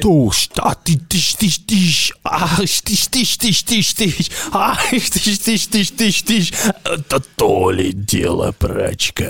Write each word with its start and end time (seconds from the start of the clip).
туш, 0.00 0.48
а 0.56 0.74
ты 0.74 0.98
тыш, 0.98 1.34
тыш, 1.34 1.58
тыш, 1.58 2.12
ах, 2.24 2.56
тыш, 2.58 3.06
тыш, 3.08 3.36
тыш, 3.36 3.62
тыш, 3.62 3.94
тыш, 3.94 4.30
ах, 4.52 4.90
тыш, 4.90 5.38
тыш, 5.38 5.66
тыш, 5.66 5.90
тыш, 5.90 6.22
тыш, 6.22 6.52
это 6.84 7.20
то 7.36 7.70
ли 7.70 7.92
дело 7.92 8.52
прачка. 8.52 9.28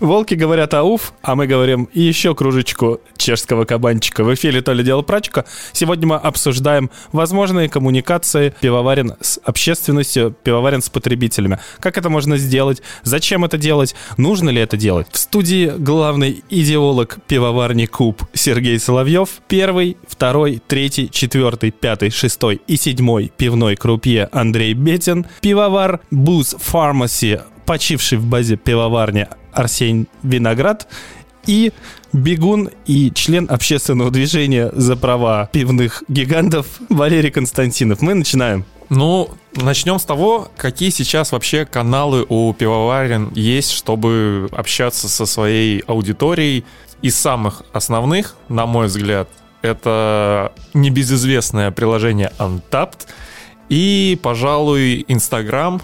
Волки 0.00 0.34
говорят 0.34 0.74
ауф, 0.74 1.12
а 1.22 1.34
мы 1.34 1.46
говорим 1.46 1.88
еще 1.92 2.34
кружечку 2.34 3.00
чешского 3.16 3.64
кабанчика. 3.64 4.24
В 4.24 4.34
эфире 4.34 4.62
то 4.62 4.72
ли 4.72 4.84
дело 4.84 5.02
прачка. 5.02 5.44
Сегодня 5.72 6.06
мы 6.06 6.16
обсуждаем 6.16 6.90
возможные 7.12 7.68
коммуникации 7.68 8.54
пивоварен 8.60 9.14
с 9.20 9.40
общественностью, 9.44 10.34
пивоварен 10.42 10.82
с 10.82 10.88
потребителями. 10.88 11.58
Как 11.80 11.98
это 11.98 12.10
можно 12.10 12.36
сделать? 12.36 12.82
Зачем 13.02 13.44
это 13.44 13.58
делать? 13.58 13.94
Нужно 14.16 14.50
ли 14.50 14.60
это 14.60 14.76
делать? 14.76 15.08
В 15.10 15.18
студии 15.18 15.72
главный 15.76 16.42
идеолог 16.50 17.18
пивоварни 17.26 17.86
Куб 17.86 18.22
Сергей 18.32 18.78
Соловьев. 18.78 19.40
Первый, 19.48 19.96
второй, 20.06 20.62
третий, 20.66 21.10
четвертый, 21.10 21.70
пятый, 21.70 22.10
шестой 22.10 22.60
и 22.66 22.76
седьмой 22.76 23.32
пивной 23.36 23.76
крупье 23.76 24.28
Андрей 24.32 24.74
Бетин. 24.74 25.26
Пивовар 25.40 26.00
Booze 26.10 26.58
Pharmacy 26.58 27.40
почивший 27.68 28.16
в 28.16 28.24
базе 28.24 28.56
пивоварни 28.56 29.28
Арсений 29.52 30.06
Виноград 30.22 30.88
и 31.46 31.74
бегун 32.14 32.70
и 32.86 33.12
член 33.12 33.46
общественного 33.50 34.10
движения 34.10 34.70
за 34.72 34.96
права 34.96 35.50
пивных 35.52 36.02
гигантов 36.08 36.66
Валерий 36.88 37.30
Константинов. 37.30 38.00
Мы 38.00 38.14
начинаем. 38.14 38.64
Ну, 38.88 39.28
начнем 39.54 39.98
с 39.98 40.06
того, 40.06 40.48
какие 40.56 40.88
сейчас 40.88 41.30
вообще 41.32 41.66
каналы 41.66 42.24
у 42.26 42.54
пивоварен 42.54 43.32
есть, 43.34 43.72
чтобы 43.72 44.48
общаться 44.52 45.06
со 45.06 45.26
своей 45.26 45.80
аудиторией. 45.80 46.64
Из 47.02 47.16
самых 47.16 47.64
основных, 47.74 48.34
на 48.48 48.64
мой 48.64 48.86
взгляд, 48.86 49.28
это 49.60 50.54
небезызвестное 50.72 51.70
приложение 51.70 52.32
Untapped 52.38 53.08
и, 53.68 54.18
пожалуй, 54.22 55.04
Instagram, 55.06 55.82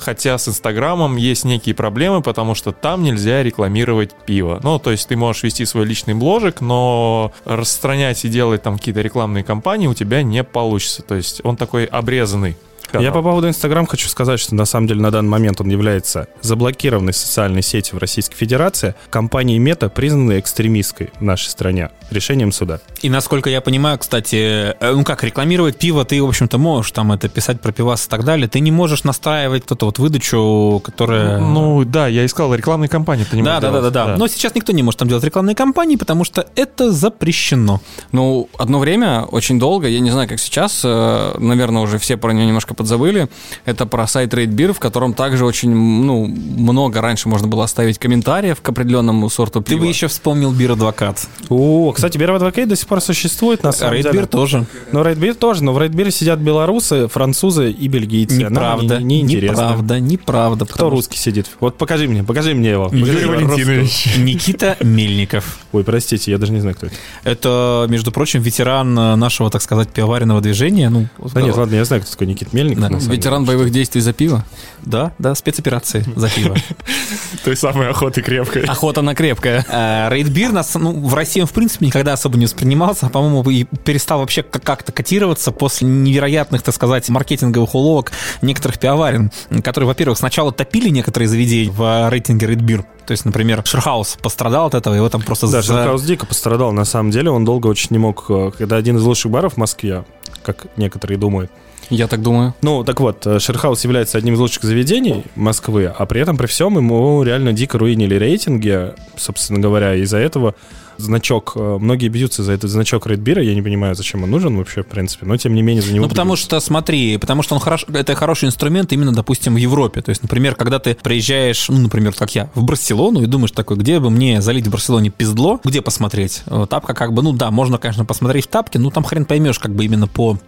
Хотя 0.00 0.38
с 0.38 0.48
Инстаграмом 0.48 1.16
есть 1.16 1.44
некие 1.44 1.74
проблемы, 1.74 2.22
потому 2.22 2.54
что 2.54 2.72
там 2.72 3.02
нельзя 3.02 3.42
рекламировать 3.42 4.12
пиво. 4.26 4.60
Ну, 4.62 4.78
то 4.78 4.90
есть 4.90 5.08
ты 5.08 5.16
можешь 5.16 5.42
вести 5.42 5.64
свой 5.64 5.84
личный 5.84 6.14
бложек, 6.14 6.60
но 6.60 7.32
распространять 7.44 8.24
и 8.24 8.28
делать 8.28 8.62
там 8.62 8.78
какие-то 8.78 9.00
рекламные 9.00 9.44
кампании 9.44 9.86
у 9.86 9.94
тебя 9.94 10.22
не 10.22 10.42
получится. 10.42 11.02
То 11.02 11.14
есть 11.14 11.40
он 11.44 11.56
такой 11.56 11.84
обрезанный 11.84 12.56
канал. 12.90 13.04
Я 13.04 13.12
по 13.12 13.22
поводу 13.22 13.48
Инстаграм 13.48 13.86
хочу 13.86 14.08
сказать, 14.08 14.40
что 14.40 14.54
на 14.54 14.64
самом 14.64 14.86
деле 14.86 15.00
на 15.00 15.10
данный 15.10 15.28
момент 15.28 15.60
он 15.60 15.68
является 15.68 16.28
заблокированной 16.42 17.12
социальной 17.12 17.62
сетью 17.62 17.96
в 17.96 17.98
Российской 17.98 18.36
Федерации. 18.36 18.94
Компания 19.10 19.58
Мета 19.58 19.88
признана 19.88 20.38
экстремистской 20.38 21.10
в 21.18 21.22
нашей 21.22 21.48
стране 21.48 21.90
решением 22.10 22.52
суда. 22.52 22.80
И 23.02 23.08
насколько 23.08 23.48
я 23.50 23.60
понимаю, 23.60 23.98
кстати, 23.98 24.74
э, 24.78 24.92
ну 24.94 25.04
как, 25.04 25.24
рекламировать 25.24 25.78
пиво 25.78 26.04
ты, 26.04 26.22
в 26.22 26.26
общем-то, 26.26 26.58
можешь 26.58 26.92
там 26.92 27.12
это 27.12 27.28
писать 27.28 27.60
про 27.60 27.72
пивас 27.72 28.06
и 28.06 28.08
так 28.08 28.24
далее. 28.24 28.48
Ты 28.48 28.60
не 28.60 28.70
можешь 28.70 29.04
настраивать 29.04 29.70
эту 29.70 29.86
вот 29.86 29.98
выдачу, 29.98 30.80
которая... 30.84 31.38
Ну 31.38 31.84
да, 31.84 32.08
я 32.08 32.26
искал 32.26 32.54
рекламные 32.54 32.88
кампании, 32.88 33.24
ты 33.24 33.36
не 33.36 33.42
да, 33.42 33.60
да, 33.60 33.70
да, 33.70 33.80
да, 33.82 33.90
да. 33.90 34.16
Но 34.16 34.26
сейчас 34.26 34.54
никто 34.54 34.72
не 34.72 34.82
может 34.82 34.98
там 34.98 35.08
делать 35.08 35.24
рекламные 35.24 35.54
кампании, 35.54 35.96
потому 35.96 36.24
что 36.24 36.46
это 36.56 36.90
запрещено. 36.90 37.80
Ну, 38.12 38.48
одно 38.58 38.78
время, 38.78 39.22
очень 39.22 39.58
долго, 39.58 39.88
я 39.88 40.00
не 40.00 40.10
знаю, 40.10 40.28
как 40.28 40.40
сейчас, 40.40 40.82
э, 40.84 41.34
наверное, 41.38 41.82
уже 41.82 41.98
все 41.98 42.16
про 42.16 42.32
нее 42.32 42.46
немножко 42.46 42.74
подзабыли. 42.80 43.28
Это 43.66 43.84
про 43.84 44.06
сайт 44.06 44.32
RateBeer, 44.32 44.72
в 44.72 44.78
котором 44.78 45.12
также 45.12 45.44
очень, 45.44 45.70
ну, 45.70 46.26
много 46.26 47.00
раньше 47.02 47.28
можно 47.28 47.46
было 47.46 47.64
оставить 47.64 47.98
комментариев 47.98 48.60
к 48.62 48.68
определенному 48.68 49.28
сорту 49.28 49.60
пива. 49.60 49.78
Ты 49.78 49.84
бы 49.84 49.86
еще 49.86 50.06
вспомнил 50.08 50.50
Бир 50.50 50.72
Адвокат. 50.72 51.26
О, 51.50 51.92
кстати, 51.92 52.16
Beer 52.16 52.38
Advocate 52.38 52.66
до 52.66 52.76
сих 52.76 52.86
пор 52.86 53.00
существует, 53.00 53.62
на 53.62 53.72
самом 53.72 54.00
деле. 54.00 54.26
тоже. 54.26 54.66
Ну, 54.92 55.02
Рейдбир 55.02 55.34
тоже, 55.34 55.62
но 55.62 55.72
в 55.72 55.78
Рейдбире 55.78 56.10
сидят 56.10 56.38
белорусы, 56.38 57.08
французы 57.08 57.70
и 57.70 57.88
бельгийцы. 57.88 58.36
Неправда. 58.36 59.02
Не, 59.02 59.22
не 59.22 59.34
неправда, 59.34 60.00
неправда. 60.00 60.64
Кто 60.64 60.88
русский 60.88 61.18
сидит? 61.18 61.46
Вот 61.60 61.76
покажи 61.76 62.08
мне, 62.08 62.24
покажи 62.24 62.54
мне 62.54 62.70
его. 62.70 62.88
Юрий 62.92 63.26
Валентинович. 63.26 64.16
Никита 64.18 64.76
Мельников. 64.80 65.58
Ой, 65.72 65.84
простите, 65.84 66.30
я 66.30 66.38
даже 66.38 66.52
не 66.52 66.60
знаю, 66.60 66.76
кто 66.76 66.86
это. 66.86 66.96
Это, 67.24 67.86
между 67.88 68.12
прочим, 68.12 68.40
ветеран 68.40 68.94
нашего, 68.94 69.50
так 69.50 69.62
сказать, 69.62 69.88
пивоваренного 69.90 70.40
движения. 70.40 70.88
Ну, 70.88 71.06
да 71.34 71.42
нет, 71.42 71.56
ладно, 71.56 71.74
я 71.74 71.84
знаю, 71.84 72.02
кто 72.02 72.10
такой 72.12 72.26
Никита 72.26 72.54
Мельников. 72.54 72.69
Да. 72.74 72.88
Ветеран 72.88 73.44
боевых 73.44 73.70
действий 73.70 74.00
за 74.00 74.12
пиво? 74.12 74.44
Да, 74.82 75.12
да, 75.18 75.34
спецоперации 75.34 76.04
за 76.16 76.28
пиво. 76.28 76.56
Той 77.44 77.56
самой 77.56 77.88
охоты 77.88 78.22
крепкой. 78.22 78.62
Охота 78.62 79.02
на 79.02 79.14
крепкое. 79.14 79.64
Э, 79.68 80.08
RateBeer 80.10 80.52
нас, 80.52 80.74
ну, 80.74 80.92
в 80.92 81.14
России 81.14 81.40
он, 81.40 81.46
в 81.46 81.52
принципе, 81.52 81.86
никогда 81.86 82.12
особо 82.12 82.38
не 82.38 82.46
воспринимался, 82.46 83.06
а, 83.06 83.08
по-моему, 83.08 83.48
и 83.50 83.64
перестал 83.64 84.20
вообще 84.20 84.42
как-то 84.42 84.92
котироваться 84.92 85.52
после 85.52 85.88
невероятных, 85.88 86.62
так 86.62 86.74
сказать, 86.74 87.08
маркетинговых 87.08 87.74
уловок 87.74 88.12
некоторых 88.42 88.78
пивоварен, 88.78 89.30
которые, 89.62 89.88
во-первых, 89.88 90.18
сначала 90.18 90.52
топили 90.52 90.88
некоторые 90.88 91.28
заведения 91.28 91.70
в 91.70 92.08
рейтинге 92.10 92.46
RateBeer. 92.46 92.84
То 93.06 93.12
есть, 93.12 93.24
например, 93.24 93.62
Шерхаус 93.64 94.18
пострадал 94.22 94.66
от 94.66 94.74
этого, 94.74 94.94
его 94.94 95.08
там 95.08 95.22
просто... 95.22 95.46
Да, 95.46 95.62
за... 95.62 95.74
Шерхаус 95.74 96.02
дико 96.02 96.26
пострадал, 96.26 96.72
на 96.72 96.84
самом 96.84 97.10
деле. 97.10 97.30
Он 97.30 97.44
долго 97.44 97.66
очень 97.66 97.88
не 97.90 97.98
мог... 97.98 98.26
Э, 98.28 98.52
когда 98.56 98.76
один 98.76 98.98
из 98.98 99.02
лучших 99.02 99.32
баров 99.32 99.54
в 99.54 99.56
Москве, 99.56 100.04
как 100.42 100.66
некоторые 100.76 101.18
думают, 101.18 101.50
я 101.90 102.06
так 102.06 102.22
думаю. 102.22 102.54
Ну, 102.62 102.84
так 102.84 103.00
вот, 103.00 103.26
э, 103.26 103.38
Шерхаус 103.38 103.84
является 103.84 104.18
одним 104.18 104.34
из 104.34 104.38
лучших 104.38 104.62
заведений 104.64 105.24
Москвы, 105.36 105.86
а 105.86 106.06
при 106.06 106.20
этом, 106.20 106.36
при 106.36 106.46
всем, 106.46 106.76
ему 106.76 107.22
реально 107.22 107.52
дико 107.52 107.78
руинили 107.78 108.14
рейтинги, 108.14 108.92
собственно 109.16 109.58
говоря, 109.60 109.94
из-за 109.96 110.18
этого 110.18 110.54
значок, 111.00 111.52
э, 111.56 111.78
многие 111.80 112.08
бьются 112.08 112.42
за 112.42 112.52
этот 112.52 112.70
значок 112.70 113.06
Red 113.06 113.42
я 113.42 113.54
не 113.54 113.62
понимаю, 113.62 113.94
зачем 113.94 114.22
он 114.22 114.30
нужен 114.30 114.56
вообще, 114.56 114.82
в 114.82 114.86
принципе, 114.86 115.26
но 115.26 115.36
тем 115.36 115.54
не 115.54 115.62
менее 115.62 115.82
за 115.82 115.92
него 115.92 116.04
Ну, 116.04 116.08
потому 116.08 116.32
бьются. 116.32 116.44
что, 116.44 116.60
смотри, 116.60 117.16
потому 117.16 117.42
что 117.42 117.54
он 117.54 117.60
хорош, 117.60 117.86
это 117.92 118.14
хороший 118.14 118.46
инструмент 118.48 118.92
именно, 118.92 119.12
допустим, 119.12 119.54
в 119.54 119.56
Европе, 119.56 120.02
то 120.02 120.10
есть, 120.10 120.22
например, 120.22 120.54
когда 120.54 120.78
ты 120.78 120.94
приезжаешь, 121.02 121.68
ну, 121.68 121.78
например, 121.78 122.12
как 122.12 122.34
я, 122.34 122.50
в 122.54 122.62
Барселону 122.64 123.22
и 123.22 123.26
думаешь 123.26 123.52
такой, 123.52 123.76
где 123.76 123.98
бы 123.98 124.10
мне 124.10 124.42
залить 124.42 124.66
в 124.66 124.70
Барселоне 124.70 125.10
пиздло, 125.10 125.58
где 125.64 125.80
посмотреть? 125.80 126.42
Э, 126.46 126.66
тапка 126.68 126.94
как 126.94 127.12
бы, 127.12 127.22
ну 127.22 127.32
да, 127.32 127.50
можно, 127.50 127.78
конечно, 127.78 128.04
посмотреть 128.04 128.44
в 128.44 128.48
тапке, 128.48 128.78
но 128.78 128.90
там 128.90 129.04
хрен 129.04 129.24
поймешь 129.24 129.58
как 129.58 129.74
бы 129.74 129.84
именно 129.84 130.06
по 130.06 130.38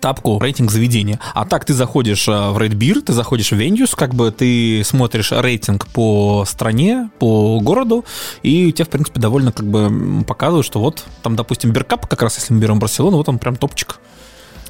тапку 0.00 0.38
рейтинг 0.38 0.70
заведения. 0.70 1.18
А 1.34 1.44
так 1.44 1.64
ты 1.64 1.74
заходишь 1.74 2.28
э, 2.28 2.30
в 2.30 2.58
Red 2.58 2.74
Beer, 2.74 3.00
ты 3.00 3.12
заходишь 3.12 3.50
в 3.50 3.58
Venues, 3.58 3.94
как 3.96 4.14
бы 4.14 4.30
ты 4.30 4.82
смотришь 4.84 5.32
рейтинг 5.32 5.86
по 5.88 6.44
стране, 6.46 7.10
по 7.18 7.60
городу, 7.60 8.04
и 8.42 8.72
тебе, 8.72 8.84
в 8.84 8.88
принципе, 8.88 9.20
довольно 9.20 9.52
как 9.52 9.66
бы 9.66 10.24
показывают, 10.24 10.66
что 10.66 10.80
вот 10.80 11.04
там, 11.22 11.36
допустим, 11.36 11.70
Беркап, 11.70 12.06
как 12.06 12.22
раз 12.22 12.36
если 12.36 12.52
мы 12.52 12.60
берем 12.60 12.78
Барселону, 12.78 13.16
вот 13.16 13.28
он 13.28 13.38
прям 13.38 13.56
топчик. 13.56 13.98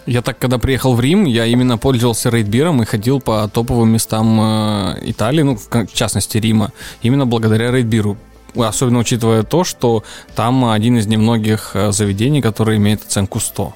Я 0.07 0.23
так, 0.23 0.39
когда 0.39 0.59
приехал 0.59 0.95
в 0.95 1.01
Рим, 1.01 1.25
я 1.25 1.47
именно 1.47 1.79
пользовался 1.79 2.31
рейдбиром 2.31 2.81
и 2.81 2.87
ходил 2.87 3.21
по 3.21 3.49
топовым 3.49 3.91
местам 3.91 4.41
э, 4.41 4.99
Италии, 5.03 5.43
ну, 5.43 5.57
в 5.57 5.93
частности, 5.93 6.39
Рима, 6.39 6.73
именно 7.03 7.27
благодаря 7.27 7.73
рейдбиру. 7.73 8.17
Особенно 8.55 9.01
учитывая 9.01 9.43
то, 9.43 9.65
что 9.65 10.05
там 10.35 10.71
один 10.71 10.97
из 10.97 11.07
немногих 11.09 11.73
э, 11.75 11.91
заведений, 11.91 12.41
который 12.41 12.77
имеет 12.77 13.03
оценку 13.03 13.41
100. 13.41 13.75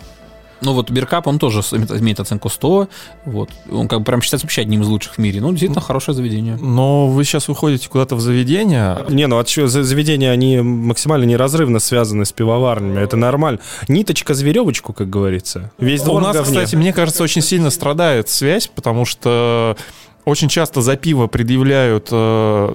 Ну 0.63 0.73
вот 0.73 0.91
Биркап, 0.91 1.27
он 1.27 1.39
тоже 1.39 1.61
имеет 1.61 2.21
оценку 2.21 2.49
100, 2.49 2.89
вот, 3.25 3.51
он 3.71 3.89
как 3.89 4.01
бы 4.01 4.05
прям 4.05 4.23
считается 4.23 4.47
вообще 4.47 4.63
одним 4.63 4.83
из 4.83 4.89
лучших 4.89 5.15
в 5.15 5.19
мире, 5.19 5.41
ну, 5.41 5.51
действительно 5.51 5.81
хорошее 5.81 6.15
заведение. 6.15 6.57
Но 6.57 7.09
вы 7.09 7.25
сейчас 7.25 7.49
уходите 7.49 7.89
куда-то 7.89 8.17
в 8.17 8.21
заведение. 8.21 9.05
Не, 9.09 9.27
ну, 9.27 9.43
чего 9.45 9.67
заведения, 9.67 10.31
они 10.31 10.61
максимально 10.61 11.25
неразрывно 11.25 11.79
связаны 11.79 12.25
с 12.25 12.33
пивоварнями, 12.33 13.01
это 13.01 13.17
нормально. 13.17 13.61
Ниточка 13.89 14.35
за 14.35 14.45
веревочку, 14.45 14.93
как 14.93 15.09
говорится. 15.09 15.73
Весь 15.79 16.03
двор 16.03 16.23
У 16.23 16.27
нас, 16.27 16.37
кстати, 16.37 16.77
мне 16.77 16.93
кажется, 16.93 17.23
очень 17.23 17.43
сильно 17.43 17.71
страдает 17.71 18.29
связь, 18.29 18.67
потому 18.67 19.05
что 19.05 19.77
очень 20.25 20.49
часто 20.49 20.83
за 20.83 20.97
пиво 20.97 21.27
предъявляют 21.27 22.09
э, 22.11 22.75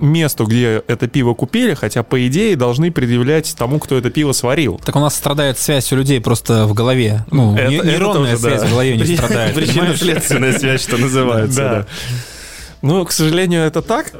месту, 0.00 0.44
где 0.44 0.82
это 0.86 1.06
пиво 1.08 1.34
купили, 1.34 1.74
хотя, 1.74 2.02
по 2.02 2.26
идее, 2.26 2.56
должны 2.56 2.90
предъявлять 2.90 3.54
тому, 3.56 3.78
кто 3.78 3.96
это 3.96 4.10
пиво 4.10 4.32
сварил. 4.32 4.80
Так 4.84 4.96
у 4.96 5.00
нас 5.00 5.14
страдает 5.14 5.58
связь 5.58 5.92
у 5.92 5.96
людей 5.96 6.20
просто 6.20 6.66
в 6.66 6.74
голове. 6.74 7.24
Ну, 7.30 7.56
это, 7.56 7.70
нейронная 7.70 8.34
это 8.34 8.42
тоже, 8.42 8.56
связь 8.56 8.60
да. 8.62 8.66
в 8.66 8.70
голове 8.70 8.96
не 8.96 9.16
страдает. 9.16 9.54
Причинно-следственная 9.54 10.58
связь, 10.58 10.82
что 10.82 10.96
называется. 10.96 11.56
Да. 11.60 11.86
Ну, 12.82 13.04
к 13.04 13.12
сожалению, 13.12 13.62
это 13.62 13.82
так. 13.82 14.12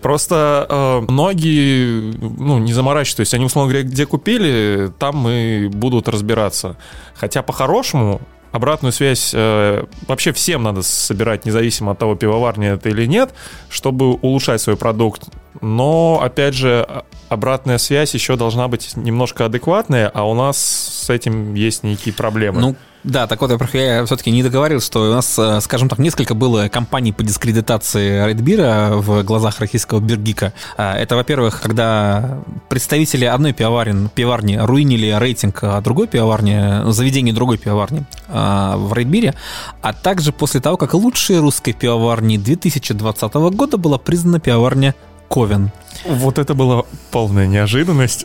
Просто 0.00 0.66
э, 0.68 1.00
многие, 1.10 2.14
ну, 2.20 2.58
не 2.58 2.72
заморачиваются. 2.72 3.16
То 3.16 3.20
есть 3.22 3.34
они, 3.34 3.44
условно 3.44 3.72
говоря, 3.72 3.88
где 3.88 4.06
купили, 4.06 4.92
там 4.98 5.28
и 5.28 5.66
будут 5.66 6.08
разбираться. 6.08 6.76
Хотя 7.16 7.42
по-хорошему 7.42 8.20
обратную 8.54 8.92
связь 8.92 9.32
э, 9.34 9.84
вообще 10.06 10.32
всем 10.32 10.62
надо 10.62 10.82
собирать, 10.82 11.44
независимо 11.44 11.90
от 11.92 11.98
того, 11.98 12.14
пивоварня 12.14 12.74
это 12.74 12.88
или 12.88 13.04
нет, 13.04 13.34
чтобы 13.68 14.12
улучшать 14.12 14.60
свой 14.60 14.76
продукт 14.76 15.24
но, 15.60 16.20
опять 16.22 16.54
же, 16.54 16.84
а- 16.88 17.04
обратная 17.28 17.78
связь 17.78 18.14
еще 18.14 18.36
должна 18.36 18.68
быть 18.68 18.96
немножко 18.96 19.46
адекватная, 19.46 20.08
а 20.08 20.24
у 20.24 20.34
нас 20.34 20.58
с 20.58 21.10
этим 21.10 21.54
есть 21.54 21.82
некие 21.82 22.14
проблемы. 22.14 22.60
Ну, 22.60 22.76
да, 23.04 23.26
так 23.26 23.42
вот, 23.42 23.50
я, 23.74 23.96
я 23.96 24.04
все-таки 24.06 24.30
не 24.30 24.42
договорил, 24.42 24.80
что 24.80 25.10
у 25.10 25.12
нас, 25.12 25.38
э, 25.38 25.60
скажем 25.60 25.90
так, 25.90 25.98
несколько 25.98 26.34
было 26.34 26.68
кампаний 26.68 27.12
по 27.12 27.22
дискредитации 27.22 28.24
Рейдбира 28.26 28.92
в 28.94 29.22
глазах 29.24 29.60
российского 29.60 30.00
Бергика. 30.00 30.54
А, 30.78 30.96
Это, 30.96 31.14
во-первых, 31.14 31.60
когда 31.60 32.38
представители 32.70 33.26
одной 33.26 33.52
пивоварни 33.52 34.56
руинили 34.56 35.14
рейтинг 35.18 35.58
а, 35.62 35.82
другой 35.82 36.06
пивоварни, 36.06 36.90
заведения 36.90 37.34
другой 37.34 37.58
пивоварни 37.58 38.04
а, 38.28 38.78
в 38.78 38.94
Рейдбире, 38.94 39.34
а 39.82 39.92
также 39.92 40.32
после 40.32 40.60
того, 40.60 40.78
как 40.78 40.94
лучшей 40.94 41.40
русской 41.40 41.74
пивоварней 41.74 42.38
2020 42.38 43.34
года 43.34 43.76
была 43.76 43.98
признана 43.98 44.40
пивоварня 44.40 44.94
Ковен. 45.28 45.70
Вот 46.04 46.38
это 46.38 46.54
была 46.54 46.84
полная 47.10 47.46
неожиданность. 47.46 48.24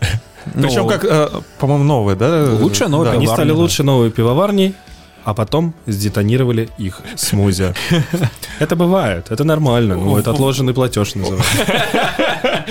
Причем 0.54 0.84
Ну, 0.84 0.88
как, 0.88 1.06
э, 1.06 1.30
по-моему, 1.60 1.84
новая, 1.84 2.16
да? 2.16 2.50
Лучшая 2.60 2.90
новая 2.90 3.12
Да. 3.12 3.18
Они 3.18 3.28
стали 3.28 3.50
да. 3.50 3.56
лучше 3.56 3.84
новой 3.84 4.10
пивоварней, 4.12 4.76
а 5.24 5.34
потом 5.34 5.74
сдетонировали 5.86 6.70
их 6.78 7.02
смузи. 7.16 7.74
Это 8.60 8.76
бывает, 8.76 9.28
это 9.32 9.44
нормально. 9.44 9.96
Ну, 9.96 10.18
это 10.18 10.32
отложенный 10.32 10.74
платеж 10.74 11.16
называется. 11.16 11.48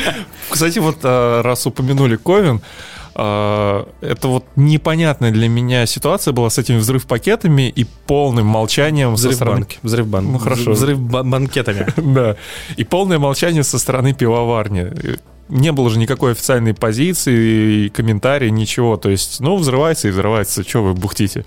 Кстати, 0.51 0.79
вот 0.81 0.99
э, 1.03 1.41
раз 1.43 1.67
упомянули 1.67 2.17
Ковен, 2.17 2.61
это 3.21 4.29
вот 4.29 4.45
непонятная 4.55 5.31
для 5.33 5.49
меня 5.49 5.87
ситуация 5.87 6.33
была 6.33 6.51
с 6.51 6.59
этими 6.59 6.77
взрыв-пакетами 6.79 7.69
и 7.69 7.85
полным 8.07 8.47
молчанием 8.47 9.17
со 9.17 9.23
Взрыв 9.23 9.35
стороны... 9.35 9.57
банки. 9.61 9.79
Взрыв 9.83 10.07
банки. 10.07 10.31
Ну, 10.31 10.39
хорошо. 10.39 10.71
Взрыв 10.73 10.99
ба- 11.01 11.23
банкетами. 11.25 11.87
Да. 12.19 12.37
И 12.77 12.85
полное 12.85 13.19
молчание 13.19 13.63
со 13.65 13.79
стороны 13.79 14.15
пивоварни. 14.15 14.93
Не 15.49 15.73
было 15.73 15.91
же 15.91 15.99
никакой 15.99 16.33
официальной 16.33 16.75
позиции, 16.75 17.89
комментарий, 17.89 18.51
ничего. 18.51 18.97
То 18.97 19.11
есть, 19.11 19.41
ну, 19.41 19.57
взрывается 19.57 20.09
и 20.09 20.11
взрывается. 20.11 20.63
Что 20.63 20.83
вы 20.85 20.95
бухтите? 20.95 21.45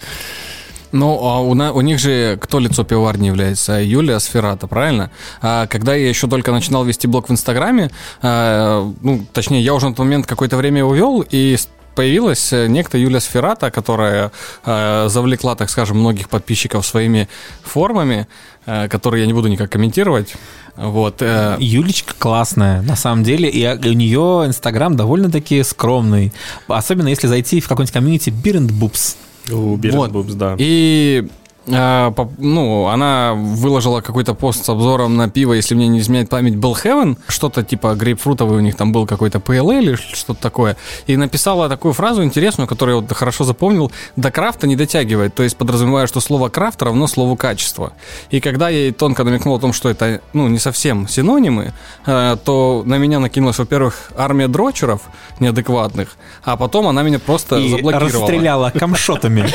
Ну, 0.91 1.17
а 1.23 1.39
у, 1.39 1.53
на- 1.53 1.71
у 1.73 1.81
них 1.81 1.99
же 1.99 2.37
кто 2.41 2.59
лицо 2.59 2.83
пивоварни 2.83 3.27
является? 3.27 3.73
Юлия 3.81 4.19
Сферата, 4.19 4.67
правильно? 4.67 5.09
А, 5.41 5.67
когда 5.67 5.95
я 5.95 6.09
еще 6.09 6.27
только 6.27 6.51
начинал 6.51 6.83
вести 6.83 7.07
блог 7.07 7.29
в 7.29 7.31
Инстаграме, 7.31 7.91
а, 8.21 8.91
ну, 9.01 9.25
точнее, 9.33 9.61
я 9.61 9.73
уже 9.73 9.87
на 9.87 9.93
тот 9.95 9.99
момент 10.05 10.25
какое-то 10.25 10.57
время 10.57 10.79
его 10.79 10.93
вел, 10.93 11.25
и 11.29 11.57
появилась 11.95 12.53
э, 12.53 12.67
некто 12.67 12.97
Юлия 12.97 13.19
Сферата, 13.19 13.69
которая 13.69 14.31
э, 14.65 15.07
завлекла, 15.09 15.55
так 15.55 15.69
скажем, 15.69 15.99
многих 15.99 16.29
подписчиков 16.29 16.85
своими 16.85 17.27
формами, 17.63 18.27
э, 18.65 18.87
которые 18.87 19.21
я 19.21 19.27
не 19.27 19.33
буду 19.33 19.49
никак 19.49 19.71
комментировать. 19.71 20.33
Вот. 20.77 21.21
э, 21.21 21.57
Юлечка 21.59 22.13
классная, 22.17 22.81
на 22.81 22.95
самом 22.95 23.23
деле, 23.23 23.49
и 23.49 23.63
а, 23.65 23.75
у 23.75 23.93
нее 23.93 24.43
инстаграм 24.47 24.95
довольно-таки 24.95 25.63
скромный. 25.63 26.31
Особенно 26.67 27.09
если 27.09 27.27
зайти 27.27 27.59
в 27.59 27.67
какой-нибудь 27.67 27.93
комьюнити 27.93 28.29
and 28.29 28.69
Boobs. 28.69 29.15
У 29.49 29.75
Берет 29.77 29.95
Вот. 29.95 30.37
Да. 30.37 30.55
И 30.57 31.27
ну, 31.65 32.87
она 32.87 33.33
выложила 33.35 34.01
какой-то 34.01 34.33
пост 34.33 34.65
с 34.65 34.69
обзором 34.69 35.15
на 35.15 35.29
пиво, 35.29 35.53
если 35.53 35.75
мне 35.75 35.87
не 35.87 35.99
изменяет 35.99 36.29
память, 36.29 36.55
был 36.55 36.73
Heaven, 36.73 37.17
что-то 37.27 37.63
типа 37.63 37.93
грейпфрутовый 37.93 38.57
у 38.57 38.61
них 38.61 38.75
там 38.75 38.91
был 38.91 39.05
какой-то 39.05 39.37
PLA 39.37 39.79
или 39.81 39.95
что-то 39.95 40.41
такое, 40.41 40.75
и 41.05 41.15
написала 41.17 41.69
такую 41.69 41.93
фразу 41.93 42.23
интересную, 42.23 42.67
которую 42.67 42.95
я 42.95 43.01
вот 43.01 43.13
хорошо 43.13 43.43
запомнил, 43.43 43.91
до 44.15 44.31
крафта 44.31 44.65
не 44.65 44.75
дотягивает, 44.75 45.35
то 45.35 45.43
есть 45.43 45.55
подразумевая, 45.55 46.07
что 46.07 46.19
слово 46.19 46.49
крафт 46.49 46.81
равно 46.81 47.05
слову 47.07 47.35
качество. 47.35 47.93
И 48.31 48.39
когда 48.39 48.69
я 48.69 48.79
ей 48.79 48.91
тонко 48.91 49.23
намекнул 49.23 49.55
о 49.55 49.59
том, 49.59 49.71
что 49.73 49.89
это, 49.89 50.21
ну, 50.33 50.47
не 50.47 50.57
совсем 50.57 51.07
синонимы, 51.07 51.73
э, 52.05 52.37
то 52.43 52.81
на 52.85 52.97
меня 52.97 53.19
накинулась, 53.19 53.59
во-первых, 53.59 54.11
армия 54.17 54.47
дрочеров 54.47 55.01
неадекватных, 55.39 56.15
а 56.43 56.57
потом 56.57 56.87
она 56.87 57.03
меня 57.03 57.19
просто 57.19 57.57
И 57.57 57.69
заблокировала. 57.69 58.21
расстреляла 58.27 58.69
камшотами. 58.75 59.45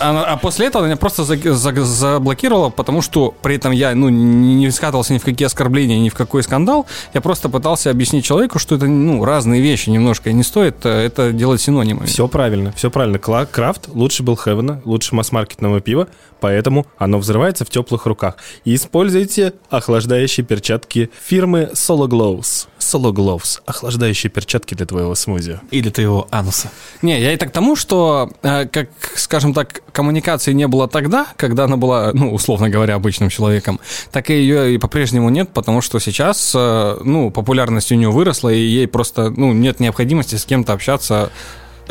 Она- 0.00 0.24
а 0.24 0.36
после 0.36 0.66
этого 0.66 0.84
она 0.84 0.88
меня 0.92 0.96
просто 0.96 1.24
за- 1.24 1.36
за- 1.54 1.84
заблокировала, 1.84 2.70
потому 2.70 3.02
что 3.02 3.34
при 3.42 3.56
этом 3.56 3.72
я 3.72 3.94
ну, 3.94 4.08
не 4.08 4.54
не 4.54 4.70
скатывался 4.70 5.12
ни 5.12 5.18
в 5.18 5.24
какие 5.24 5.46
оскорбления, 5.46 5.98
ни 5.98 6.08
в 6.08 6.14
какой 6.14 6.42
скандал. 6.42 6.86
Я 7.12 7.20
просто 7.20 7.48
пытался 7.48 7.90
объяснить 7.90 8.24
человеку, 8.24 8.58
что 8.58 8.76
это 8.76 8.86
ну, 8.86 9.24
разные 9.24 9.60
вещи 9.60 9.90
немножко, 9.90 10.30
и 10.30 10.32
не 10.32 10.42
стоит 10.42 10.84
э, 10.84 10.88
это 11.06 11.32
делать 11.32 11.60
синонимами. 11.60 12.06
Все 12.06 12.28
правильно, 12.28 12.72
все 12.72 12.90
правильно. 12.90 13.16
Кла- 13.16 13.46
Крафт 13.50 13.88
лучше 13.88 14.22
был 14.22 14.36
Хевена, 14.36 14.80
лучше 14.84 15.14
масс-маркетного 15.14 15.80
пива, 15.80 16.08
поэтому 16.40 16.86
оно 16.98 17.18
взрывается 17.18 17.64
в 17.64 17.70
теплых 17.70 18.06
руках. 18.06 18.36
И 18.64 18.74
используйте 18.74 19.54
охлаждающие 19.70 20.44
перчатки 20.44 21.10
фирмы 21.26 21.70
Solo 21.74 22.06
Gloves. 22.08 22.66
Solo 22.94 23.12
Gloves. 23.12 23.60
Охлаждающие 23.66 24.30
перчатки 24.30 24.74
для 24.74 24.86
твоего 24.86 25.14
смузи. 25.16 25.60
И 25.72 25.80
для 25.80 25.90
твоего 25.90 26.28
ануса. 26.30 26.70
Не, 27.02 27.20
я 27.20 27.32
и 27.32 27.36
так 27.36 27.48
к 27.48 27.52
тому, 27.52 27.74
что, 27.74 28.30
э, 28.42 28.66
как, 28.66 28.88
скажем 29.16 29.52
так, 29.52 29.82
коммуникации 29.92 30.52
не 30.52 30.68
было 30.68 30.86
тогда, 30.86 31.26
когда 31.36 31.64
она 31.64 31.76
была, 31.76 32.12
ну, 32.12 32.32
условно 32.32 32.70
говоря, 32.70 32.94
обычным 32.94 33.30
человеком, 33.30 33.80
так 34.12 34.30
и 34.30 34.34
ее 34.34 34.74
и 34.74 34.78
по-прежнему 34.78 35.28
нет, 35.28 35.50
потому 35.52 35.80
что 35.80 35.98
сейчас, 35.98 36.52
э, 36.54 36.96
ну, 37.02 37.30
популярность 37.30 37.90
у 37.90 37.96
нее 37.96 38.10
выросла, 38.10 38.50
и 38.50 38.60
ей 38.60 38.86
просто, 38.86 39.30
ну, 39.30 39.52
нет 39.52 39.80
необходимости 39.80 40.36
с 40.36 40.44
кем-то 40.44 40.72
общаться 40.72 41.30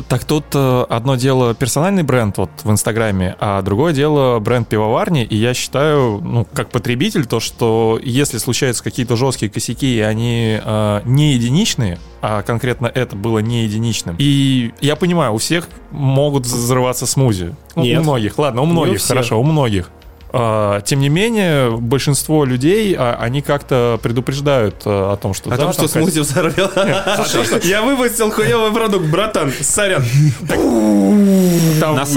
Так 0.08 0.26
тут 0.26 0.46
э, 0.54 0.86
одно 0.90 1.16
дело 1.16 1.54
персональный 1.54 2.04
бренд 2.04 2.38
вот 2.38 2.50
в 2.64 2.72
Инстаграме, 2.72 3.36
а 3.40 3.62
другое 3.62 3.94
дело 3.94 4.40
бренд 4.40 4.68
пивоварни. 4.68 5.24
И 5.24 5.36
я 5.36 5.54
считаю, 5.54 6.20
ну, 6.22 6.48
как 6.52 6.70
потребитель, 6.70 7.26
то, 7.26 7.40
что 7.40 8.00
если 8.02 8.38
случаются 8.38 8.84
какие-то 8.84 9.16
жесткие 9.16 9.52
косяки, 9.52 9.98
и 9.98 10.00
они 10.00 10.60
э, 10.64 11.02
не 11.06 11.34
единичные, 11.34 12.00
а 12.22 12.42
конкретно 12.42 12.88
это 12.88 13.16
было 13.16 13.40
не 13.40 13.64
единичным. 13.64 14.16
И 14.18 14.74
я 14.82 14.96
понимаю, 14.96 15.34
у 15.34 15.38
всех 15.38 15.68
могут 15.92 16.46
взрываться 16.46 17.06
смузи. 17.06 17.56
Ну, 17.76 17.84
Нет. 17.84 18.00
У 18.00 18.04
многих, 18.04 18.38
ладно, 18.40 18.62
у 18.62 18.66
многих, 18.66 19.02
хорошо, 19.02 19.40
у 19.40 19.44
многих. 19.44 19.92
А, 20.36 20.82
Тем 20.82 21.00
не 21.00 21.10
менее, 21.10 21.78
большинство 21.78 22.44
людей, 22.44 22.96
а, 22.98 23.16
они 23.22 23.44
как-то 23.44 24.00
предупреждают 24.02 24.82
а, 24.84 25.14
о 25.14 25.16
том, 25.16 25.36
что... 25.36 25.50
О 25.52 25.58
да, 25.58 25.66
том, 25.66 25.74
что 25.74 25.88
смузи 25.88 26.22
взорвел. 26.22 26.72
Я 27.64 27.84
выпустил 27.84 28.32
хуёвый 28.32 28.72
продукт, 28.72 29.06
братан, 29.06 29.54
сорян. 29.62 30.04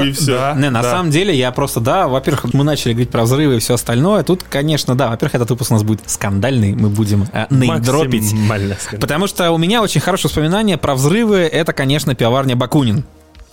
И 0.06 0.12
все. 0.12 0.54
На 0.54 0.82
самом 0.82 1.10
деле, 1.10 1.34
я 1.36 1.52
просто, 1.52 1.80
да, 1.80 2.08
во-первых, 2.08 2.54
мы 2.54 2.64
начали 2.64 2.92
говорить 2.92 3.10
про 3.10 3.24
взрывы 3.24 3.56
и 3.56 3.58
все 3.58 3.74
остальное. 3.74 4.22
Тут, 4.22 4.42
конечно, 4.42 4.94
да, 4.94 5.08
во-первых, 5.08 5.34
этот 5.34 5.50
выпуск 5.50 5.70
у 5.70 5.74
нас 5.74 5.82
будет 5.82 6.08
скандальный, 6.08 6.74
мы 6.74 6.88
будем 6.88 7.26
э, 7.32 7.46
скажем. 8.80 9.00
Потому 9.00 9.26
что 9.26 9.50
у 9.50 9.58
меня 9.58 9.82
очень 9.82 10.00
хорошее 10.00 10.30
воспоминание 10.30 10.78
про 10.78 10.94
взрывы. 10.94 11.40
Это, 11.40 11.72
конечно, 11.72 12.14
пивоварня 12.14 12.56
Бакунин. 12.56 13.04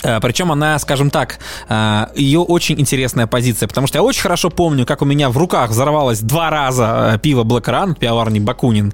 Э, 0.04 0.20
Причем 0.22 0.52
она, 0.52 0.78
скажем 0.80 1.10
так, 1.10 1.40
э, 1.70 2.06
ее 2.16 2.40
очень 2.40 2.80
интересная 2.80 3.28
позиция, 3.28 3.68
потому 3.68 3.88
что 3.88 3.98
я 3.98 4.04
очень 4.04 4.22
хорошо 4.22 4.50
помню, 4.50 4.86
как 4.86 5.02
у 5.02 5.06
меня 5.06 5.30
в 5.30 5.38
руках 5.38 5.72
взорвалось 5.72 6.20
два 6.20 6.50
раза 6.50 7.14
э, 7.16 7.20
пиво 7.20 7.44
Black 7.44 7.66
Run 7.66 7.98
пивоварни 7.98 8.40
Бакунин. 8.40 8.94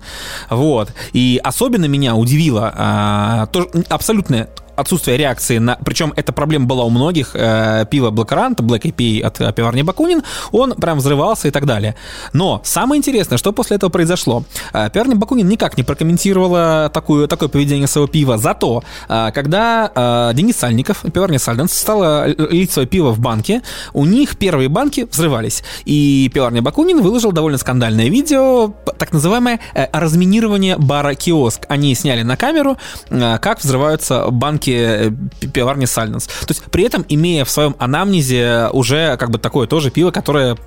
Вот. 0.50 0.94
И 1.14 1.40
особенно 1.44 1.86
меня 1.86 2.16
удивило 2.16 2.74
э, 2.76 3.48
то, 3.52 3.70
абсолютное 3.90 4.50
отсутствие 4.80 5.18
реакции 5.18 5.58
на... 5.58 5.78
Причем 5.84 6.14
эта 6.16 6.32
проблема 6.32 6.66
была 6.66 6.84
у 6.84 6.90
многих. 6.90 7.32
Э, 7.34 7.86
пиво 7.90 8.12
Black 8.12 8.30
Run, 8.30 8.56
Black 8.56 8.82
IPA 8.82 9.22
от 9.22 9.42
э, 9.42 9.54
пивоварни 9.54 9.82
Бакунин, 9.82 10.24
он 10.52 10.74
прям 10.74 10.98
взрывался 11.00 11.48
и 11.48 11.52
так 11.52 11.66
далее. 11.66 11.96
Но 12.34 12.62
самое 12.64 13.00
интересное, 13.00 13.38
что 13.38 13.52
после 13.52 13.78
этого 13.78 13.90
произошло. 13.90 14.44
Э, 14.74 14.90
пивоварня 14.90 15.16
Бакунин 15.16 15.48
никак 15.48 15.78
не 15.78 15.84
прокомментировала 15.84 16.90
такую, 16.94 17.28
такое 17.28 17.50
поведение 17.50 17.88
своего 17.88 18.08
пива. 18.08 18.38
Зато, 18.38 18.84
э, 19.08 19.32
когда 19.34 19.92
э, 19.94 20.36
Денис 20.36 20.56
Сальников, 20.56 21.02
пивоварня 21.02 21.40
Сальденс, 21.40 21.74
стала 21.74 22.28
лить 22.28 22.72
свое 22.72 22.88
пиво 22.88 23.12
в 23.12 23.20
банке, 23.20 23.62
у 23.94 24.06
них 24.06 24.38
первые 24.38 24.70
банки 24.70 25.08
взрывались. 25.12 25.64
И 25.86 26.30
пивоварня 26.34 26.62
Бакунин 26.62 27.02
выложил 27.02 27.32
довольно 27.32 27.58
скандальное 27.58 28.10
видео, 28.10 28.74
так 28.98 29.14
называемое 29.14 29.60
э, 29.74 29.88
разминирование 29.92 30.78
бара 30.78 31.16
киоск. 31.16 31.66
Они 31.68 31.96
сняли 31.96 32.24
на 32.24 32.38
камеру, 32.38 32.78
э, 33.10 33.38
как 33.42 33.62
взрываются 33.62 34.28
банки 34.30 34.69
пи- 34.70 35.48
пивоварни 35.48 35.86
Сальденс. 35.86 36.28
То 36.28 36.50
есть 36.50 36.64
при 36.64 36.84
этом 36.84 37.06
имея 37.10 37.46
в 37.46 37.50
своем 37.50 37.76
анамнезе 37.80 38.70
уже 38.72 39.18
как 39.18 39.32
бы 39.32 39.40
такое 39.40 39.68
тоже 39.68 39.92
пиво, 39.92 40.12
которое 40.12 40.58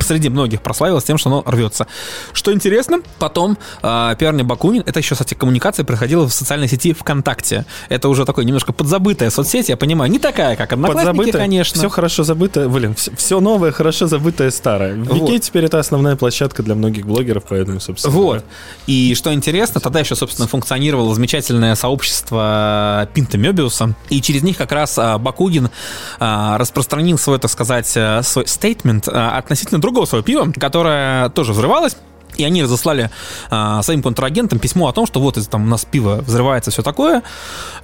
среди 0.00 0.28
многих 0.28 0.62
прославилось 0.62 1.04
тем, 1.04 1.18
что 1.18 1.30
оно 1.30 1.42
рвется. 1.46 1.86
Что 2.32 2.52
интересно, 2.52 3.00
потом 3.18 3.58
э, 3.82 4.14
пивоварня 4.18 4.44
Бакунин, 4.44 4.82
это 4.86 4.98
еще, 5.00 5.14
кстати, 5.14 5.34
коммуникация 5.34 5.84
проходила 5.84 6.28
в 6.28 6.32
социальной 6.32 6.68
сети 6.68 6.92
ВКонтакте. 6.92 7.64
Это 7.88 8.08
уже 8.08 8.24
такой 8.24 8.44
немножко 8.44 8.72
подзабытая 8.72 9.30
соцсеть, 9.30 9.68
я 9.68 9.76
понимаю, 9.76 10.10
не 10.10 10.18
такая, 10.18 10.56
как 10.56 10.72
Одноклассники, 10.72 11.32
конечно. 11.32 11.78
Все 11.78 11.88
хорошо 11.88 12.24
забыто. 12.24 12.68
Блин, 12.68 12.94
все, 12.94 13.40
новое, 13.40 13.72
хорошо 13.72 14.06
забытое 14.06 14.50
старое. 14.50 14.96
Вот. 14.96 15.30
Вики 15.30 15.38
теперь 15.38 15.64
это 15.64 15.78
основная 15.78 16.16
площадка 16.16 16.62
для 16.62 16.74
многих 16.74 17.06
блогеров, 17.06 17.44
поэтому, 17.48 17.80
собственно. 17.80 18.14
Вот. 18.14 18.26
говоря. 18.26 18.44
И 18.86 19.14
что 19.14 19.32
интересно, 19.32 19.80
тогда 19.80 20.00
еще, 20.00 20.14
собственно, 20.14 20.48
функционировало 20.48 21.14
замечательное 21.14 21.74
сообщество 21.74 23.08
Пинта 23.32 23.38
Мебиуса. 23.38 23.94
И 24.10 24.20
через 24.20 24.42
них 24.42 24.56
как 24.56 24.72
раз 24.72 24.98
а, 24.98 25.18
Бакугин 25.18 25.70
а, 26.18 26.58
распространил 26.58 27.18
свой, 27.18 27.38
так 27.38 27.50
сказать, 27.50 27.92
а, 27.96 28.22
свой 28.22 28.46
стейтмент 28.46 29.08
а, 29.08 29.38
относительно 29.38 29.80
другого 29.80 30.04
своего 30.04 30.24
пива, 30.24 30.52
которое 30.58 31.28
тоже 31.30 31.52
взрывалось. 31.52 31.96
И 32.36 32.44
они 32.44 32.62
разослали 32.62 33.10
а, 33.50 33.82
своим 33.82 34.02
контрагентам 34.02 34.58
письмо 34.58 34.88
о 34.88 34.92
том, 34.92 35.06
что 35.06 35.20
вот 35.20 35.38
там 35.50 35.64
у 35.64 35.66
нас 35.66 35.84
пиво 35.84 36.22
взрывается, 36.26 36.70
все 36.70 36.82
такое. 36.82 37.22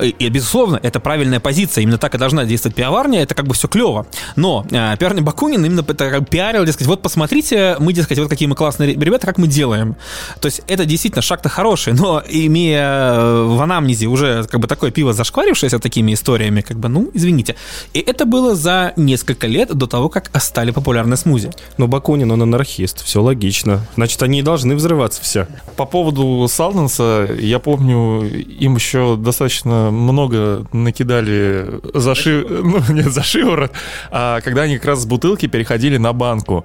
И, 0.00 0.08
и, 0.08 0.28
безусловно, 0.28 0.78
это 0.82 1.00
правильная 1.00 1.40
позиция. 1.40 1.82
Именно 1.82 1.98
так 1.98 2.14
и 2.14 2.18
должна 2.18 2.44
действовать 2.44 2.76
пивоварня. 2.76 3.22
Это 3.22 3.34
как 3.34 3.46
бы 3.46 3.54
все 3.54 3.68
клево. 3.68 4.06
Но 4.36 4.64
а, 4.72 4.96
пиарня 4.96 5.22
Бакунин 5.22 5.64
именно 5.64 5.80
это 5.80 6.20
пиарил, 6.20 6.64
дескать, 6.64 6.86
вот 6.86 7.02
посмотрите, 7.02 7.76
мы, 7.78 7.92
дескать, 7.92 8.18
вот 8.18 8.28
какие 8.28 8.48
мы 8.48 8.54
классные 8.54 8.94
ребята, 8.94 9.26
как 9.26 9.38
мы 9.38 9.46
делаем. 9.46 9.96
То 10.40 10.46
есть 10.46 10.62
это 10.66 10.84
действительно 10.84 11.22
шаг-то 11.22 11.48
хороший, 11.48 11.92
но 11.92 12.22
имея 12.28 13.14
э, 13.14 13.42
в 13.42 13.60
анамнезе 13.60 14.06
уже 14.06 14.44
как 14.44 14.60
бы 14.60 14.68
такое 14.68 14.90
пиво 14.90 15.12
зашкварившееся 15.12 15.78
такими 15.78 16.14
историями, 16.14 16.60
как 16.60 16.78
бы, 16.78 16.88
ну, 16.88 17.10
извините. 17.14 17.56
И 17.92 18.00
это 18.00 18.24
было 18.24 18.54
за 18.54 18.92
несколько 18.96 19.46
лет 19.46 19.74
до 19.74 19.86
того, 19.86 20.08
как 20.08 20.30
стали 20.40 20.70
популярны 20.70 21.16
смузи. 21.16 21.50
Но 21.76 21.88
Бакунин, 21.88 22.30
он 22.30 22.42
анархист, 22.42 23.04
все 23.04 23.22
логично. 23.22 23.86
Значит, 23.96 24.22
они 24.22 24.37
не 24.38 24.42
должны 24.42 24.76
взрываться 24.76 25.20
все. 25.20 25.48
По 25.76 25.84
поводу 25.84 26.46
Салденса, 26.48 27.28
я 27.40 27.58
помню, 27.58 28.22
им 28.22 28.76
еще 28.76 29.16
достаточно 29.16 29.90
много 29.90 30.64
накидали 30.72 31.80
за, 31.92 32.14
ши... 32.14 32.46
ну, 32.48 32.80
нет, 32.88 33.12
за 33.12 33.24
шиворот, 33.24 33.72
а 34.12 34.40
когда 34.40 34.62
они 34.62 34.76
как 34.76 34.86
раз 34.86 35.00
с 35.00 35.06
бутылки 35.06 35.46
переходили 35.46 35.96
на 35.96 36.12
банку. 36.12 36.64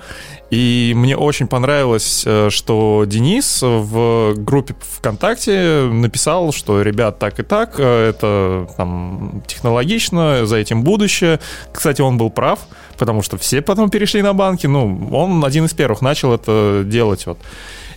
И 0.52 0.94
мне 0.96 1.18
очень 1.18 1.48
понравилось, 1.48 2.24
э, 2.28 2.50
что 2.52 3.06
Денис 3.08 3.64
в 3.64 4.36
группе 4.36 4.76
ВКонтакте 4.98 5.90
написал, 5.92 6.54
что, 6.54 6.84
ребят, 6.84 7.18
так 7.18 7.40
и 7.40 7.44
так, 7.44 7.80
э, 7.80 8.10
это 8.10 8.68
там 8.78 9.42
технологично, 9.48 10.46
за 10.46 10.58
этим 10.58 10.84
будущее. 10.84 11.40
Кстати, 11.72 12.02
он 12.02 12.20
был 12.20 12.30
прав, 12.30 12.60
потому 13.04 13.22
что 13.22 13.38
все 13.38 13.62
потом 13.62 13.90
перешли 13.90 14.22
на 14.22 14.34
банки. 14.34 14.66
Ну, 14.66 15.10
он 15.12 15.44
один 15.44 15.66
из 15.66 15.74
первых 15.74 16.02
начал 16.02 16.34
это 16.34 16.84
делать. 16.86 17.26
Вот. 17.26 17.38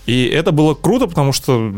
И 0.06 0.26
это 0.26 0.50
было 0.50 0.75
круто, 0.75 1.06
потому 1.06 1.32
что 1.32 1.72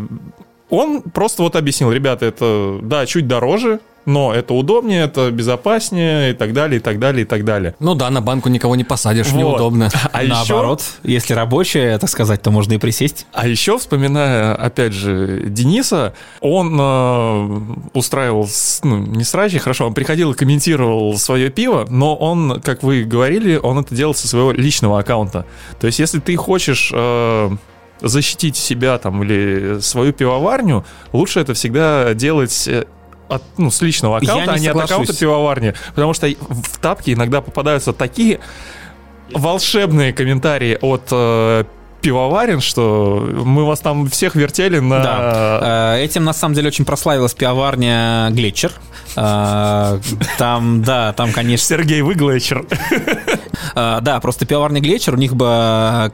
он 0.71 1.03
просто 1.03 1.43
вот 1.43 1.57
объяснил, 1.57 1.91
ребята, 1.93 2.27
это, 2.27 2.79
да, 2.83 3.07
чуть 3.07 3.27
дороже, 3.27 3.81
но 4.09 4.33
это 4.33 4.55
удобнее, 4.55 5.05
это 5.05 5.31
безопаснее 5.31 6.31
и 6.31 6.33
так 6.33 6.55
далее, 6.55 6.79
и 6.79 6.83
так 6.83 6.99
далее, 6.99 7.23
и 7.23 7.25
так 7.27 7.45
далее. 7.45 7.75
Ну 7.79 7.95
да, 7.95 8.09
на 8.09 8.23
банку 8.23 8.49
никого 8.49 8.75
не 8.75 8.85
посадишь, 8.85 9.27
Вот. 9.27 9.39
неудобно. 9.39 9.91
А 10.13 10.23
Наоборот, 10.27 10.83
если 11.03 11.35
рабочая, 11.35 11.99
так 11.99 12.09
сказать, 12.09 12.41
то 12.41 12.51
можно 12.51 12.73
и 12.73 12.79
присесть. 12.79 13.27
А 13.35 13.47
еще, 13.47 13.77
вспоминая, 13.77 14.55
опять 14.55 14.95
же, 14.95 15.43
Дениса, 15.49 16.15
он 16.41 16.79
э, 16.81 17.61
устраивал, 17.93 18.49
ну, 18.83 18.97
не 18.97 19.25
срачи, 19.25 19.59
хорошо, 19.59 19.87
он 19.87 19.93
приходил 19.93 20.33
и 20.33 20.35
комментировал 20.35 21.19
свое 21.19 21.51
пиво, 21.51 21.87
но 21.91 22.17
он, 22.17 22.63
как 22.63 22.83
вы 22.83 23.05
говорили, 23.05 23.61
он 23.63 23.79
это 23.81 23.95
делал 23.95 24.15
со 24.15 24.27
своего 24.27 24.53
личного 24.53 25.01
аккаунта. 25.01 25.45
То 25.81 25.87
есть, 25.87 25.99
если 25.99 26.19
ты 26.19 26.35
хочешь... 26.37 26.91
э, 26.95 27.51
защитить 28.01 28.57
себя 28.57 28.99
там 28.99 29.23
или 29.23 29.81
свою 29.81 30.13
пивоварню, 30.13 30.85
лучше 31.13 31.41
это 31.41 31.55
всегда 31.55 32.15
делать 32.15 32.69
э, 32.69 32.85
от, 33.29 33.43
ну, 33.57 33.71
с 33.71 33.83
личного 33.83 34.19
аккаунта, 34.19 34.53
а 34.53 34.59
не 34.59 34.69
от 34.69 34.77
аккаунта 34.77 35.17
пивоварни. 35.17 35.75
Потому 35.95 36.15
что 36.15 36.29
в 36.29 36.79
тапке 36.79 37.13
иногда 37.13 37.41
попадаются 37.41 37.93
такие 37.93 38.41
волшебные 39.33 40.13
комментарии 40.13 40.79
от 40.81 41.09
э, 41.11 41.65
пивоварен, 42.01 42.61
что 42.61 43.29
мы 43.45 43.65
вас 43.65 43.81
там 43.81 44.09
всех 44.09 44.35
вертели 44.37 44.79
на... 44.79 45.03
Да. 45.03 45.95
Э, 45.97 46.05
Этим 46.05 46.25
на 46.25 46.33
самом 46.33 46.55
деле 46.55 46.69
очень 46.69 46.85
прославилась 46.85 47.35
пивоварня 47.35 48.29
Глетчер. 48.31 48.73
Э, 49.17 49.99
Там, 50.39 50.83
да, 50.83 51.13
там, 51.13 51.33
конечно, 51.33 51.67
Сергей 51.67 52.03
Выглэчер. 52.03 52.65
Э, 53.75 53.99
Да, 54.01 54.21
просто 54.21 54.47
пивоварня 54.47 54.81
Глетчер, 54.81 55.15
у 55.15 55.17
них 55.17 55.35
бы 55.35 56.13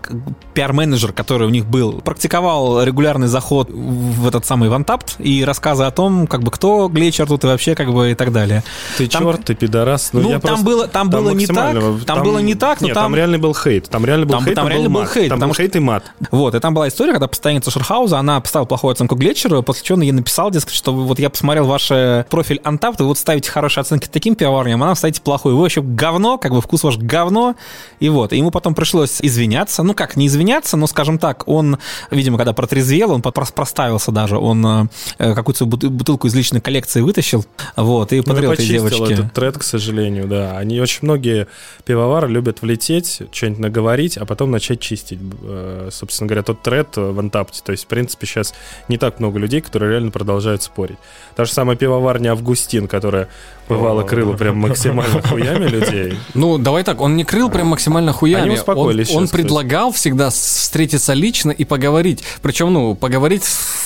пиар-менеджер, 0.55 1.13
который 1.13 1.47
у 1.47 1.51
них 1.51 1.67
был, 1.67 2.01
практиковал 2.01 2.83
регулярный 2.83 3.27
заход 3.27 3.69
в 3.71 4.27
этот 4.29 4.47
самый 4.47 4.69
вантапт 4.69 5.17
и 5.19 5.45
рассказы 5.45 5.85
о 5.85 5.91
том, 5.91 6.27
как 6.27 6.43
бы 6.43 6.51
кто 6.51 6.89
Глетчер 6.89 7.27
тут 7.27 7.45
и 7.45 7.47
вообще 7.47 7.75
как 7.75 7.93
бы 7.93 8.13
и 8.13 8.15
так 8.15 8.33
далее. 8.33 8.63
Ты 8.97 9.07
Там- 9.09 9.23
черт, 9.23 9.45
ты 9.45 9.55
пидорас. 9.55 10.11
Ну, 10.13 10.21
я 10.29 10.39
там 10.39 10.41
просто- 10.41 10.65
было- 10.65 10.87
там 10.89 11.11
было 11.11 11.31
не 11.31 11.47
так, 11.47 11.77
там 12.07 12.23
было 12.23 12.39
не 12.39 12.55
так, 12.55 12.81
но 12.81 12.87
Нет, 12.87 12.95
там- 12.95 13.05
там 13.05 13.15
реально 13.17 13.39
был 13.39 13.55
хейт. 13.55 13.89
Там 13.91 14.05
реально 14.07 14.27
был 14.27 14.35
Там- 14.37 14.45
хейт, 14.45 14.55
там 14.55 14.65
там, 14.65 14.73
реально 14.73 14.91
был 14.91 15.07
хейт, 15.07 15.29
Там 15.29 15.53
что- 15.53 15.63
хейт 15.63 15.74
и 15.75 15.81
мат. 15.81 16.05
Вот, 16.31 16.55
и 16.55 16.61
там 16.61 16.75
была 16.75 16.89
история, 16.89 17.13
когда 17.13 17.29
постоянница 17.29 17.71
Шерхауза, 17.71 18.19
она 18.19 18.41
поставила 18.41 18.67
плохую 18.67 18.93
оценку 18.93 19.15
Глетчеру, 19.17 19.63
после 19.63 19.85
чего 19.85 19.97
он 19.97 20.03
ей 20.03 20.13
написал, 20.13 20.51
дескать, 20.51 20.75
что 20.75 20.93
вот 20.93 21.19
я 21.19 21.31
посмотрел 21.31 21.67
ваш 21.67 21.91
э, 21.91 22.25
профиль 22.31 22.61
Антап, 22.65 22.99
вы 22.99 23.07
вот 23.07 23.19
ставите 23.19 23.51
хорошие 23.51 23.83
оценки 23.83 24.09
таким 24.11 24.35
пивоварням, 24.35 24.83
а 24.83 24.87
нам 24.87 24.95
ставите 24.97 25.21
плохой. 25.21 25.53
Вы 25.55 25.61
вообще 25.63 25.83
говно, 25.83 26.39
как 26.39 26.53
бы 26.53 26.61
вкус 26.61 26.83
ваш 26.85 26.97
говно. 26.99 27.55
И 28.01 28.09
вот, 28.09 28.33
и 28.33 28.37
ему 28.39 28.51
потом 28.51 28.75
пришлось 28.75 29.19
извиняться. 29.21 29.83
Ну 29.83 29.95
как, 29.95 30.17
не 30.17 30.27
извиняться, 30.27 30.77
но, 30.77 30.87
скажем 30.87 31.19
так, 31.19 31.47
он, 31.49 31.79
видимо, 32.11 32.37
когда 32.39 32.53
протрезвел, 32.53 33.13
он 33.13 33.23
проставился 33.23 34.13
даже, 34.13 34.39
он 34.39 34.89
э, 35.19 35.35
какую-то 35.35 35.67
бут- 35.67 35.85
бутылку 35.85 36.27
из 36.27 36.35
личной 36.35 36.61
коллекции 36.61 37.01
вытащил, 37.01 37.45
вот, 37.77 38.13
и 38.13 38.17
Ну, 38.19 38.23
подарил 38.23 38.51
я 38.51 38.55
этой 38.55 38.67
девочке. 38.67 39.15
этот 39.15 39.33
тред, 39.33 39.59
к 39.59 39.63
сожалению, 39.63 40.27
да. 40.27 40.57
Они 40.59 40.81
очень 40.81 41.01
многие 41.03 41.47
пивовары 41.85 42.29
любят 42.29 42.63
влететь, 42.63 43.23
что-нибудь 43.33 43.59
наговорить, 43.61 44.17
а 44.17 44.25
потом 44.27 44.51
начать 44.51 44.81
чистить. 44.81 45.19
Э, 45.65 45.89
Собственно 45.91 46.29
говоря, 46.29 46.43
тот 46.43 46.63
тред 46.63 46.97
в 46.97 47.19
Антапте. 47.19 47.63
То 47.65 47.73
есть, 47.73 47.85
в 47.85 47.87
принципе, 47.87 48.27
сейчас 48.27 48.55
не 48.89 48.99
так 48.99 49.21
много 49.21 49.39
людей, 49.39 49.61
которые 49.61 49.93
реально 49.93 50.11
продолжают 50.11 50.63
спорить. 50.63 50.99
Та 51.37 51.45
же 51.45 51.53
самая 51.53 51.77
пивоварня 51.77 52.33
Августин, 52.33 52.89
которая 52.89 53.29
бывало 53.69 54.03
крыла 54.03 54.35
прям 54.35 54.57
максимально 54.59 55.23
хуями 55.29 55.67
людей. 55.67 56.19
Ну, 56.35 56.59
давай 56.59 56.85
так, 56.85 57.01
он 57.01 57.17
не 57.17 57.25
крыл 57.25 57.51
прям 57.51 57.69
максимально 57.69 58.13
хуями. 58.13 58.43
Они 58.45 58.55
успокоились 58.55 59.11
он, 59.11 59.25
он 59.25 59.29
предлагал 59.29 59.93
всегда 59.93 60.31
встретиться 60.31 61.13
лично 61.13 61.51
и 61.51 61.65
поговорить. 61.65 62.23
Причем, 62.43 62.73
ну, 62.73 62.95
поговорить 62.95 63.45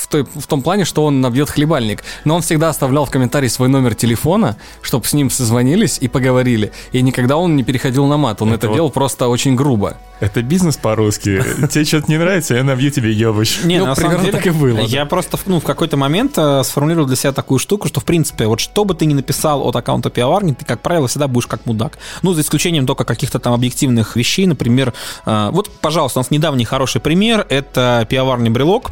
той- 0.09 0.23
в 0.35 0.47
том 0.47 0.61
плане, 0.61 0.85
что 0.85 1.05
он 1.05 1.21
набьет 1.21 1.49
хлебальник. 1.49 2.03
Но 2.25 2.35
он 2.35 2.41
всегда 2.41 2.69
оставлял 2.69 3.05
в 3.05 3.11
комментарии 3.11 3.47
свой 3.47 3.69
номер 3.69 3.95
телефона, 3.95 4.57
чтобы 4.81 5.05
с 5.05 5.13
ним 5.13 5.29
созвонились 5.29 5.97
и 6.01 6.07
поговорили. 6.07 6.71
И 6.91 7.01
никогда 7.01 7.37
он 7.37 7.55
не 7.55 7.63
переходил 7.63 8.05
на 8.07 8.17
мат. 8.17 8.41
Он 8.41 8.49
это, 8.49 8.57
Это 8.57 8.67
вот- 8.69 8.75
делал 8.75 8.89
просто 8.89 9.27
очень 9.27 9.55
грубо. 9.55 9.97
Это 10.19 10.41
бизнес 10.41 10.75
по-русски. 10.75 11.41
Тебе 11.71 11.85
что-то 11.85 12.11
не 12.11 12.17
нравится, 12.17 12.53
я 12.55 12.63
набью 12.63 12.91
тебе 12.91 13.11
ебыч. 13.13 13.59
Не, 13.63 13.79
Ну, 13.79 13.85
на 13.85 13.95
самом 13.95 14.19
деле, 14.19 14.31
так 14.33 14.45
и 14.47 14.49
было, 14.49 14.79
Я 14.79 15.05
просто 15.05 15.37
ну, 15.45 15.61
в 15.61 15.63
какой-то 15.63 15.95
момент 15.95 16.33
э, 16.37 16.61
сформулировал 16.65 17.07
для 17.07 17.15
себя 17.15 17.31
такую 17.31 17.57
штуку, 17.59 17.87
что, 17.87 18.01
в 18.01 18.03
принципе, 18.03 18.45
вот 18.47 18.59
что 18.59 18.83
бы 18.83 18.95
ты 18.95 19.05
ни 19.05 19.13
написал 19.13 19.65
от 19.65 19.75
аккаунта 19.77 20.09
пивоварни, 20.09 20.53
ты, 20.53 20.65
как 20.65 20.81
правило, 20.81 21.07
всегда 21.07 21.27
будешь 21.29 21.47
как 21.47 21.65
мудак. 21.65 21.97
Ну, 22.21 22.33
за 22.33 22.41
исключением 22.41 22.85
только 22.85 23.05
каких-то 23.05 23.39
там 23.39 23.53
объективных 23.53 24.17
вещей, 24.17 24.45
например, 24.45 24.93
э, 25.25 25.49
вот, 25.53 25.69
пожалуйста, 25.79 26.19
у 26.19 26.21
нас 26.21 26.31
недавний 26.31 26.65
хороший 26.65 26.99
пример, 26.99 27.45
это 27.49 28.05
пивоварня 28.09 28.51
Брелок. 28.51 28.91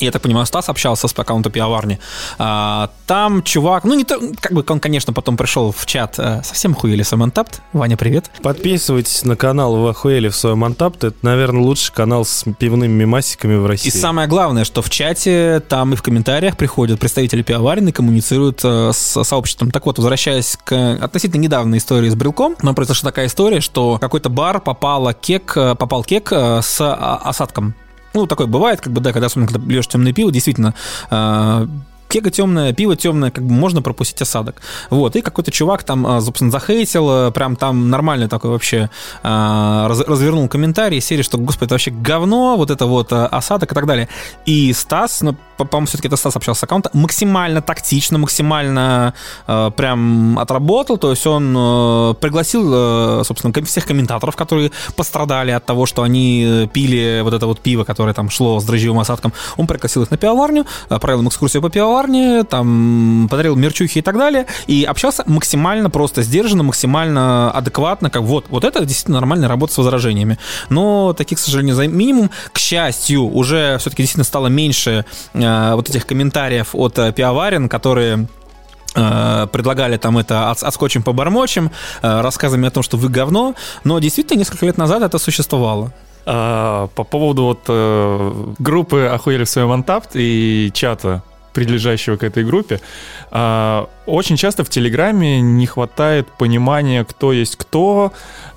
Я 0.00 0.10
так 0.10 0.22
понимаю, 0.22 0.46
Стас 0.46 0.68
общался 0.68 1.08
с 1.08 1.14
аккаунта 1.16 1.50
пивоварни. 1.50 1.98
А, 2.38 2.90
там 3.06 3.42
чувак, 3.42 3.84
ну, 3.84 3.94
не 3.94 4.04
то, 4.04 4.20
как 4.40 4.52
бы 4.52 4.64
он, 4.68 4.80
конечно, 4.80 5.12
потом 5.12 5.36
пришел 5.36 5.72
в 5.72 5.86
чат, 5.86 6.14
э, 6.18 6.42
совсем 6.42 6.72
охуели 6.72 7.02
с 7.02 7.12
Амантапт. 7.12 7.60
Ваня, 7.72 7.96
привет. 7.96 8.30
Подписывайтесь 8.42 9.24
на 9.24 9.36
канал 9.36 9.76
в 9.76 9.86
Охуели 9.86 10.28
в 10.28 10.36
своем 10.36 10.64
Антапте. 10.64 11.08
Это, 11.08 11.16
наверное, 11.22 11.62
лучший 11.62 11.92
канал 11.94 12.24
с 12.24 12.44
пивными 12.58 12.92
мемасиками 12.92 13.56
в 13.56 13.66
России. 13.66 13.88
И 13.88 13.90
самое 13.90 14.28
главное, 14.28 14.64
что 14.64 14.82
в 14.82 14.90
чате, 14.90 15.62
там 15.68 15.92
и 15.92 15.96
в 15.96 16.02
комментариях 16.02 16.56
приходят 16.56 17.00
представители 17.00 17.42
пивоварен 17.42 17.88
и 17.88 17.92
коммуницируют 17.92 18.60
э, 18.64 18.90
с 18.92 19.24
сообществом. 19.24 19.70
Так 19.70 19.86
вот, 19.86 19.98
возвращаясь 19.98 20.56
к 20.64 20.98
относительно 21.00 21.40
недавней 21.40 21.78
истории 21.78 22.08
с 22.08 22.14
брелком, 22.14 22.56
нам 22.62 22.74
произошла 22.74 23.10
такая 23.10 23.26
история, 23.26 23.60
что 23.60 23.98
какой-то 24.00 24.28
бар 24.28 24.60
попала 24.60 25.12
кек, 25.12 25.56
э, 25.56 25.74
попал 25.74 26.04
кек 26.04 26.32
э, 26.32 26.60
с 26.62 26.80
а, 26.80 27.20
осадком. 27.24 27.74
Ну, 28.14 28.26
такое 28.26 28.46
бывает, 28.46 28.80
как 28.80 28.92
бы, 28.92 29.00
да, 29.00 29.12
когда 29.12 29.26
особенно 29.26 29.48
когда 29.48 29.66
пьешь 29.66 29.88
темное 29.88 30.12
пиво, 30.12 30.30
действительно, 30.30 30.74
э, 31.10 31.66
кега 32.14 32.30
темная, 32.30 32.72
пиво 32.72 32.94
темное, 32.94 33.32
как 33.32 33.44
бы 33.44 33.52
можно 33.52 33.82
пропустить 33.82 34.22
осадок. 34.22 34.62
Вот, 34.90 35.16
и 35.16 35.20
какой-то 35.20 35.50
чувак 35.50 35.82
там, 35.82 36.06
э, 36.06 36.20
собственно, 36.20 36.52
захейтил, 36.52 37.10
э, 37.10 37.30
прям 37.32 37.56
там 37.56 37.90
нормальный 37.90 38.28
такой 38.28 38.50
вообще 38.50 38.88
раз- 39.24 40.06
развернул 40.06 40.48
комментарий 40.48 41.00
серии, 41.00 41.22
что, 41.22 41.38
господи, 41.38 41.64
это 41.64 41.74
вообще 41.74 41.90
говно, 41.90 42.56
вот 42.56 42.70
это 42.70 42.86
вот 42.86 43.10
э, 43.10 43.26
осадок 43.26 43.72
и 43.72 43.74
так 43.74 43.86
далее. 43.86 44.08
И 44.46 44.72
Стас, 44.72 45.22
ну, 45.22 45.34
по- 45.56 45.64
по-моему, 45.64 45.86
все-таки 45.86 46.06
это 46.06 46.16
Стас 46.16 46.36
общался 46.36 46.60
с 46.60 46.64
аккаунта, 46.64 46.90
максимально 46.92 47.60
тактично, 47.62 48.18
максимально 48.18 49.14
э, 49.48 49.70
прям 49.76 50.38
отработал, 50.38 50.98
то 50.98 51.10
есть 51.10 51.26
он 51.26 51.54
пригласил, 52.20 53.24
собственно, 53.24 53.52
всех 53.64 53.86
комментаторов, 53.86 54.36
которые 54.36 54.70
пострадали 54.96 55.50
от 55.50 55.66
того, 55.66 55.86
что 55.86 56.02
они 56.02 56.68
пили 56.72 57.22
вот 57.24 57.34
это 57.34 57.46
вот 57.46 57.60
пиво, 57.60 57.84
которое 57.84 58.14
там 58.14 58.30
шло 58.30 58.60
с 58.60 58.64
дрожжевым 58.64 59.00
осадком, 59.00 59.32
он 59.56 59.66
пригласил 59.66 60.02
их 60.02 60.10
на 60.10 60.16
пивоварню, 60.16 60.64
провел 61.00 61.20
им 61.20 61.28
экскурсию 61.28 61.62
по 61.62 61.70
пивоварне, 61.70 62.03
там 62.48 63.28
подарил 63.30 63.56
мерчухи 63.56 63.98
и 63.98 64.02
так 64.02 64.16
далее, 64.16 64.46
и 64.66 64.84
общался 64.84 65.24
максимально 65.26 65.90
просто 65.90 66.22
сдержанно, 66.22 66.62
максимально 66.62 67.50
адекватно, 67.50 68.10
как 68.10 68.22
вот, 68.22 68.46
вот 68.48 68.64
это 68.64 68.84
действительно 68.84 69.18
нормальная 69.18 69.48
работа 69.48 69.74
с 69.74 69.78
возражениями. 69.78 70.38
Но 70.68 71.12
таких, 71.12 71.38
к 71.38 71.40
сожалению, 71.40 71.74
за 71.74 71.86
минимум. 71.86 72.30
К 72.52 72.58
счастью, 72.58 73.24
уже 73.24 73.78
все-таки 73.78 74.02
действительно 74.02 74.24
стало 74.24 74.48
меньше 74.48 75.04
э, 75.32 75.74
вот 75.74 75.88
этих 75.88 76.06
комментариев 76.06 76.70
от 76.74 76.98
э, 76.98 77.12
пивоварен, 77.12 77.68
которые 77.68 78.26
э, 78.94 79.46
предлагали 79.52 79.96
там 79.96 80.18
это 80.18 80.50
от- 80.50 80.62
отскочим 80.62 81.02
по 81.02 81.12
бормочем, 81.12 81.70
рассказами 82.02 82.68
о 82.68 82.70
том, 82.70 82.82
что 82.82 82.96
вы 82.96 83.08
говно, 83.08 83.54
но 83.84 83.98
действительно 83.98 84.38
несколько 84.38 84.66
лет 84.66 84.78
назад 84.78 85.02
это 85.02 85.18
существовало. 85.18 85.92
А, 86.26 86.88
по 86.94 87.04
поводу 87.04 87.44
вот 87.44 87.60
э, 87.68 88.32
группы 88.58 89.10
«Охуели 89.12 89.44
в 89.44 89.48
своем 89.48 89.72
антапт» 89.72 90.10
и 90.14 90.70
чата, 90.72 91.22
прилежащего 91.54 92.16
к 92.16 92.24
этой 92.24 92.44
группе, 92.44 92.80
а, 93.30 93.88
очень 94.06 94.36
часто 94.36 94.64
в 94.64 94.68
Телеграме 94.70 95.40
не 95.40 95.66
хватает 95.66 96.28
понимания, 96.38 97.04
кто 97.04 97.32
есть 97.32 97.56
кто, 97.56 98.12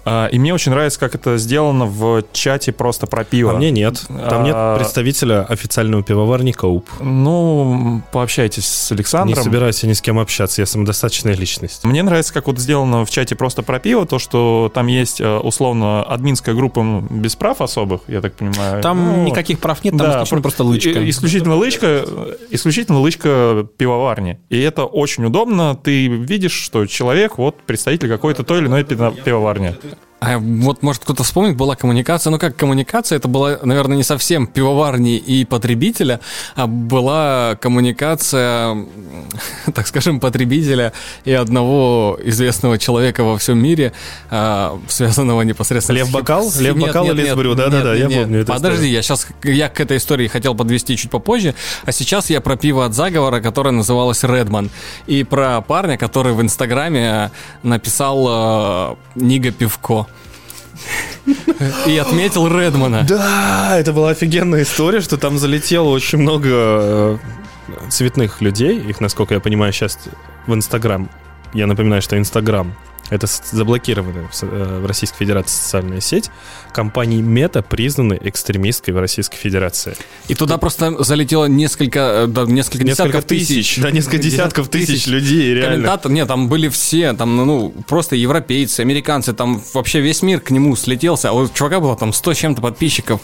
а, 0.05 0.27
и 0.27 0.39
мне 0.39 0.53
очень 0.53 0.71
нравится, 0.71 0.99
как 0.99 1.15
это 1.15 1.37
сделано 1.37 1.85
в 1.85 2.23
чате 2.33 2.71
просто 2.71 3.07
про 3.07 3.23
пиво. 3.23 3.51
А 3.51 3.55
мне 3.57 3.71
нет. 3.71 4.03
Там 4.07 4.43
нет 4.43 4.53
А, 4.55 4.77
представителя 4.77 5.43
официального 5.43 6.03
пивоварника 6.03 6.65
УП. 6.65 6.89
Ну, 7.01 8.01
пообщайтесь 8.11 8.65
с 8.65 8.91
Не 8.91 8.95
Александром. 8.95 9.43
собираюсь 9.43 9.83
я 9.83 9.89
ни 9.89 9.93
с 9.93 10.01
кем 10.01 10.19
общаться, 10.19 10.61
я 10.61 10.65
самодостаточная 10.65 11.33
личность. 11.35 11.83
Мне 11.83 12.03
нравится, 12.03 12.33
как 12.33 12.47
вот 12.47 12.57
сделано 12.59 13.05
в 13.05 13.09
чате 13.09 13.35
просто 13.35 13.63
про 13.63 13.79
пиво, 13.79 14.05
то, 14.05 14.19
что 14.19 14.71
там 14.73 14.87
есть 14.87 15.19
э, 15.21 15.37
условно 15.37 16.03
админская 16.03 16.55
группа 16.55 16.83
ну, 16.83 17.01
без 17.09 17.35
прав 17.35 17.61
особых, 17.61 18.01
я 18.07 18.21
так 18.21 18.33
понимаю. 18.33 18.81
Там 18.81 18.97
Ну, 19.17 19.23
никаких 19.25 19.59
прав 19.59 19.83
нет, 19.83 19.91
там 19.97 20.07
да, 20.07 20.11
исключительно 20.13 20.41
про- 20.41 20.49
просто 20.49 20.63
лычка. 20.63 20.89
и- 20.99 21.09
Исключительно 21.09 21.55
лычка, 21.55 22.05
исключительно 22.49 22.99
лычка 22.99 23.65
пивоварни. 23.77 24.39
И 24.49 24.59
это 24.59 24.85
очень 24.85 25.23
удобно. 25.25 25.36
Ты 25.75 26.07
видишь, 26.07 26.53
что 26.53 26.85
человек 26.85 27.37
вот 27.37 27.55
представитель 27.61 28.09
какой-то 28.09 28.43
той 28.43 28.59
или 28.59 28.67
иной 28.67 28.83
пиво- 28.83 29.11
пивоварни. 29.23 29.75
А 30.19 30.39
вот, 30.39 30.81
может, 30.81 31.03
кто-то 31.03 31.23
вспомнит, 31.23 31.55
была 31.55 31.75
коммуникация. 31.75 32.31
Ну, 32.31 32.39
как 32.39 32.55
коммуникация, 32.55 33.17
это 33.17 33.27
была, 33.27 33.59
наверное, 33.61 33.97
не 33.97 34.03
совсем 34.03 34.47
пивоварни 34.47 35.15
и 35.15 35.45
потребителя, 35.45 36.19
а 36.55 36.65
была 36.65 37.55
коммуникация, 37.61 38.85
так 39.75 39.85
скажем, 39.85 40.19
потребителя 40.19 40.91
и 41.23 41.31
одного 41.33 42.17
известного 42.23 42.79
человека 42.79 43.23
во 43.23 43.37
всем 43.37 43.59
мире, 43.59 43.93
а, 44.31 44.79
связанного 44.87 45.43
непосредственно 45.43 45.97
Лев 45.97 46.11
Бакал? 46.11 46.49
с- 46.49 46.59
Лев 46.59 46.75
или 46.75 46.81
нет, 47.21 47.27
Избрю? 47.27 47.49
нет, 47.49 47.57
Да-да-да, 47.57 47.93
нет, 47.93 47.99
я 48.01 48.07
нет. 48.07 48.23
помню 48.23 48.39
эту 48.41 48.53
Подожди, 48.53 48.87
я 48.87 49.03
сейчас, 49.03 49.27
я 49.43 49.69
к 49.69 49.79
этой 49.79 49.97
истории 49.97 50.27
хотел 50.27 50.55
подвести 50.55 50.97
чуть 50.97 51.11
попозже, 51.11 51.53
а 51.85 51.91
сейчас 51.91 52.31
я 52.31 52.41
про 52.41 52.55
пиво 52.55 52.85
от 52.85 52.95
заговора, 52.95 53.39
которое 53.39 53.71
называлось 53.71 54.23
Редман, 54.23 54.71
и 55.05 55.23
про 55.23 55.61
парня, 55.61 55.95
который 55.95 56.33
в 56.33 56.41
Инстаграме 56.41 57.29
написал 57.61 58.25
э, 58.27 58.95
Нига 59.15 59.51
Пивко. 59.51 60.07
И 61.85 61.97
отметил 61.97 62.47
Редмана. 62.47 63.03
Да, 63.07 63.77
это 63.77 63.93
была 63.93 64.11
офигенная 64.11 64.63
история, 64.63 65.01
что 65.01 65.17
там 65.17 65.37
залетело 65.37 65.89
очень 65.89 66.19
много 66.19 66.49
э, 66.49 67.17
цветных 67.89 68.41
людей. 68.41 68.79
Их, 68.79 69.01
насколько 69.01 69.33
я 69.33 69.39
понимаю, 69.39 69.73
сейчас 69.73 69.99
в 70.45 70.53
Инстаграм. 70.53 71.09
Я 71.53 71.67
напоминаю, 71.67 72.01
что 72.01 72.17
Инстаграм 72.17 72.73
это 73.09 73.27
заблокированная 73.27 74.27
в, 74.27 74.43
э, 74.43 74.79
в 74.79 74.85
Российской 74.85 75.17
Федерации 75.19 75.55
социальная 75.55 76.01
сеть. 76.01 76.29
Компании 76.73 77.21
Мета 77.21 77.61
признаны 77.61 78.19
экстремистской 78.21 78.93
в 78.93 78.99
Российской 78.99 79.37
Федерации. 79.37 79.95
И 80.27 80.35
туда 80.35 80.57
просто 80.57 81.03
залетело 81.03 81.45
несколько, 81.45 81.99
э, 81.99 82.27
да, 82.27 82.43
несколько, 82.43 82.83
десятков 82.83 83.25
тысяч. 83.25 83.77
Да, 83.77 83.91
несколько 83.91 84.17
десятков 84.17 84.69
тысяч 84.69 85.07
людей, 85.07 85.53
реально. 85.53 85.75
Комментатор, 85.75 86.11
нет, 86.11 86.27
там 86.27 86.49
были 86.49 86.67
все, 86.69 87.13
там, 87.13 87.35
ну, 87.35 87.73
просто 87.87 88.15
европейцы, 88.15 88.81
американцы, 88.81 89.33
там 89.33 89.61
вообще 89.73 90.01
весь 90.01 90.21
мир 90.21 90.39
к 90.39 90.51
нему 90.51 90.75
слетелся, 90.75 91.29
а 91.29 91.33
у 91.33 91.47
чувака 91.47 91.79
было 91.79 91.95
там 91.95 92.13
100 92.13 92.33
с 92.33 92.37
чем-то 92.37 92.61
подписчиков. 92.61 93.21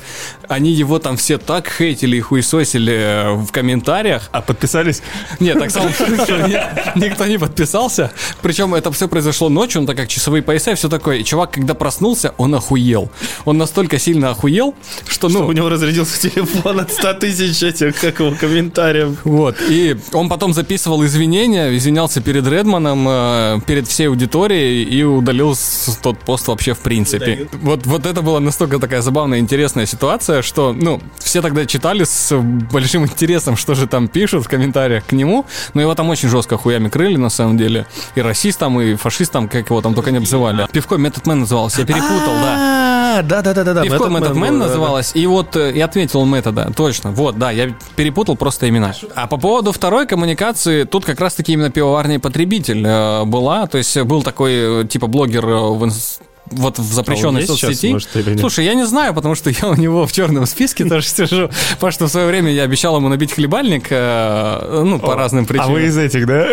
Они 0.47 0.71
его 0.71 0.99
там 0.99 1.17
все 1.17 1.37
так 1.37 1.67
хейтили 1.69 2.17
и 2.17 2.21
хуесосили 2.21 2.93
э, 2.93 3.33
в 3.33 3.51
комментариях. 3.51 4.29
А 4.31 4.41
подписались? 4.41 5.01
Нет, 5.39 5.59
так 5.59 5.71
само 5.71 5.89
ни- 6.47 6.99
никто 6.99 7.25
не 7.25 7.37
подписался. 7.37 8.11
Причем 8.41 8.73
это 8.73 8.91
все 8.91 9.07
произошло 9.07 9.49
ночью, 9.49 9.72
так 9.81 9.97
как 9.97 10.07
часовые 10.07 10.41
пояса 10.41 10.71
и 10.71 10.75
все 10.75 10.89
такое. 10.89 11.17
И 11.17 11.23
чувак, 11.23 11.51
когда 11.51 11.73
проснулся, 11.73 12.33
он 12.37 12.55
охуел. 12.55 13.09
Он 13.45 13.57
настолько 13.57 13.99
сильно 13.99 14.29
охуел, 14.29 14.75
что, 15.07 15.29
ну, 15.29 15.47
у 15.47 15.51
него 15.51 15.69
разрядился 15.69 16.29
телефон 16.29 16.79
от 16.79 16.91
100 16.91 17.13
тысяч 17.15 17.63
этих, 17.63 17.99
как 17.99 18.19
его, 18.19 18.31
комментариев. 18.39 19.17
Вот, 19.23 19.57
и 19.69 19.97
он 20.13 20.29
потом 20.29 20.53
записывал 20.53 21.03
извинения, 21.05 21.75
извинялся 21.75 22.21
перед 22.21 22.47
Редманом, 22.47 23.05
э, 23.07 23.59
перед 23.65 23.87
всей 23.87 24.07
аудиторией 24.07 24.83
и 24.83 25.03
удалил 25.03 25.55
тот 26.01 26.19
пост 26.19 26.47
вообще 26.47 26.73
в 26.73 26.79
принципе. 26.79 27.47
Вот, 27.61 27.85
вот 27.85 28.05
это 28.05 28.21
была 28.21 28.39
настолько 28.39 28.79
такая 28.79 29.01
забавная, 29.01 29.39
интересная 29.39 29.85
ситуация, 29.85 30.41
что, 30.41 30.73
ну, 30.73 31.01
все 31.19 31.41
тогда 31.41 31.65
читали 31.65 32.03
с 32.03 32.35
большим 32.37 33.05
интересом, 33.05 33.57
что 33.57 33.75
же 33.75 33.87
там 33.87 34.07
пишут 34.07 34.45
в 34.45 34.49
комментариях 34.49 35.05
к 35.05 35.11
нему, 35.13 35.45
но 35.73 35.81
его 35.81 35.95
там 35.95 36.09
очень 36.09 36.29
жестко 36.29 36.57
хуями 36.57 36.89
крыли, 36.89 37.17
на 37.17 37.29
самом 37.29 37.57
деле. 37.57 37.85
И 38.15 38.21
расистам, 38.21 38.79
и 38.81 38.95
фашистам, 38.95 39.47
как 39.47 39.62
его 39.69 39.81
там 39.81 39.93
только 39.93 40.11
не 40.11 40.17
обзывали. 40.17 40.67
Пивко 40.71 40.95
Метод 40.95 41.25
Мэн 41.25 41.41
назывался, 41.41 41.81
я 41.81 41.87
перепутал, 41.87 42.33
да. 42.41 43.21
Да, 43.23 43.41
да, 43.41 43.53
да, 43.53 43.63
да, 43.63 43.73
да. 43.73 43.83
Пивко 43.83 44.09
да. 44.09 44.33
называлась, 44.33 45.11
и 45.13 45.27
вот 45.27 45.55
э, 45.55 45.71
и 45.71 45.79
отметил 45.81 46.25
метода, 46.25 46.71
точно, 46.75 47.11
вот, 47.11 47.37
да, 47.37 47.51
я 47.51 47.73
перепутал 47.95 48.35
просто 48.35 48.67
имена. 48.67 48.93
А 49.15 49.27
по 49.27 49.37
поводу 49.37 49.71
второй 49.71 50.07
коммуникации, 50.07 50.83
тут 50.83 51.05
как 51.05 51.19
раз-таки 51.19 51.53
именно 51.53 51.69
пивоварня 51.69 52.15
и 52.15 52.17
потребитель 52.17 52.83
э, 52.85 53.23
была, 53.25 53.67
то 53.67 53.77
есть 53.77 53.99
был 54.01 54.23
такой, 54.23 54.83
э, 54.83 54.87
типа, 54.87 55.07
блогер 55.07 55.45
в 55.45 55.83
инс- 55.83 56.21
вот 56.53 56.79
в 56.79 56.93
запрещенной 56.93 57.41
сейчас, 57.41 57.59
соцсети. 57.59 57.93
может, 57.93 58.15
или 58.15 58.31
нет? 58.31 58.39
Слушай, 58.39 58.65
я 58.65 58.73
не 58.73 58.85
знаю, 58.85 59.13
потому 59.13 59.35
что 59.35 59.49
я 59.61 59.67
у 59.67 59.75
него 59.75 60.05
в 60.05 60.11
черном 60.11 60.45
списке 60.45 60.85
тоже 60.85 61.07
сижу. 61.07 61.49
Потому 61.73 61.91
что 61.91 62.07
в 62.07 62.09
свое 62.09 62.27
время 62.27 62.51
я 62.51 62.63
обещал 62.63 62.95
ему 62.97 63.09
набить 63.09 63.33
хлебальник, 63.33 63.87
э, 63.89 64.81
ну, 64.83 64.99
по 64.99 65.15
разным 65.15 65.45
А 65.45 65.47
причинам. 65.47 65.73
вы 65.73 65.83
из 65.83 65.97
этих, 65.97 66.25
да? 66.25 66.47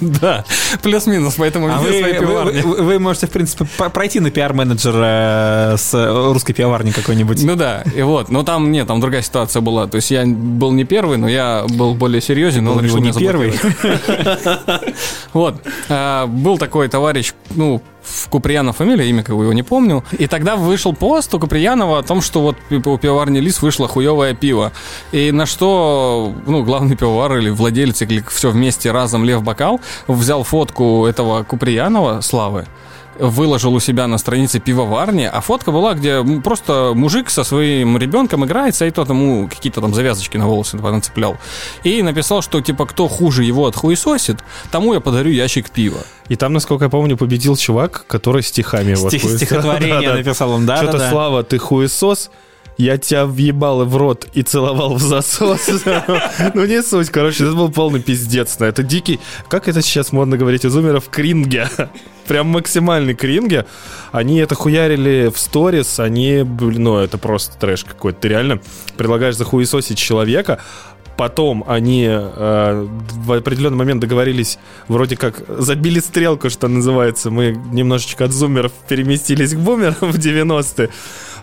Да, 0.20 0.44
плюс-минус, 0.82 1.34
поэтому 1.36 1.68
А 1.68 1.78
вы, 1.78 1.88
свои 1.88 2.98
можете, 2.98 3.26
в 3.26 3.30
принципе, 3.30 3.66
пройти 3.92 4.20
на 4.20 4.30
пиар-менеджер 4.30 4.94
э, 4.96 5.76
с 5.76 5.94
э, 5.94 6.32
русской 6.32 6.52
пивоварни 6.52 6.90
какой-нибудь. 6.90 7.42
Ну 7.44 7.56
да, 7.56 7.82
и 7.94 8.02
вот, 8.02 8.28
но 8.28 8.42
там, 8.42 8.70
нет, 8.72 8.86
там 8.86 9.00
другая 9.00 9.22
ситуация 9.22 9.60
была. 9.60 9.86
То 9.86 9.96
есть 9.96 10.10
я 10.10 10.24
был 10.26 10.72
не 10.72 10.84
первый, 10.84 11.18
но 11.18 11.28
я 11.28 11.64
был 11.68 11.94
более 11.94 12.20
серьезен, 12.20 12.64
но 12.64 12.72
он 12.72 12.84
решил 12.84 12.98
не 12.98 13.12
первый. 13.12 13.54
Вот, 15.32 15.56
а, 15.88 16.26
был 16.26 16.58
такой 16.58 16.88
товарищ, 16.88 17.32
ну, 17.50 17.82
в 18.08 18.28
Куприянов 18.28 18.76
фамилия, 18.76 19.08
имя 19.08 19.22
как 19.22 19.30
его 19.30 19.52
не 19.52 19.62
помню. 19.62 20.04
И 20.18 20.26
тогда 20.26 20.56
вышел 20.56 20.92
пост 20.92 21.34
у 21.34 21.40
Куприянова 21.40 21.98
о 21.98 22.02
том, 22.02 22.20
что 22.20 22.40
вот 22.40 22.56
у 22.70 22.98
пивоварни 22.98 23.38
Лис 23.38 23.62
вышло 23.62 23.88
хуевое 23.88 24.34
пиво. 24.34 24.72
И 25.12 25.32
на 25.32 25.46
что, 25.46 26.34
ну, 26.46 26.62
главный 26.64 26.96
пивовар 26.96 27.38
или 27.38 27.50
владелец, 27.50 28.02
или 28.02 28.24
все 28.28 28.50
вместе 28.50 28.90
разом 28.90 29.24
Лев 29.24 29.42
Бокал 29.42 29.80
взял 30.06 30.42
фотку 30.44 31.06
этого 31.06 31.42
Куприянова, 31.42 32.20
Славы, 32.20 32.66
выложил 33.18 33.74
у 33.74 33.80
себя 33.80 34.06
на 34.06 34.18
странице 34.18 34.60
пивоварни, 34.60 35.24
а 35.24 35.40
фотка 35.40 35.72
была, 35.72 35.94
где 35.94 36.22
просто 36.42 36.92
мужик 36.94 37.30
со 37.30 37.44
своим 37.44 37.98
ребенком 37.98 38.44
играется, 38.44 38.86
и 38.86 38.90
тот 38.90 39.08
ему 39.08 39.48
какие-то 39.48 39.80
там 39.80 39.94
завязочки 39.94 40.36
на 40.36 40.46
волосы 40.46 40.76
нацеплял. 40.76 41.36
И 41.84 42.02
написал, 42.02 42.42
что 42.42 42.60
типа 42.60 42.86
кто 42.86 43.08
хуже 43.08 43.44
его 43.44 43.66
отхуесосит, 43.66 44.38
тому 44.70 44.94
я 44.94 45.00
подарю 45.00 45.30
ящик 45.30 45.70
пива. 45.70 46.00
И 46.28 46.36
там, 46.36 46.52
насколько 46.52 46.84
я 46.84 46.90
помню, 46.90 47.16
победил 47.16 47.56
чувак, 47.56 48.04
который 48.06 48.42
стихами 48.42 48.94
вот 48.94 49.12
Стих- 49.12 49.36
стихотворение 49.36 50.12
написал 50.14 50.50
он, 50.50 50.66
да, 50.66 50.76
Что-то, 50.76 50.92
да, 50.92 50.98
да. 50.98 51.10
Слава, 51.10 51.42
ты 51.42 51.58
хуесос, 51.58 52.30
я 52.76 52.96
тебя 52.96 53.26
въебал 53.26 53.84
в 53.84 53.96
рот 53.96 54.28
и 54.34 54.42
целовал 54.42 54.94
в 54.94 55.02
засос. 55.02 55.68
Ну, 56.54 56.64
не 56.64 56.82
суть, 56.82 57.10
короче, 57.10 57.44
это 57.44 57.54
был 57.54 57.70
полный 57.70 58.00
пиздец. 58.00 58.56
Это 58.60 58.82
дикий, 58.82 59.18
как 59.48 59.68
это 59.68 59.82
сейчас 59.82 60.12
модно 60.12 60.36
говорить 60.36 60.64
у 60.64 60.70
зумеров, 60.70 61.08
кринге. 61.08 61.68
Прям 62.28 62.46
максимальный 62.48 63.14
кринге. 63.14 63.66
Они 64.12 64.38
это 64.38 64.54
хуярили 64.54 65.32
в 65.34 65.38
сторис, 65.38 65.98
они, 65.98 66.42
блин, 66.44 66.84
ну, 66.84 66.98
это 66.98 67.18
просто 67.18 67.58
трэш 67.58 67.84
какой-то. 67.84 68.20
Ты 68.20 68.28
реально 68.28 68.60
предлагаешь 68.96 69.36
захуесосить 69.36 69.98
человека, 69.98 70.60
Потом 71.18 71.64
они 71.66 72.06
э, 72.08 72.86
в 73.24 73.32
определенный 73.32 73.76
момент 73.76 74.00
договорились, 74.00 74.56
вроде 74.86 75.16
как 75.16 75.42
забили 75.48 75.98
стрелку, 75.98 76.48
что 76.48 76.68
называется. 76.68 77.32
Мы 77.32 77.60
немножечко 77.72 78.26
от 78.26 78.30
зумеров 78.30 78.70
переместились 78.88 79.52
к 79.52 79.56
бумерам 79.56 79.96
в 80.00 80.16
90-е. 80.16 80.90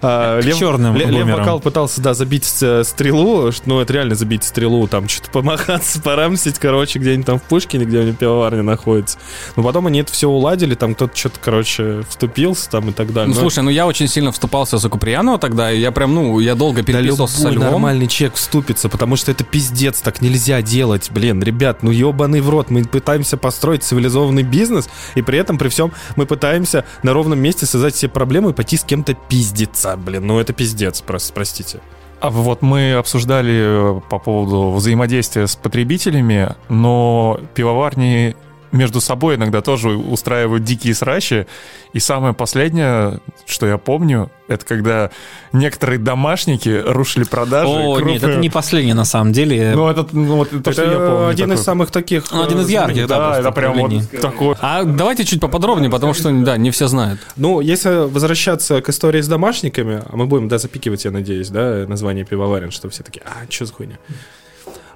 А, 0.05 0.41
К 0.41 0.53
черным 0.53 0.95
Лев, 0.95 1.09
Лев. 1.09 1.27
Бакал 1.27 1.59
пытался, 1.59 2.01
да, 2.01 2.13
забить 2.13 2.47
э, 2.61 2.83
стрелу, 2.83 3.51
ну, 3.65 3.79
это 3.79 3.93
реально 3.93 4.15
забить 4.15 4.43
стрелу, 4.43 4.87
там, 4.87 5.07
что-то 5.07 5.31
помахаться, 5.31 6.01
порамсить, 6.03 6.59
короче, 6.59 6.99
где-нибудь 6.99 7.25
там 7.25 7.39
в 7.39 7.43
Пушкине, 7.43 7.85
где 7.85 7.99
у 7.99 8.03
них 8.03 8.17
пивоварня 8.17 8.63
находится. 8.63 9.17
Но 9.55 9.63
потом 9.63 9.87
они 9.87 9.99
это 10.01 10.11
все 10.11 10.29
уладили, 10.29 10.75
там 10.75 10.95
кто-то 10.95 11.15
что-то, 11.17 11.39
короче, 11.41 12.03
вступился 12.09 12.69
там 12.69 12.89
и 12.89 12.93
так 12.93 13.13
далее. 13.13 13.29
Ну, 13.29 13.33
Но- 13.35 13.39
слушай, 13.41 13.63
ну 13.63 13.69
я 13.69 13.87
очень 13.87 14.07
сильно 14.07 14.31
вступался 14.31 14.77
за 14.77 14.89
Куприянова 14.89 15.39
тогда, 15.39 15.71
и 15.71 15.79
я 15.79 15.91
прям, 15.91 16.13
ну, 16.13 16.39
я 16.39 16.55
долго 16.55 16.81
Да 16.81 16.83
переписывался 16.83 17.37
со 17.37 17.49
любой 17.49 17.55
Львом. 17.55 17.71
нормальный 17.71 18.07
человек 18.07 18.35
вступится, 18.35 18.89
потому 18.89 19.15
что 19.15 19.31
это 19.31 19.43
пиздец, 19.43 20.01
так 20.01 20.21
нельзя 20.21 20.61
делать, 20.61 21.09
блин, 21.11 21.41
ребят, 21.41 21.81
ну 21.83 21.91
ебаный 21.91 22.41
в 22.41 22.49
рот, 22.49 22.69
мы 22.69 22.83
пытаемся 22.83 23.37
построить 23.37 23.83
цивилизованный 23.83 24.43
бизнес, 24.43 24.87
и 25.15 25.21
при 25.21 25.39
этом, 25.39 25.57
при 25.57 25.69
всем, 25.69 25.91
мы 26.15 26.25
пытаемся 26.25 26.85
на 27.03 27.13
ровном 27.13 27.39
месте 27.39 27.65
создать 27.65 27.95
себе 27.95 28.09
проблему 28.09 28.49
и 28.49 28.53
пойти 28.53 28.77
с 28.77 28.83
кем-то 28.83 29.13
пиздиться, 29.13 29.94
блин, 29.97 30.27
ну 30.27 30.39
это 30.39 30.53
пиздец, 30.53 31.01
просто, 31.01 31.33
простите. 31.33 31.79
А 32.21 32.29
вот 32.29 32.61
мы 32.61 32.93
обсуждали 32.93 33.97
э, 33.97 34.01
по 34.09 34.19
поводу 34.19 34.71
взаимодействия 34.71 35.47
с 35.47 35.55
потребителями, 35.55 36.55
но 36.69 37.39
пивоварни 37.53 38.35
между 38.75 39.01
собой 39.01 39.35
иногда 39.35 39.61
тоже 39.61 39.89
устраивают 39.89 40.63
дикие 40.63 40.93
срачи. 40.93 41.47
И 41.93 41.99
самое 41.99 42.33
последнее, 42.33 43.19
что 43.45 43.65
я 43.65 43.77
помню, 43.77 44.29
это 44.47 44.65
когда 44.65 45.09
некоторые 45.53 45.97
домашники 45.97 46.83
рушили 46.85 47.23
продажи. 47.23 47.67
О, 47.67 47.95
крупные. 47.95 48.13
нет, 48.13 48.23
это 48.23 48.37
не 48.37 48.49
последнее 48.49 48.93
на 48.93 49.05
самом 49.05 49.31
деле. 49.31 49.73
Ну, 49.75 49.89
это, 49.89 50.05
ну, 50.11 50.35
вот 50.35 50.49
то, 50.63 50.71
что 50.71 50.83
я 50.83 50.91
Это 50.91 50.97
помню. 50.97 51.27
один 51.27 51.47
из 51.53 51.59
такой. 51.59 51.65
самых 51.65 51.91
таких... 51.91 52.31
Ну, 52.31 52.43
один 52.43 52.59
из 52.59 52.69
э, 52.69 52.73
ярких, 52.73 53.07
да, 53.07 53.17
Да, 53.17 53.39
это 53.39 53.51
прям 53.51 53.77
вот 53.77 53.91
такой. 54.21 54.55
А 54.59 54.83
давайте 54.83 55.25
чуть 55.25 55.39
поподробнее, 55.39 55.89
потому 55.89 56.13
что, 56.13 56.31
да, 56.31 56.57
не 56.57 56.71
все 56.71 56.87
знают. 56.87 57.19
Ну, 57.37 57.61
если 57.61 58.07
возвращаться 58.09 58.81
к 58.81 58.89
истории 58.89 59.21
с 59.21 59.27
домашниками, 59.27 60.03
а 60.05 60.15
мы 60.15 60.25
будем, 60.27 60.47
да, 60.47 60.57
запикивать, 60.57 61.05
я 61.05 61.11
надеюсь, 61.11 61.49
да, 61.49 61.85
название 61.87 62.25
пивоварен, 62.25 62.71
что 62.71 62.89
все 62.89 63.03
такие, 63.03 63.23
а, 63.25 63.49
что 63.49 63.65
за 63.65 63.73
хуйня? 63.73 63.97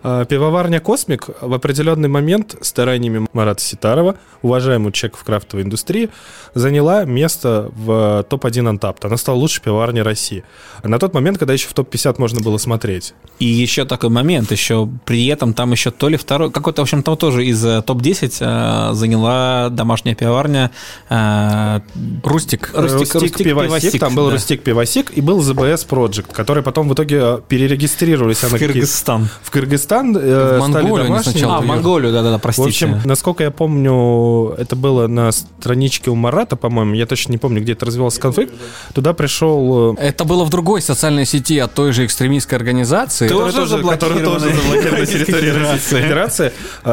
А, 0.01 0.25
Пивоварня 0.25 0.79
«Космик» 0.79 1.27
в 1.41 1.53
определенный 1.53 2.07
момент 2.09 2.55
стараниями 2.62 3.27
Марата 3.33 3.62
Ситарова, 3.62 4.15
уважаемого 4.41 4.91
человека 4.91 5.17
в 5.19 5.23
крафтовой 5.23 5.65
индустрии, 5.65 6.09
заняла 6.53 7.03
место 7.05 7.69
в 7.75 8.25
топ-1 8.29 8.67
Антапт. 8.69 9.03
Она 9.05 9.17
стала 9.17 9.35
лучшей 9.35 9.62
пивоварней 9.62 10.01
России. 10.01 10.43
На 10.83 10.99
тот 10.99 11.13
момент, 11.13 11.38
когда 11.38 11.53
еще 11.53 11.67
в 11.67 11.73
топ-50 11.73 12.15
можно 12.17 12.39
было 12.39 12.57
смотреть. 12.57 13.13
И 13.39 13.45
еще 13.45 13.85
такой 13.85 14.09
момент, 14.09 14.51
еще 14.51 14.88
при 15.05 15.27
этом 15.27 15.53
там 15.53 15.71
еще 15.71 15.91
то 15.91 16.07
ли 16.09 16.17
второй, 16.17 16.51
какой-то, 16.51 16.81
в 16.81 16.83
общем, 16.83 17.03
там 17.03 17.17
тоже 17.17 17.45
из 17.45 17.63
э, 17.65 17.81
топ-10 17.81 18.38
э, 18.39 18.93
заняла 18.93 19.69
домашняя 19.69 20.15
пивоварня 20.15 20.71
э, 21.09 21.79
Рустик. 22.23 22.71
Рустик- 22.73 22.99
Рустик, 22.99 23.21
Рустик 23.21 23.38
Пивосик, 23.43 23.69
Пивосик, 23.81 23.99
там 23.99 24.15
был 24.15 24.27
да. 24.27 24.31
Рустик 24.33 24.63
Пивосик 24.63 25.12
и 25.12 25.21
был 25.21 25.41
ZBS 25.41 25.88
Project, 25.88 26.33
который 26.33 26.63
потом 26.63 26.88
в 26.88 26.93
итоге 26.93 27.19
э, 27.21 27.39
перерегистрировались. 27.47 28.43
в 28.43 28.57
Кыргызстан. 28.57 29.27
в 29.41 29.51
Кыргызстан 29.51 29.88
э, 29.95 30.58
В 30.58 30.60
стали 30.60 30.60
Монголию 30.60 30.95
они 30.97 31.08
домашними. 31.08 31.32
сначала 31.34 31.58
А, 31.58 31.62
в. 31.62 31.65
Монголию, 31.65 32.12
да-да-да, 32.13 32.38
В 32.38 32.41
простите. 32.41 32.67
общем, 32.69 33.02
насколько 33.06 33.43
я 33.43 33.52
помню, 33.52 34.54
это 34.58 34.75
было 34.75 35.08
на 35.08 35.32
страничке 35.32 36.10
у 36.12 36.15
Марата, 36.15 36.56
по-моему, 36.56 36.93
я 36.93 37.06
точно 37.06 37.32
не 37.32 37.38
помню, 37.38 37.62
где 37.62 37.73
это 37.73 37.86
развивался 37.86 38.19
конфликт. 38.21 38.54
Туда 38.93 39.13
пришел... 39.13 39.95
э, 39.97 40.02
Это 40.02 40.25
было 40.25 40.43
в 40.43 40.49
другой 40.49 40.82
социальной 40.82 41.25
сети 41.25 41.58
от 41.60 41.73
той 41.73 41.91
же 41.91 42.06
экстремистской 42.06 42.58
организации. 42.58 43.28
Тоже 43.28 43.52
который 43.52 43.67
заблокировано. 43.67 44.39
тоже 44.39 44.54
заблокирован 44.56 44.99
на 44.99 45.06
территории 45.06 45.49
Российской 45.49 46.02
Федерации. 46.02 46.52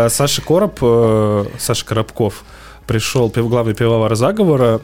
Саша 0.09 0.43
Короб, 0.43 0.79
э, 0.83 1.45
Саша 1.59 1.85
Коробков 1.85 2.45
пришел, 2.87 3.29
главный 3.35 3.75
пивовар 3.75 4.15
заговора. 4.15 4.81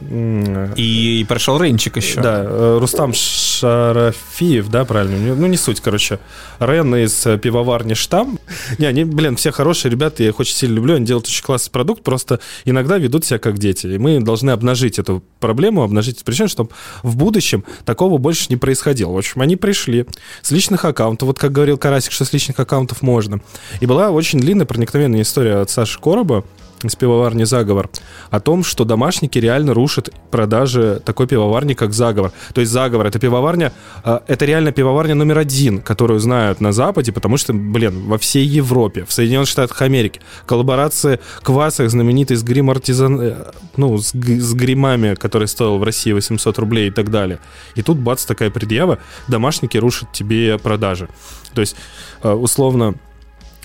И, 0.76 1.24
пришел 1.28 1.60
Рейнчик 1.60 1.96
еще. 1.96 2.20
Да, 2.20 2.42
э, 2.44 2.78
Рустам 2.80 3.12
Шарафиев, 3.14 4.68
да, 4.68 4.84
правильно? 4.84 5.34
Ну, 5.34 5.46
не 5.46 5.56
суть, 5.56 5.80
короче. 5.80 6.18
Рен 6.58 6.94
из 6.96 7.26
э, 7.26 7.38
пивоварни 7.38 7.94
Штам. 7.94 8.38
Не, 8.78 8.86
они, 8.86 9.04
блин, 9.04 9.36
все 9.36 9.52
хорошие 9.52 9.90
ребята, 9.90 10.22
я 10.22 10.30
их 10.30 10.40
очень 10.40 10.54
сильно 10.54 10.74
люблю, 10.74 10.96
они 10.96 11.06
делают 11.06 11.26
очень 11.26 11.44
классный 11.44 11.70
продукт, 11.70 12.02
просто 12.02 12.40
иногда 12.64 12.98
ведут 12.98 13.24
себя 13.24 13.38
как 13.38 13.58
дети. 13.58 13.86
И 13.86 13.98
мы 13.98 14.20
должны 14.20 14.50
обнажить 14.50 14.98
эту 14.98 15.22
проблему, 15.40 15.82
обнажить 15.82 16.16
эту 16.16 16.24
причину, 16.24 16.48
чтобы 16.48 16.70
в 17.02 17.16
будущем 17.16 17.64
такого 17.84 18.18
больше 18.18 18.46
не 18.48 18.56
происходило. 18.56 19.12
В 19.12 19.18
общем, 19.18 19.40
они 19.40 19.56
пришли 19.56 20.06
с 20.42 20.50
личных 20.50 20.84
аккаунтов, 20.84 21.28
вот 21.28 21.38
как 21.38 21.52
говорил 21.52 21.78
Карасик, 21.78 22.12
что 22.12 22.24
с 22.24 22.32
личных 22.32 22.58
аккаунтов 22.58 23.02
можно. 23.02 23.40
И 23.80 23.86
была 23.86 24.10
очень 24.10 24.40
длинная, 24.40 24.66
проникновенная 24.66 25.22
история 25.22 25.56
от 25.56 25.70
Саши 25.70 26.00
Короба, 26.00 26.44
из 26.88 26.96
пивоварни 26.96 27.44
«Заговор» 27.44 27.90
о 28.30 28.40
том, 28.40 28.64
что 28.64 28.84
домашники 28.84 29.38
реально 29.38 29.74
рушат 29.74 30.10
продажи 30.30 31.00
такой 31.04 31.26
пивоварни, 31.26 31.74
как 31.74 31.92
«Заговор». 31.92 32.32
То 32.54 32.60
есть 32.60 32.72
«Заговор»— 32.72 33.06
это 33.08 33.18
пивоварня, 33.18 33.72
э, 34.04 34.20
это 34.26 34.44
реально 34.44 34.72
пивоварня 34.72 35.14
номер 35.14 35.38
один, 35.38 35.80
которую 35.80 36.20
знают 36.20 36.60
на 36.60 36.72
Западе, 36.72 37.12
потому 37.12 37.36
что, 37.36 37.52
блин, 37.52 38.06
во 38.06 38.18
всей 38.18 38.44
Европе, 38.44 39.04
в 39.04 39.12
Соединенных 39.12 39.48
Штатах 39.48 39.82
Америки, 39.82 40.20
коллаборации 40.46 41.20
квасах 41.42 41.90
знаменитый 41.90 42.36
с 42.36 42.42
грим 42.42 42.70
артизан... 42.70 43.20
э, 43.20 43.34
ну, 43.76 43.98
с, 43.98 44.12
с 44.12 44.54
гримами, 44.54 45.14
который 45.14 45.48
стоил 45.48 45.78
в 45.78 45.82
России 45.82 46.12
800 46.12 46.58
рублей 46.58 46.88
и 46.88 46.90
так 46.90 47.10
далее. 47.10 47.38
И 47.74 47.82
тут, 47.82 47.98
бац, 47.98 48.24
такая 48.24 48.50
предъява, 48.50 48.98
домашники 49.28 49.78
рушат 49.78 50.12
тебе 50.12 50.58
продажи. 50.58 51.08
То 51.54 51.60
есть, 51.60 51.76
э, 52.22 52.30
условно, 52.30 52.94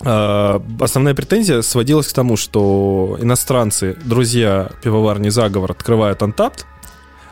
Основная 0.00 1.14
претензия 1.14 1.60
сводилась 1.62 2.06
к 2.06 2.12
тому, 2.12 2.36
что 2.36 3.18
иностранцы, 3.20 3.96
друзья 4.04 4.70
пивоварни 4.82 5.28
«Заговор» 5.28 5.72
открывают 5.72 6.22
Антапт, 6.22 6.66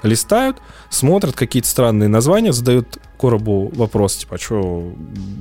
листают, 0.03 0.59
смотрят 0.91 1.37
какие-то 1.37 1.69
странные 1.69 2.09
названия, 2.09 2.53
задают 2.53 2.99
коробу 3.19 3.71
вопрос, 3.75 4.17
типа, 4.17 4.39
что, 4.39 4.93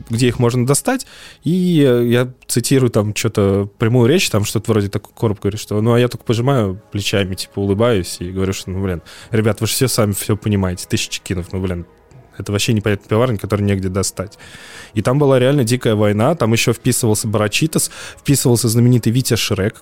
где 0.09 0.27
их 0.27 0.39
можно 0.39 0.65
достать, 0.65 1.05
и 1.43 1.83
э, 1.85 2.07
я 2.07 2.31
цитирую 2.47 2.89
там 2.89 3.13
что-то 3.15 3.69
прямую 3.77 4.07
речь, 4.07 4.29
там 4.29 4.45
что-то 4.45 4.71
вроде 4.71 4.89
такой 4.89 5.13
короб 5.13 5.39
говорит, 5.41 5.59
что, 5.59 5.79
ну, 5.81 5.93
а 5.93 5.99
я 5.99 6.07
только 6.07 6.23
пожимаю 6.23 6.81
плечами, 6.91 7.35
типа, 7.35 7.59
улыбаюсь 7.59 8.17
и 8.19 8.31
говорю, 8.31 8.53
что, 8.53 8.71
ну, 8.71 8.81
блин, 8.81 9.01
ребят, 9.31 9.59
вы 9.61 9.67
же 9.67 9.73
все 9.73 9.87
сами 9.87 10.13
все 10.13 10.37
понимаете, 10.37 10.87
тысячи 10.87 11.21
кинов, 11.21 11.51
ну, 11.51 11.61
блин, 11.61 11.85
это 12.37 12.51
вообще 12.51 12.73
непонятный 12.73 13.07
пивоварня, 13.07 13.37
который 13.37 13.61
негде 13.61 13.89
достать. 13.89 14.37
И 14.93 15.01
там 15.01 15.19
была 15.19 15.39
реально 15.39 15.63
дикая 15.63 15.95
война. 15.95 16.35
Там 16.35 16.53
еще 16.53 16.73
вписывался 16.73 17.27
Барачитас, 17.27 17.91
вписывался 18.17 18.69
знаменитый 18.69 19.11
Витя 19.11 19.35
Шрек. 19.35 19.79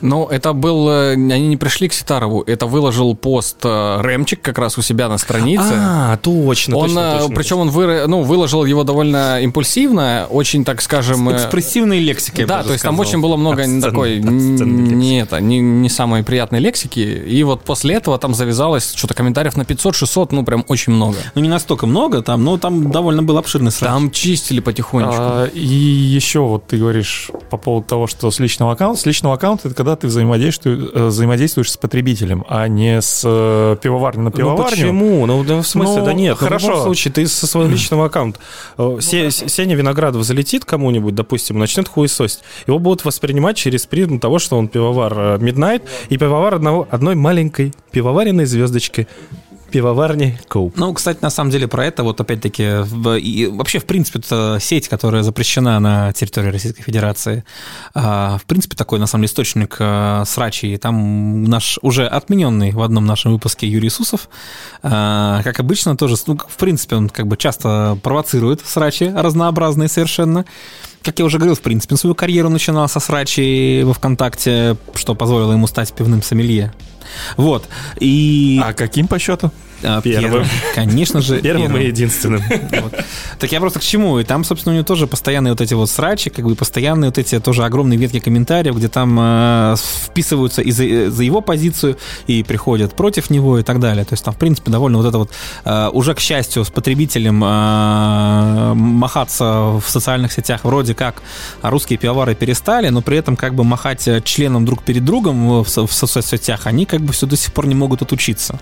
Ну, 0.00 0.26
это 0.26 0.52
был... 0.52 0.88
э, 0.88 1.12
Они 1.12 1.48
не 1.48 1.56
пришли 1.56 1.88
к 1.88 1.92
Ситарову. 1.92 2.42
Это 2.46 2.66
выложил 2.66 3.14
пост 3.14 3.56
э, 3.64 4.00
Рэмчик 4.00 4.40
как 4.42 4.58
раз 4.58 4.78
у 4.78 4.82
себя 4.82 5.08
на 5.08 5.18
странице. 5.18 5.72
А, 5.76 6.16
точно, 6.18 6.76
он, 6.76 6.86
точно, 6.86 7.00
э, 7.00 7.18
точно, 7.20 7.34
причем 7.34 7.58
он 7.58 7.68
выра- 7.70 8.06
ну, 8.06 8.22
выложил 8.22 8.64
его 8.64 8.84
довольно 8.84 9.40
импульсивно, 9.40 10.26
очень, 10.30 10.64
так 10.64 10.82
скажем... 10.82 11.30
Экспрессивной 11.34 11.98
лексикой, 12.00 12.44
Да, 12.46 12.62
то 12.62 12.72
есть 12.72 12.82
там 12.84 12.94
сказал. 12.94 13.08
очень 13.10 13.20
было 13.20 13.36
много 13.36 13.62
Обсценной- 13.62 13.80
такой 13.82 14.18
не 14.20 15.20
это, 15.20 15.40
не, 15.40 15.60
не 15.60 15.88
самой 15.88 16.22
приятной 16.22 16.58
лексики. 16.60 16.98
И 17.00 17.42
вот 17.44 17.62
после 17.62 17.94
этого 17.94 18.18
там 18.18 18.34
завязалось 18.34 18.92
что-то 18.94 19.14
комментариев 19.14 19.56
на 19.56 19.62
500-600, 19.62 20.28
ну 20.32 20.44
прям 20.44 20.64
очень 20.68 20.92
много. 20.92 21.16
Ну, 21.34 21.40
не 21.42 21.48
настолько 21.48 21.86
много 21.86 22.22
там, 22.22 22.44
но 22.44 22.58
там 22.58 22.90
довольно 22.90 23.22
был 23.22 23.38
обширный 23.38 23.70
срак. 23.70 23.90
Там 23.92 24.10
чистили 24.10 24.60
потихонечку. 24.60 25.14
А, 25.18 25.46
и 25.46 25.60
еще 25.64 26.40
вот 26.40 26.66
ты 26.66 26.76
говоришь 26.78 27.30
по 27.50 27.56
поводу 27.56 27.86
того, 27.86 28.06
что 28.06 28.30
с 28.30 28.38
личного 28.38 28.72
аккаунта. 28.72 29.00
С 29.00 29.06
личного 29.06 29.34
аккаунта 29.34 29.69
это 29.70 29.76
когда 29.76 29.96
ты 29.96 30.06
взаимодействуешь, 30.08 30.90
э, 30.92 31.06
взаимодействуешь 31.06 31.70
с 31.72 31.76
потребителем, 31.76 32.44
а 32.48 32.66
не 32.68 33.00
с 33.00 33.22
э, 33.24 33.76
пивоварни 33.80 34.18
на 34.22 34.30
Ну 34.30 34.36
пивоварню. 34.36 34.70
почему? 34.70 35.26
Ну, 35.26 35.44
да 35.44 35.62
в 35.62 35.66
смысле, 35.66 35.98
Ну, 36.00 36.04
да 36.04 36.12
нет. 36.12 36.36
Ну, 36.40 36.46
в 36.46 36.48
хорошо. 36.48 36.66
любом 36.68 36.82
случае, 36.84 37.12
ты 37.12 37.26
со 37.26 37.46
своего 37.46 37.70
личного 37.70 38.06
аккаунта. 38.06 38.40
Э, 38.78 38.98
Се- 39.00 39.30
С- 39.30 39.48
Сеня 39.48 39.76
Виноградов 39.76 40.22
залетит 40.24 40.64
кому-нибудь, 40.64 41.14
допустим, 41.14 41.58
начнет 41.58 41.88
хуесосить. 41.88 42.40
Его 42.66 42.78
будут 42.78 43.04
воспринимать 43.04 43.56
через 43.56 43.86
призму 43.86 44.18
того, 44.18 44.38
что 44.38 44.58
он 44.58 44.68
пивовар 44.68 45.12
Midnight 45.38 45.82
и 46.08 46.16
пивовар 46.18 46.54
одного, 46.54 46.88
одной 46.90 47.14
маленькой 47.14 47.72
пивоваренной 47.92 48.46
звездочки 48.46 49.06
пивоварни 49.70 50.38
Коуп. 50.48 50.76
Ну, 50.76 50.92
кстати, 50.92 51.18
на 51.22 51.30
самом 51.30 51.50
деле 51.50 51.68
про 51.68 51.86
это, 51.86 52.02
вот 52.02 52.20
опять-таки, 52.20 52.84
вообще, 53.50 53.78
в 53.78 53.84
принципе, 53.84 54.20
сеть, 54.60 54.88
которая 54.88 55.22
запрещена 55.22 55.80
на 55.80 56.12
территории 56.12 56.50
Российской 56.50 56.82
Федерации. 56.82 57.44
А, 57.94 58.38
В 58.38 58.44
принципе, 58.44 58.76
такой, 58.76 58.98
на 58.98 59.06
самом 59.06 59.22
деле, 59.22 59.30
источник 59.30 59.76
а, 59.78 60.24
срачей. 60.24 60.76
Там 60.76 61.44
наш 61.44 61.78
уже 61.82 62.06
отмененный 62.06 62.72
в 62.72 62.82
одном 62.82 63.06
нашем 63.06 63.32
выпуске 63.32 63.66
Юрий 63.66 63.90
Сусов, 63.90 64.28
а, 64.82 65.42
как 65.42 65.60
обычно, 65.60 65.96
тоже, 65.96 66.16
ну, 66.26 66.36
в 66.36 66.56
принципе, 66.56 66.96
он 66.96 67.08
как 67.08 67.26
бы 67.26 67.36
часто 67.36 67.98
провоцирует 68.02 68.60
срачи 68.64 69.12
разнообразные 69.14 69.88
совершенно. 69.88 70.44
Как 71.02 71.18
я 71.18 71.24
уже 71.24 71.38
говорил, 71.38 71.54
в 71.54 71.62
принципе, 71.62 71.96
свою 71.96 72.14
карьеру 72.14 72.50
начинал 72.50 72.88
со 72.88 73.00
срачей 73.00 73.84
во 73.84 73.94
ВКонтакте, 73.94 74.76
что 74.94 75.14
позволило 75.14 75.52
ему 75.52 75.66
стать 75.66 75.92
пивным 75.92 76.22
сомелье. 76.22 76.72
Вот. 77.36 77.68
И... 77.98 78.60
А 78.62 78.72
каким 78.72 79.08
по 79.08 79.18
счету? 79.18 79.50
А, 79.82 80.00
Первым. 80.02 80.46
Конечно 80.74 81.20
же, 81.20 81.40
Первым 81.40 81.76
и 81.76 81.86
единственным. 81.86 82.42
Вот. 82.80 82.94
Так 83.38 83.52
я 83.52 83.60
просто 83.60 83.78
к 83.78 83.82
чему? 83.82 84.18
И 84.18 84.24
там, 84.24 84.44
собственно, 84.44 84.72
у 84.72 84.76
него 84.76 84.84
тоже 84.84 85.06
постоянные 85.06 85.52
вот 85.52 85.60
эти 85.60 85.74
вот 85.74 85.90
срачи, 85.90 86.30
как 86.30 86.44
бы 86.44 86.54
постоянные 86.54 87.08
вот 87.08 87.18
эти 87.18 87.38
тоже 87.40 87.64
огромные 87.64 87.98
ветки 87.98 88.20
комментариев, 88.20 88.76
где 88.76 88.88
там 88.88 89.16
э, 89.18 89.76
вписываются 90.04 90.62
и 90.62 90.70
за, 90.70 90.84
э, 90.84 91.10
за 91.10 91.22
его 91.22 91.40
позицию, 91.40 91.96
и 92.26 92.42
приходят 92.42 92.94
против 92.94 93.30
него 93.30 93.58
и 93.58 93.62
так 93.62 93.80
далее. 93.80 94.04
То 94.04 94.14
есть 94.14 94.24
там, 94.24 94.34
в 94.34 94.36
принципе, 94.36 94.70
довольно 94.70 94.98
вот 94.98 95.06
это 95.06 95.18
вот 95.18 95.30
э, 95.64 95.88
уже, 95.92 96.14
к 96.14 96.20
счастью, 96.20 96.64
с 96.64 96.70
потребителем 96.70 97.42
э, 97.42 98.74
махаться 98.74 99.80
в 99.80 99.84
социальных 99.86 100.32
сетях 100.32 100.64
вроде 100.64 100.94
как 100.94 101.22
русские 101.62 101.98
пивовары 101.98 102.34
перестали, 102.34 102.88
но 102.88 103.02
при 103.02 103.16
этом 103.16 103.36
как 103.36 103.54
бы 103.54 103.64
махать 103.64 104.08
членом 104.24 104.64
друг 104.64 104.82
перед 104.82 105.04
другом 105.04 105.62
в, 105.62 105.64
в 105.64 105.92
соцсетях 105.92 106.66
они 106.66 106.84
как 106.86 107.00
бы 107.00 107.12
все 107.12 107.26
до 107.26 107.36
сих 107.36 107.52
пор 107.52 107.66
не 107.66 107.74
могут 107.74 108.02
отучиться. 108.02 108.60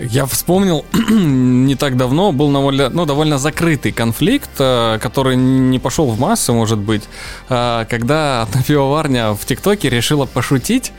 Я 0.00 0.26
вспомнил, 0.26 0.84
не 1.10 1.74
так 1.74 1.96
давно 1.96 2.30
был 2.32 2.52
довольно, 2.52 2.88
ну, 2.88 3.04
довольно 3.06 3.38
закрытый 3.38 3.90
конфликт, 3.92 4.50
э, 4.58 4.98
который 5.00 5.36
не 5.36 5.78
пошел 5.78 6.06
в 6.10 6.20
массы, 6.20 6.52
может 6.52 6.78
быть, 6.78 7.02
э, 7.48 7.84
когда 7.88 8.42
одна 8.42 8.62
пивоварня 8.66 9.32
в 9.32 9.44
ТикТоке 9.44 9.88
решила 9.90 10.26
пошутить 10.26 10.92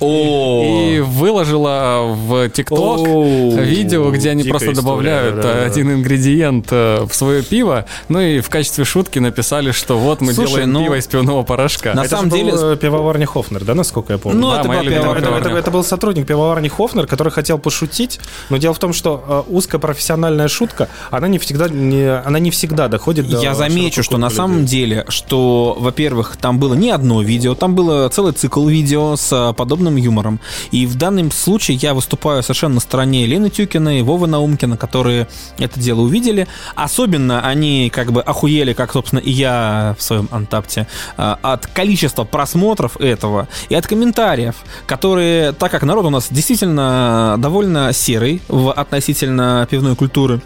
и 0.00 1.02
выложила 1.04 2.02
в 2.14 2.48
ТикТок 2.50 3.06
видео, 3.06 4.10
где 4.10 4.30
они 4.30 4.44
просто 4.44 4.72
история, 4.72 4.82
добавляют 4.86 5.36
да-да-да. 5.36 5.58
э, 5.60 5.66
один 5.66 5.92
ингредиент 5.92 6.70
в 6.70 7.08
свое 7.12 7.42
пиво, 7.42 7.84
ну 8.08 8.20
и 8.20 8.40
в 8.40 8.48
качестве 8.48 8.84
шутки 8.84 9.18
написали, 9.18 9.72
что 9.72 9.98
вот 9.98 10.20
мы 10.20 10.32
Слушай, 10.32 10.48
делаем 10.50 10.72
ну, 10.72 10.82
пиво 10.84 10.98
из 10.98 11.06
пивного 11.06 11.42
порошка. 11.42 11.94
на 11.94 12.00
Это 12.00 12.16
самом 12.16 12.30
деле- 12.30 12.52
был, 12.52 12.76
пивоварня 12.76 13.26
Хофнер, 13.26 13.64
да, 13.64 13.74
насколько 13.74 14.12
я 14.14 14.18
помню? 14.18 14.38
Ну, 14.38 14.50
Да, 14.50 14.60
это 14.60 14.68
любимая 14.68 15.00
пивоварня. 15.00 15.28
Это, 15.28 15.48
это- 15.50 15.58
это 15.58 15.70
был 15.70 15.84
сотрудник 15.84 16.26
пивоварни 16.26 16.68
Хофнер, 16.68 17.06
который 17.06 17.32
хотел 17.32 17.58
пошутить, 17.58 18.18
но 18.48 18.56
дело 18.56 18.74
в 18.74 18.78
том, 18.78 18.92
что 18.92 19.44
э, 19.48 19.52
узкопрофессиональная 19.52 20.48
шутка, 20.48 20.88
она 21.10 21.28
не 21.28 21.38
всегда, 21.38 21.68
не, 21.68 22.08
она 22.08 22.38
не 22.38 22.50
всегда 22.50 22.88
доходит 22.88 23.28
до 23.28 23.40
Я 23.40 23.54
замечу, 23.54 24.02
что 24.02 24.18
на 24.18 24.30
самом 24.30 24.66
деле, 24.66 25.04
что, 25.08 25.76
во-первых, 25.78 26.36
там 26.36 26.58
было 26.58 26.74
не 26.74 26.90
одно 26.90 27.22
видео, 27.22 27.54
там 27.54 27.74
было 27.74 28.08
целый 28.08 28.32
цикл 28.32 28.66
видео 28.66 29.16
с 29.16 29.32
а, 29.32 29.52
подобным 29.52 29.96
юмором. 29.96 30.40
И 30.70 30.86
в 30.86 30.96
данном 30.96 31.30
случае 31.30 31.76
я 31.78 31.94
выступаю 31.94 32.42
совершенно 32.42 32.76
на 32.76 32.80
стороне 32.80 33.26
Лены 33.26 33.50
Тюкиной, 33.50 34.02
Вовы 34.02 34.26
Наумкина, 34.26 34.76
которые 34.76 35.28
это 35.58 35.80
дело 35.80 36.00
увидели. 36.00 36.46
Особенно 36.74 37.46
они 37.46 37.90
как 37.90 38.12
бы 38.12 38.20
охуели, 38.22 38.72
как, 38.72 38.92
собственно, 38.92 39.20
и 39.20 39.30
я 39.30 39.96
в 39.98 40.02
своем 40.02 40.28
антапте, 40.30 40.86
а, 41.16 41.38
от 41.42 41.66
количества 41.66 42.24
просмотров 42.24 42.96
этого 43.00 43.48
и 43.68 43.74
от 43.74 43.86
комментариев, 43.86 44.56
которые, 44.86 45.52
так 45.52 45.70
как 45.70 45.82
народ 45.82 46.06
у 46.06 46.10
нас 46.10 46.28
действительно 46.30 47.36
довольно 47.38 47.92
серый 47.92 48.35
в 48.48 48.72
относительно 48.72 49.66
пивной 49.70 49.96
культуры, 49.96 50.40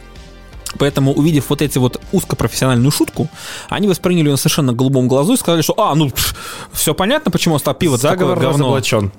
Поэтому, 0.78 1.12
увидев 1.12 1.46
вот 1.48 1.62
эти 1.62 1.78
вот 1.78 2.00
узкопрофессиональную 2.12 2.90
шутку, 2.92 3.28
они 3.68 3.88
восприняли 3.88 4.26
ее 4.26 4.32
на 4.32 4.36
совершенно 4.36 4.72
голубом 4.72 5.08
глазу 5.08 5.32
и 5.32 5.36
сказали, 5.36 5.62
что, 5.62 5.74
а, 5.76 5.94
ну, 5.94 6.12
все 6.72 6.94
понятно, 6.94 7.30
почему 7.30 7.54
он 7.54 7.60
стал 7.60 7.74
пиво 7.74 7.96
Заговор 7.96 8.36
такое 8.36 8.50
говно. 8.50 8.64
разоблачен. 8.76 9.12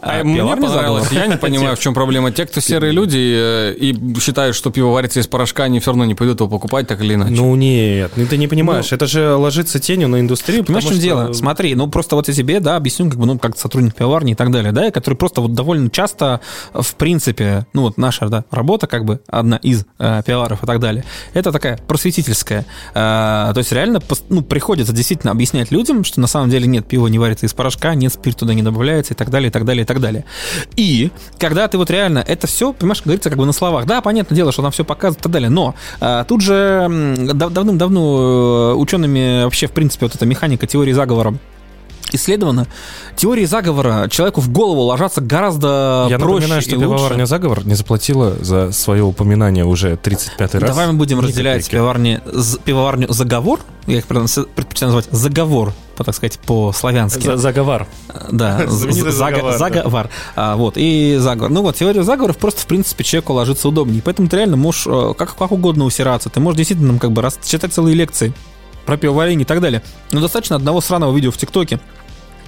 А 0.00 0.20
А, 0.20 0.24
мне 0.24 0.44
понравилось. 0.44 1.10
Я 1.12 1.26
не 1.26 1.36
понимаю, 1.36 1.76
в 1.76 1.80
чем 1.80 1.94
проблема. 1.94 2.30
Те, 2.30 2.46
кто 2.46 2.60
серые 2.60 2.92
люди 2.92 3.34
э, 3.36 3.74
и 3.74 4.20
считают, 4.20 4.56
что 4.56 4.70
пиво 4.70 4.88
варится 4.88 5.20
из 5.20 5.26
порошка, 5.26 5.64
они 5.64 5.80
все 5.80 5.90
равно 5.90 6.04
не 6.04 6.14
пойдут 6.14 6.40
его 6.40 6.48
покупать 6.48 6.86
так 6.86 7.00
или 7.00 7.14
иначе. 7.14 7.34
Ну 7.34 7.54
нет, 7.54 8.12
ну 8.16 8.26
ты 8.26 8.36
не 8.36 8.48
понимаешь, 8.48 8.92
это 8.92 9.06
же 9.06 9.34
ложится 9.34 9.78
тенью 9.80 10.08
на 10.08 10.20
индустрию. 10.20 10.64
Понимаешь, 10.64 10.84
в 10.84 10.88
чем 10.88 10.98
дело? 10.98 11.32
Смотри, 11.32 11.74
ну 11.74 11.88
просто 11.88 12.16
вот 12.16 12.28
я 12.28 12.34
тебе, 12.34 12.60
да, 12.60 12.76
объясню, 12.76 13.08
как 13.10 13.18
бы, 13.18 13.26
ну, 13.26 13.38
как 13.38 13.58
сотрудник 13.58 13.94
пивоварни 13.94 14.32
и 14.32 14.34
так 14.34 14.50
далее, 14.50 14.72
да, 14.72 14.90
который 14.90 15.14
просто 15.14 15.40
вот 15.40 15.54
довольно 15.54 15.90
часто, 15.90 16.40
в 16.72 16.94
принципе, 16.94 17.66
ну, 17.72 17.82
вот 17.82 17.98
наша, 17.98 18.28
да, 18.28 18.44
работа, 18.50 18.86
как 18.86 19.04
бы, 19.04 19.20
одна 19.26 19.56
из 19.56 19.84
э, 19.98 20.22
пивоваров 20.24 20.62
и 20.62 20.66
так 20.66 20.80
далее, 20.80 21.04
это 21.32 21.52
такая 21.52 21.78
просветительская. 21.78 22.66
Э, 22.94 23.50
то 23.52 23.58
есть 23.58 23.72
реально, 23.72 24.00
ну, 24.28 24.42
приходится 24.42 24.92
действительно 24.92 25.32
объяснять 25.32 25.70
людям, 25.70 26.04
что 26.04 26.20
на 26.20 26.26
самом 26.26 26.50
деле 26.50 26.66
нет, 26.66 26.86
пиво 26.86 27.06
не 27.08 27.18
варится 27.18 27.46
из 27.46 27.52
порошка, 27.52 27.94
нет, 27.94 28.12
спирт 28.12 28.38
туда 28.38 28.54
не 28.54 28.62
добавляется 28.62 29.14
и 29.14 29.16
так 29.16 29.30
далее, 29.30 29.48
и 29.48 29.52
так 29.52 29.64
далее, 29.64 29.73
и 29.82 29.86
так 29.86 30.00
далее. 30.00 30.24
И 30.76 31.10
когда 31.38 31.68
ты 31.68 31.78
вот 31.78 31.90
реально 31.90 32.24
это 32.26 32.46
все, 32.46 32.72
понимаешь, 32.72 33.02
говорится 33.02 33.30
как 33.30 33.38
бы 33.38 33.46
на 33.46 33.52
словах, 33.52 33.86
да, 33.86 34.00
понятное 34.00 34.36
дело, 34.36 34.52
что 34.52 34.62
нам 34.62 34.72
все 34.72 34.84
показывают 34.84 35.20
и 35.20 35.22
так 35.22 35.32
далее, 35.32 35.50
но 35.50 35.74
э, 36.00 36.24
тут 36.28 36.40
же 36.40 37.14
дав- 37.34 37.52
давным-давно 37.52 38.72
э, 38.72 38.74
учеными 38.74 39.44
вообще, 39.44 39.66
в 39.66 39.72
принципе, 39.72 40.06
вот 40.06 40.14
эта 40.14 40.26
механика 40.26 40.66
теории 40.66 40.92
заговора 40.92 41.34
исследована. 42.12 42.66
Теории 43.16 43.44
заговора 43.44 44.08
человеку 44.08 44.40
в 44.40 44.50
голову 44.50 44.82
ложатся 44.82 45.20
гораздо 45.20 46.06
Я 46.10 46.18
проще 46.18 46.34
напоминаю, 46.34 46.62
что 46.62 46.70
пивоварня 46.72 47.26
«Заговор» 47.26 47.66
не 47.66 47.74
заплатила 47.74 48.34
за 48.40 48.72
свое 48.72 49.02
упоминание 49.02 49.64
уже 49.64 49.94
35-й 49.94 50.58
раз. 50.58 50.70
Давай 50.70 50.86
мы 50.88 50.94
будем 50.94 51.20
разделять 51.20 51.68
пивоварни, 51.68 52.20
пивоварню 52.64 53.12
«Заговор», 53.12 53.60
я 53.86 53.98
их 53.98 54.06
предпочитаю 54.06 54.92
называть 54.92 55.08
«Заговор», 55.10 55.72
по, 55.94 56.04
так 56.04 56.14
сказать, 56.14 56.38
по-славянски. 56.40 57.24
За- 57.24 57.36
Заговор. 57.36 57.86
Да, 58.30 58.66
заговор, 58.68 59.56
заговор. 59.58 60.10
А, 60.36 60.56
вот, 60.56 60.74
и 60.76 61.16
заговор. 61.18 61.50
Ну 61.50 61.62
вот, 61.62 61.76
теория 61.76 62.02
заговоров 62.02 62.36
просто, 62.38 62.60
в 62.62 62.66
принципе, 62.66 63.04
человеку 63.04 63.32
ложится 63.32 63.68
удобнее. 63.68 64.02
Поэтому 64.04 64.28
ты 64.28 64.36
реально 64.36 64.56
можешь 64.56 64.86
э, 64.86 65.14
как, 65.16 65.34
как 65.36 65.52
угодно 65.52 65.84
усираться. 65.84 66.28
Ты 66.30 66.40
можешь 66.40 66.58
действительно 66.58 66.90
там, 66.90 66.98
как 66.98 67.12
бы 67.12 67.22
раз, 67.22 67.38
читать 67.44 67.72
целые 67.72 67.94
лекции 67.94 68.32
про 68.86 68.96
пивоварение 68.96 69.42
и 69.44 69.46
так 69.46 69.60
далее. 69.60 69.82
Но 70.12 70.20
достаточно 70.20 70.56
одного 70.56 70.80
сраного 70.80 71.14
видео 71.14 71.30
в 71.30 71.36
ТикТоке, 71.36 71.80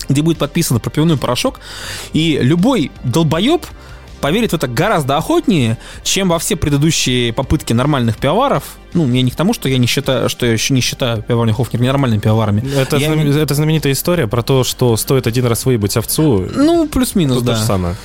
где 0.09 0.23
будет 0.23 0.39
подписано 0.39 0.81
про 0.81 0.91
пивной 0.91 1.17
порошок, 1.17 1.61
и 2.13 2.39
любой 2.41 2.91
долбоеб 3.05 3.67
поверит 4.21 4.53
в 4.53 4.55
это 4.55 4.67
гораздо 4.69 5.17
охотнее, 5.17 5.79
чем 6.03 6.29
во 6.29 6.39
все 6.39 6.57
предыдущие 6.57 7.33
попытки 7.33 7.73
нормальных 7.73 8.17
пивоваров. 8.19 8.65
Ну, 8.95 9.07
я 9.13 9.23
не 9.23 9.31
к 9.31 9.37
тому, 9.37 9.53
что 9.55 9.69
я 9.69 9.79
не 9.79 9.87
считаю, 9.87 10.29
что 10.29 10.47
я 10.47 10.53
еще 10.53 10.73
не 10.75 10.81
считаю 10.81 11.23
пивоварню 11.23 11.55
Хофнер 11.55 11.81
ненормальными 11.81 12.21
пивоварами. 12.21 12.63
Это, 12.77 12.97
Я 12.97 13.13
знам- 13.13 13.27
это 13.29 13.55
знаменитая 13.55 13.93
история 13.93 14.27
про 14.27 14.43
то, 14.43 14.65
что 14.65 14.97
стоит 14.97 15.27
один 15.27 15.47
раз 15.47 15.67
выебать 15.67 15.97
овцу. 15.97 16.49
Ну, 16.55 16.89
плюс-минус, 16.89 17.43
да. 17.43 17.53
то 17.53 17.59
же 17.59 17.65
самое. 17.65 17.97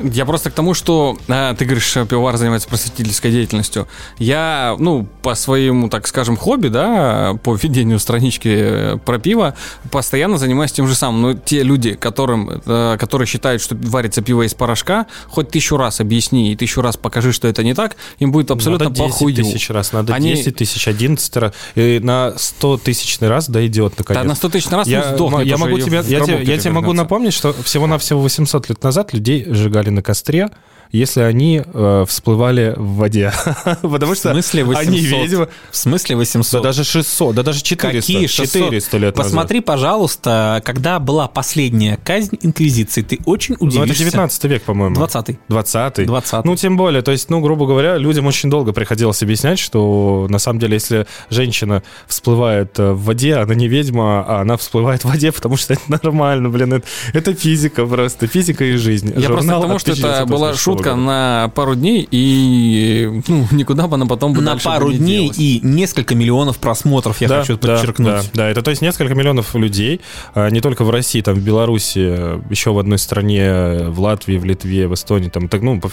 Я 0.00 0.24
просто 0.24 0.50
к 0.50 0.54
тому, 0.54 0.74
что 0.74 1.16
а, 1.28 1.54
ты 1.54 1.64
говоришь, 1.64 1.92
пивовар 2.08 2.36
занимается 2.36 2.68
просветительской 2.68 3.30
деятельностью. 3.30 3.86
Я, 4.18 4.76
ну, 4.78 5.06
по 5.22 5.34
своему, 5.34 5.88
так 5.88 6.06
скажем, 6.06 6.36
хобби, 6.36 6.68
да, 6.68 7.38
по 7.42 7.54
ведению 7.54 7.98
странички 7.98 8.48
э, 8.48 8.96
про 9.04 9.18
пиво, 9.18 9.54
постоянно 9.90 10.38
занимаюсь 10.38 10.72
тем 10.72 10.88
же 10.88 10.94
самым. 10.94 11.22
Но 11.22 11.34
те 11.34 11.62
люди, 11.62 11.94
которым, 11.94 12.62
э, 12.64 12.96
которые 12.98 13.26
считают, 13.26 13.62
что 13.62 13.76
варится 13.76 14.22
пиво 14.22 14.42
из 14.42 14.54
порошка, 14.54 15.06
хоть 15.28 15.50
тысячу 15.50 15.76
раз 15.76 16.00
объясни 16.00 16.52
и 16.52 16.56
тысячу 16.56 16.80
раз 16.80 16.96
покажи, 16.96 17.32
что 17.32 17.48
это 17.48 17.62
не 17.62 17.74
так, 17.74 17.96
им 18.18 18.32
будет 18.32 18.50
абсолютно 18.50 18.86
надо 18.86 18.96
10 18.96 19.12
похую. 19.12 19.34
тысяч 19.34 19.70
раз, 19.70 19.92
надо 19.92 20.14
Они- 20.14 20.34
10 20.34 20.56
тысяч, 20.56 20.88
11 20.88 21.36
раз. 21.36 21.52
И 21.74 22.00
на 22.02 22.34
100 22.36 22.78
тысячный 22.78 23.28
раз 23.28 23.48
дойдет 23.48 23.94
наконец. 23.98 24.22
Да, 24.22 24.28
на 24.28 24.34
100 24.34 24.48
тысяч 24.48 24.70
раз 24.70 24.86
я, 24.86 25.14
сдохнет 25.14 25.46
я 25.46 25.56
могу 25.56 25.78
тебе, 25.78 26.02
я, 26.06 26.20
тебе, 26.20 26.42
я 26.42 26.58
тебе 26.58 26.70
могу 26.70 26.92
напомнить, 26.92 27.32
что 27.32 27.52
всего-навсего 27.62 28.20
800 28.20 28.68
лет 28.68 28.82
назад 28.82 29.12
людей 29.12 29.44
сжигали 29.48 29.81
на 29.90 30.02
костре, 30.02 30.48
если 30.90 31.20
они 31.20 31.62
э, 31.64 32.04
всплывали 32.06 32.74
в 32.76 32.96
воде. 32.96 33.32
Потому 33.82 34.12
В 34.12 34.16
что 34.16 34.32
смысле 34.32 34.64
800? 34.64 34.88
они, 34.88 35.00
видимо... 35.00 35.48
В 35.70 35.76
смысле 35.76 36.16
800? 36.16 36.62
Да 36.62 36.68
даже 36.68 36.84
600, 36.84 37.34
да 37.34 37.42
даже 37.42 37.62
400. 37.62 38.00
Какие 38.00 38.26
600? 38.26 38.62
400 38.64 38.98
лет 38.98 39.16
назад. 39.16 39.30
Посмотри, 39.30 39.60
пожалуйста, 39.60 40.62
когда 40.64 40.98
была 40.98 41.28
последняя 41.28 41.98
казнь 42.02 42.38
Инквизиции. 42.42 43.02
Ты 43.02 43.18
очень 43.24 43.56
Ну, 43.60 43.68
это 43.68 43.80
удивишься. 43.80 44.04
19 44.04 44.44
век, 44.44 44.62
по-моему. 44.62 44.96
20-й. 44.96 45.38
20 45.48 45.98
20-й. 46.06 46.40
Ну, 46.44 46.56
тем 46.56 46.76
более, 46.76 47.02
то 47.02 47.12
есть, 47.12 47.30
ну, 47.30 47.40
грубо 47.40 47.66
говоря, 47.66 47.96
людям 47.96 48.26
очень 48.26 48.50
долго 48.50 48.72
приходилось 48.72 49.22
объяснять, 49.22 49.58
что 49.58 50.26
на 50.28 50.38
самом 50.38 50.58
деле, 50.58 50.74
если 50.74 51.06
женщина 51.30 51.82
всплывает 52.06 52.78
э, 52.78 52.92
в 52.92 53.04
воде, 53.04 53.36
она 53.36 53.54
не 53.54 53.68
ведьма, 53.68 54.24
а 54.26 54.40
она 54.40 54.56
всплывает 54.56 55.02
в 55.02 55.06
воде, 55.06 55.32
потому 55.32 55.56
что 55.56 55.74
это 55.74 55.82
нормально, 55.88 56.48
блин, 56.48 56.74
это, 56.74 56.86
это 57.12 57.34
физика 57.34 57.86
просто, 57.86 58.26
физика 58.26 58.64
и 58.64 58.76
жизнь. 58.76 59.08
Я 59.08 59.28
просто 59.28 59.42
Журнал 59.42 59.60
к 59.60 59.66
тому, 59.66 59.78
что 59.78 59.92
это 59.92 60.00
«Отличница 60.02 60.26
была 60.26 60.48
после 60.48 60.62
школы». 60.82 60.94
шутка 60.96 60.96
на 60.96 61.50
пару 61.54 61.74
дней, 61.74 62.06
и 62.10 63.22
ну, 63.28 63.46
никуда 63.52 63.86
бы 63.88 63.94
она 63.94 64.06
потом 64.06 64.32
бы 64.32 64.40
На 64.42 64.54
бы 64.56 64.60
пару 64.60 64.90
не 64.90 64.98
дней 64.98 65.22
делась. 65.24 65.38
и 65.38 65.60
несколько 65.62 66.14
миллионов 66.14 66.58
просмотров, 66.58 67.20
я 67.20 67.28
Да, 67.28 67.40
хочу 67.40 67.56
да, 67.56 67.74
подчеркнуть. 67.76 68.08
Да, 68.08 68.22
да, 68.34 68.48
это 68.50 68.62
то 68.62 68.70
есть 68.70 68.82
несколько 68.82 69.14
миллионов 69.14 69.54
людей, 69.54 70.00
а, 70.34 70.48
не 70.50 70.60
только 70.60 70.84
в 70.84 70.90
России, 70.90 71.20
там 71.20 71.34
в 71.34 71.40
Беларуси, 71.42 71.98
э, 72.00 72.40
еще 72.50 72.72
в 72.72 72.78
одной 72.78 72.98
стране, 72.98 73.40
э, 73.42 73.88
в 73.88 74.00
Латвии, 74.00 74.36
в 74.38 74.44
Литве, 74.44 74.88
в 74.88 74.94
Эстонии, 74.94 75.28
там, 75.28 75.48
так, 75.48 75.62
ну, 75.62 75.80
по- 75.80 75.90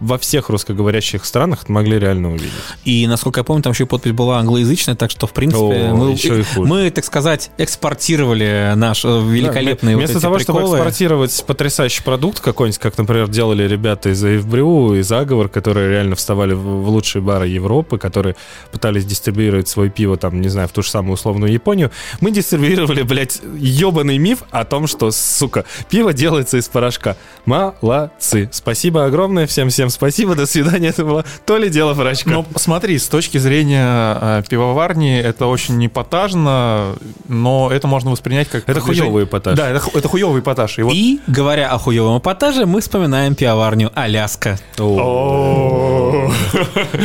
во 0.00 0.18
всех 0.18 0.48
русскоговорящих 0.48 1.24
странах 1.24 1.68
могли 1.68 1.98
реально 1.98 2.30
увидеть. 2.30 2.52
И, 2.84 3.06
насколько 3.06 3.40
я 3.40 3.44
помню, 3.44 3.62
там 3.62 3.72
еще 3.72 3.84
и 3.84 3.86
подпись 3.86 4.12
была 4.12 4.38
англоязычная, 4.38 4.94
так 4.94 5.10
что, 5.10 5.26
в 5.26 5.32
принципе, 5.32 5.90
О, 5.90 5.94
мы, 5.94 6.12
еще 6.12 6.40
и 6.40 6.42
хуже. 6.42 6.68
мы, 6.68 6.90
так 6.90 7.04
сказать, 7.04 7.50
экспортировали 7.58 8.72
наш 8.76 9.04
э, 9.04 9.08
великолепный 9.08 9.92
Да, 9.92 9.96
вот 9.96 10.00
Вместо 10.00 10.18
эти 10.18 10.22
того, 10.22 10.38
чтобы 10.38 10.60
приколы. 10.60 10.78
экспортировать 10.78 11.44
потрясающий 11.46 12.02
продукт 12.02 12.40
какой-нибудь, 12.40 12.78
как, 12.78 12.96
например, 12.98 13.28
делали 13.28 13.64
ребята 13.64 14.10
из 14.10 14.22
Эйвбрю 14.24 14.94
и 14.94 15.02
Заговор, 15.02 15.48
которые 15.48 15.88
реально 15.88 16.16
вставали 16.16 16.54
в, 16.54 16.60
в 16.60 16.88
лучшие 16.88 17.22
бары 17.22 17.48
Европы, 17.48 17.98
которые 17.98 18.36
пытались 18.70 19.04
дистрибьюировать 19.04 19.68
свое 19.68 19.90
пиво, 19.90 20.16
там, 20.16 20.40
не 20.40 20.48
знаю, 20.48 20.68
в 20.68 20.72
ту 20.72 20.82
же 20.82 20.90
самую 20.90 21.14
условную 21.14 21.52
Японию, 21.52 21.90
мы 22.20 22.30
дистрибьюировали, 22.30 23.02
блядь, 23.02 23.40
ебаный 23.58 24.18
миф 24.18 24.44
о 24.50 24.64
том, 24.64 24.86
что, 24.86 25.10
сука, 25.10 25.64
пиво 25.90 26.12
делается 26.12 26.56
из 26.58 26.68
порошка. 26.68 27.16
Молодцы. 27.44 28.48
Спасибо 28.52 29.04
огромное 29.04 29.46
всем-всем 29.46 29.87
спасибо, 29.90 30.34
до 30.34 30.46
свидания. 30.46 30.88
Это 30.88 31.04
было 31.04 31.24
то 31.46 31.56
ли 31.56 31.68
дело 31.70 31.94
порошка. 31.94 32.30
Ну, 32.30 32.46
смотри, 32.56 32.98
с 32.98 33.06
точки 33.08 33.38
зрения 33.38 34.18
э, 34.20 34.42
пивоварни, 34.48 35.18
это 35.18 35.46
очень 35.46 35.78
непотажно, 35.78 36.94
но 37.28 37.70
это 37.72 37.86
можно 37.86 38.10
воспринять 38.10 38.48
как... 38.48 38.64
Это 38.68 38.80
продвижение- 38.80 39.02
хуёвый 39.10 39.24
эпатаж. 39.24 39.56
Да, 39.56 39.68
это, 39.70 39.82
это 39.94 40.08
хуёвый 40.08 40.40
эпатаж. 40.40 40.78
И 40.78 40.82
вот 40.82 40.94
И, 40.94 41.20
говоря 41.26 41.70
о 41.70 41.78
хуевом 41.78 42.18
эпатаже, 42.18 42.66
мы 42.66 42.80
вспоминаем 42.80 43.34
пивоварню 43.34 43.90
Аляска. 43.94 44.58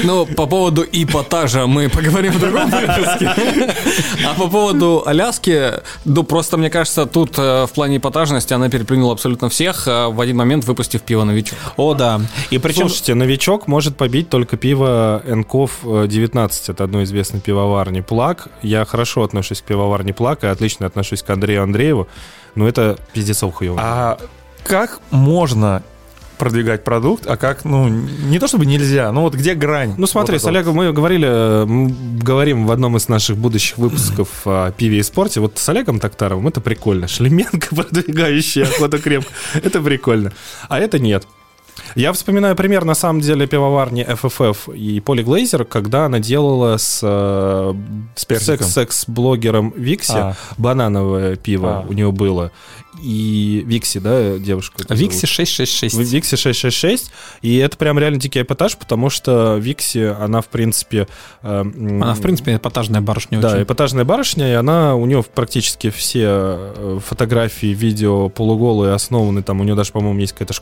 Ну, 0.04 0.26
по 0.26 0.46
поводу 0.46 0.86
ипотажа 0.92 1.68
мы 1.68 1.90
поговорим 1.90 2.34
в 2.34 2.40
другом 2.40 2.70
выпуске. 2.70 3.32
А 4.26 4.34
по 4.36 4.48
поводу 4.48 5.04
Аляски, 5.06 5.74
ну, 6.06 6.24
просто, 6.24 6.58
мне 6.58 6.70
кажется, 6.70 7.06
тут 7.06 7.38
э, 7.38 7.66
в 7.66 7.72
плане 7.74 7.98
ипотажности 7.98 8.54
она 8.54 8.70
переплюнула 8.70 9.14
абсолютно 9.14 9.50
всех, 9.50 9.88
э, 9.88 10.08
в 10.08 10.20
один 10.20 10.38
момент 10.38 10.66
выпустив 10.66 11.02
пиво 11.02 11.24
новичок. 11.24 11.58
О, 11.78 11.94
да. 11.94 12.22
И 12.50 12.58
Все 12.58 12.60
причем- 12.74 12.90
слушайте, 12.90 13.16
новичок 13.16 13.68
может 13.68 13.96
побить 13.98 14.30
только 14.30 14.58
пиво 14.58 15.22
Энков 15.26 15.80
э, 15.84 16.08
19 16.10 16.70
от 16.70 16.82
одной 16.82 17.04
известной 17.06 17.40
пивоварни 17.40 18.02
Плак. 18.02 18.48
Я 18.62 18.86
хорошо 18.86 19.24
отношусь 19.24 19.62
к 19.62 19.66
пивоварне 19.66 20.14
Плак 20.14 20.44
и 20.44 20.48
отлично 20.48 20.86
отношусь 20.86 21.24
к 21.24 21.30
Андрею 21.30 21.64
Андрееву, 21.64 22.08
но 22.56 22.68
это 22.68 22.98
пиздецов 23.14 23.54
хуёво. 23.56 23.80
А 23.82 24.18
как 24.64 25.00
можно 25.12 25.84
продвигать 26.38 26.84
продукт, 26.84 27.26
а 27.28 27.38
как, 27.38 27.64
ну, 27.64 27.88
не 27.88 28.38
то 28.40 28.48
чтобы 28.48 28.66
нельзя, 28.66 29.12
но 29.14 29.22
вот 29.22 29.34
где 29.36 29.54
грань? 29.54 29.94
Ну 29.98 30.08
смотри, 30.08 30.34
Вот 30.36 30.42
с. 30.42 30.46
Олегом 30.46 30.76
мы 30.76 30.92
говорили, 30.92 31.28
э, 31.30 31.64
м, 31.64 32.20
говорим 32.20 32.66
в 32.66 32.72
одном 32.72 32.98
из 32.98 33.08
наших 33.08 33.38
будущих 33.38 33.78
выпусков 33.78 34.28
о 34.46 34.72
пиве 34.72 34.98
и 34.98 35.04
спорте. 35.04 35.40
Вот 35.40 35.58
с 35.58 35.70
Олегом 35.70 36.00
Токтаровым 36.00 36.48
это 36.48 36.60
прикольно. 36.60 37.08
Шлеменко, 37.08 37.74
продвигающий 37.76 38.64
охота 38.64 38.98
крем. 38.98 39.24
Это 39.54 39.80
прикольно. 39.80 40.34
А 40.68 40.80
это 40.80 41.00
нет. 41.00 41.26
Я 41.96 42.12
вспоминаю 42.14 42.56
пример, 42.56 42.86
на 42.86 42.96
самом 42.96 43.22
деле, 43.22 43.46
пивоварни 43.48 44.04
FFF 44.06 44.76
и 44.76 45.00
Поли 45.00 45.24
Глейзер, 45.24 45.66
когда 45.66 46.06
она 46.06 46.20
делала 46.20 46.78
с, 46.78 47.00
э, 47.04 47.74
С 48.16 48.66
секс-блогером 48.74 49.74
Викси 49.76 50.12
А. 50.16 50.36
банановое 50.58 51.36
пиво 51.36 51.80
А. 51.80 51.86
у 51.88 51.94
нее 51.94 52.12
было. 52.12 52.52
И 53.02 53.64
Викси, 53.66 54.00
да, 54.00 54.38
девушка? 54.38 54.84
Викси 54.90 55.18
зовут? 55.20 55.30
666. 55.30 55.96
В 55.96 56.02
Викси 56.02 56.36
666, 56.36 57.12
и 57.42 57.58
это 57.58 57.76
прям 57.78 57.98
реально 58.00 58.20
дикий 58.20 58.42
эпатаж, 58.42 58.78
потому 58.78 59.10
что 59.10 59.58
Викси, 59.58 60.14
она, 60.20 60.42
в 60.42 60.48
принципе... 60.48 61.08
э, 61.42 61.62
Она, 61.62 62.14
в 62.14 62.22
принципе, 62.22 62.56
эпатажная 62.56 63.02
барышня 63.02 63.40
Да, 63.40 63.50
очень. 63.54 63.64
эпатажная 63.64 64.06
барышня, 64.06 64.50
и 64.52 64.54
она, 64.54 64.96
у 64.96 65.06
нее 65.06 65.24
практически 65.24 65.90
все 65.90 66.24
э, 66.28 67.00
фотографии, 67.06 67.68
видео 67.74 68.30
полуголые 68.30 68.94
основаны, 68.94 69.42
там 69.44 69.60
у 69.62 69.64
нее 69.64 69.76
даже, 69.76 69.92
по-моему, 69.92 70.20
есть 70.20 70.34
какая-то 70.34 70.54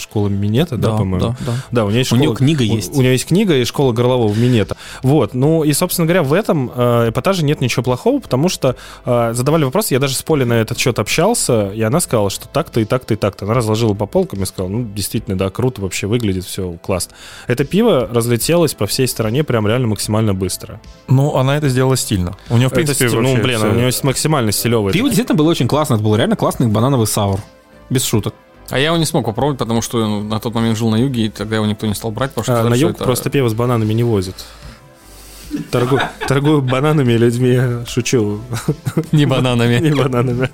школа 0.00 0.28
Минета, 0.28 0.76
да, 0.76 0.96
по-моему? 0.96 1.18
да, 1.30 1.36
да. 1.46 1.52
Да, 1.70 1.84
у 1.84 1.88
нее 1.90 1.98
есть 2.00 2.12
У 2.12 2.16
школа- 2.16 2.28
нее 2.28 2.36
книга 2.36 2.62
у- 2.62 2.76
есть. 2.76 2.94
У, 2.94 3.00
нее 3.02 3.12
есть 3.12 3.26
книга 3.26 3.56
и 3.56 3.64
школа 3.64 3.92
горлового 3.92 4.32
минета. 4.34 4.76
Вот. 5.02 5.34
Ну 5.34 5.64
и, 5.64 5.72
собственно 5.72 6.06
говоря, 6.06 6.22
в 6.22 6.32
этом 6.32 6.70
э, 6.74 7.10
эпатаже 7.10 7.44
нет 7.44 7.60
ничего 7.60 7.82
плохого, 7.82 8.20
потому 8.20 8.48
что 8.48 8.76
э, 9.04 9.32
задавали 9.34 9.64
вопросы, 9.64 9.94
я 9.94 10.00
даже 10.00 10.14
с 10.14 10.22
Полей 10.22 10.44
на 10.46 10.54
этот 10.54 10.78
счет 10.78 10.98
общался, 10.98 11.70
и 11.74 11.82
она 11.82 12.00
сказала, 12.00 12.30
что 12.30 12.48
так-то 12.48 12.80
и 12.80 12.84
так-то 12.84 13.14
и 13.14 13.16
так-то. 13.16 13.44
Она 13.44 13.54
разложила 13.54 13.94
по 13.94 14.06
полкам 14.06 14.42
и 14.42 14.46
сказала, 14.46 14.70
ну, 14.70 14.84
действительно, 14.94 15.36
да, 15.38 15.50
круто 15.50 15.80
вообще 15.82 16.06
выглядит, 16.06 16.44
все 16.44 16.72
классно. 16.82 17.14
Это 17.46 17.64
пиво 17.64 18.08
разлетелось 18.12 18.74
по 18.74 18.86
всей 18.86 19.08
стране 19.08 19.44
прям 19.44 19.66
реально 19.66 19.88
максимально 19.88 20.34
быстро. 20.34 20.80
Ну, 21.08 21.36
она 21.36 21.56
это 21.56 21.68
сделала 21.68 21.96
стильно. 21.96 22.36
У 22.50 22.56
нее, 22.56 22.68
в 22.68 22.72
Это 22.72 22.76
принципе, 22.76 23.08
стиль- 23.08 23.20
ну, 23.20 23.28
вообще 23.30 23.42
блин, 23.42 23.58
всё- 23.58 23.70
у 23.70 23.74
нее 23.74 23.90
максимально 24.02 24.52
стилевый. 24.52 24.92
Пиво 24.92 25.08
действительно 25.08 25.36
было 25.36 25.50
очень 25.50 25.68
классно. 25.68 25.94
Это 25.94 26.02
был 26.02 26.14
реально 26.16 26.36
классный 26.36 26.66
банановый 26.68 27.06
саур. 27.06 27.40
Без 27.90 28.04
шуток. 28.04 28.34
А 28.70 28.78
я 28.78 28.86
его 28.86 28.96
не 28.98 29.06
смог 29.06 29.24
попробовать, 29.24 29.58
потому 29.58 29.80
что 29.82 29.98
ну, 30.06 30.22
на 30.22 30.40
тот 30.40 30.54
момент 30.54 30.76
жил 30.76 30.90
на 30.90 30.96
юге, 30.96 31.26
и 31.26 31.28
тогда 31.30 31.56
его 31.56 31.66
никто 31.66 31.86
не 31.86 31.94
стал 31.94 32.10
брать, 32.10 32.30
потому 32.32 32.44
что 32.44 32.52
А, 32.52 32.56
сказали, 32.56 32.70
на 32.70 32.76
что 32.76 32.86
юг 32.86 32.96
это- 32.96 33.04
просто 33.04 33.30
пиво 33.30 33.48
с 33.48 33.54
бананами 33.54 33.94
не 33.94 34.04
возят. 34.04 34.36
Торгую, 35.70 36.02
торгую 36.26 36.60
бананами 36.60 37.14
и 37.14 37.18
людьми, 37.18 37.58
шучу. 37.86 38.40
не 39.12 39.24
бананами. 39.24 39.78
Не 39.78 39.94
бананами. 39.94 40.50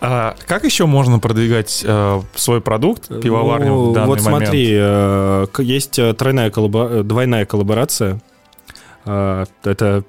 А 0.00 0.36
как 0.46 0.64
еще 0.64 0.84
можно 0.86 1.18
продвигать 1.18 1.82
э, 1.86 2.20
свой 2.34 2.60
продукт, 2.60 3.08
пивоварню 3.22 3.68
Ну, 3.72 3.90
в 3.90 3.94
данный 3.94 4.06
вот 4.08 4.20
момент? 4.22 4.44
смотри, 4.44 4.68
э, 4.72 5.46
к- 5.50 5.62
есть 5.62 5.98
э, 5.98 6.12
тройная 6.12 6.50
коллаба- 6.50 7.00
э, 7.00 7.02
двойная 7.02 7.46
коллаборация. 7.46 8.20
Э, 9.06 9.46
Это 9.64 10.04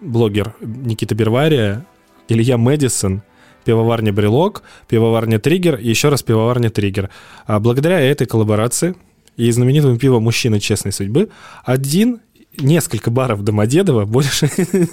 блогер 0.00 0.54
Никита 0.60 1.14
Бервария, 1.16 1.84
Илья 2.28 2.56
Мэдисон, 2.56 3.22
пивоварня 3.64 4.12
Брелок, 4.12 4.62
пивоварня 4.88 5.38
Триггер 5.38 5.76
и 5.76 5.88
еще 5.88 6.08
раз 6.08 6.22
пивоварня 6.22 6.70
Триггер. 6.70 7.10
А 7.46 7.60
благодаря 7.60 8.00
этой 8.00 8.26
коллаборации 8.26 8.94
и 9.36 9.50
знаменитому 9.50 9.96
пиву 9.98 10.20
«Мужчина 10.20 10.60
честной 10.60 10.92
судьбы» 10.92 11.28
один 11.64 12.20
несколько 12.56 13.10
баров 13.10 13.42
Домодедово, 13.42 14.04
больше... 14.04 14.48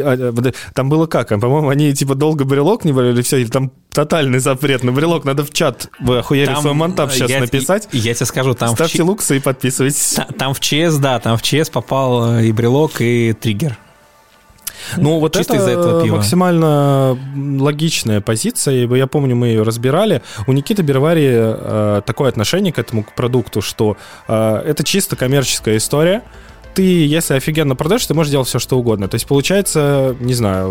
А, 0.00 0.32
Там 0.72 0.88
было 0.88 1.06
как? 1.06 1.28
По-моему, 1.28 1.68
они 1.68 1.92
типа 1.92 2.14
долго 2.14 2.44
брелок 2.44 2.84
не 2.84 2.92
брали, 2.92 3.10
или 3.12 3.22
все, 3.22 3.38
или 3.38 3.48
там 3.48 3.72
тотальный 3.90 4.38
запрет 4.38 4.84
на 4.84 4.92
брелок. 4.92 5.24
Надо 5.24 5.44
в 5.44 5.52
чат, 5.52 5.88
вы 5.98 6.18
охуели 6.18 6.54
свой 6.60 6.74
монтап 6.74 7.10
сейчас 7.10 7.28
я- 7.30 7.40
написать. 7.40 7.88
Я 7.92 8.14
тебе 8.14 8.26
скажу, 8.26 8.54
там 8.54 8.70
в, 8.70 8.72
Ставьте 8.74 8.98
Ч- 8.98 9.02
луксы 9.02 9.36
и 9.36 9.40
подписывайтесь. 9.40 10.12
та- 10.14 10.26
там 10.26 10.54
в 10.54 10.60
ЧС, 10.60 10.96
да, 10.98 11.18
там 11.18 11.36
в 11.36 11.42
ЧС 11.42 11.70
попал 11.70 12.36
э, 12.38 12.46
и 12.46 12.52
брелок, 12.52 13.00
и 13.00 13.32
триггер. 13.32 13.76
Ну, 14.96 15.18
вот 15.18 15.36
чисто 15.36 15.56
из-за 15.56 15.70
этого 15.70 16.02
пива. 16.02 16.16
максимально 16.16 17.18
логичная 17.34 18.20
позиция. 18.20 18.86
Я 18.86 19.06
помню, 19.06 19.36
мы 19.36 19.48
ее 19.48 19.62
разбирали. 19.62 20.22
У 20.46 20.52
Никиты 20.52 20.82
Бервари 20.82 21.28
э, 21.32 22.02
такое 22.04 22.28
отношение 22.28 22.72
к 22.72 22.78
этому 22.78 23.04
к 23.04 23.12
продукту, 23.14 23.62
что 23.62 23.96
э, 24.28 24.62
это 24.66 24.84
чисто 24.84 25.16
коммерческая 25.16 25.76
история. 25.76 26.22
Ты, 26.74 27.06
если 27.06 27.34
офигенно 27.34 27.76
продаешь, 27.76 28.06
ты 28.06 28.14
можешь 28.14 28.30
делать 28.30 28.48
все, 28.48 28.58
что 28.58 28.78
угодно. 28.78 29.06
То 29.08 29.16
есть, 29.16 29.26
получается, 29.26 30.16
не 30.20 30.32
знаю, 30.32 30.70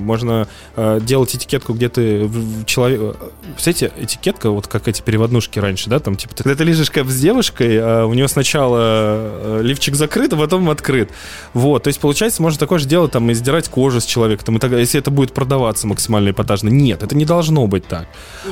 можно 0.00 0.46
э, 0.76 1.00
делать 1.02 1.34
этикетку, 1.34 1.72
где 1.74 1.88
ты 1.88 2.24
в- 2.24 2.62
в 2.62 2.64
человек... 2.64 3.16
Кстати, 3.56 3.90
этикетка, 3.98 4.50
вот 4.50 4.68
как 4.68 4.86
эти 4.86 5.02
переводнушки 5.02 5.58
раньше, 5.58 5.90
да, 5.90 5.98
там, 5.98 6.14
типа, 6.16 6.34
ты- 6.34 6.44
когда 6.44 6.56
ты 6.56 6.64
лежишь 6.64 6.90
кэп 6.90 7.08
с 7.08 7.20
девушкой, 7.20 7.78
а 7.80 8.06
у 8.06 8.14
нее 8.14 8.28
сначала 8.28 8.78
э, 8.78 9.60
лифчик 9.62 9.96
закрыт, 9.96 10.32
а 10.32 10.36
потом 10.36 10.70
открыт. 10.70 11.10
Вот, 11.54 11.82
то 11.82 11.88
есть, 11.88 11.98
получается, 11.98 12.40
можно 12.40 12.58
такое 12.60 12.78
же 12.78 12.86
делать, 12.86 13.10
там, 13.10 13.28
и 13.30 13.34
сдирать 13.34 13.68
кожу 13.68 14.00
с 14.00 14.04
человека, 14.04 14.44
там, 14.44 14.56
и 14.56 14.60
так 14.60 14.70
если 14.72 15.00
это 15.00 15.10
будет 15.10 15.32
продаваться 15.32 15.86
максимально 15.88 16.30
эпатажно. 16.30 16.68
Нет, 16.68 17.02
это 17.02 17.16
не 17.16 17.24
должно 17.24 17.66
быть 17.66 17.86
так. 17.86 18.06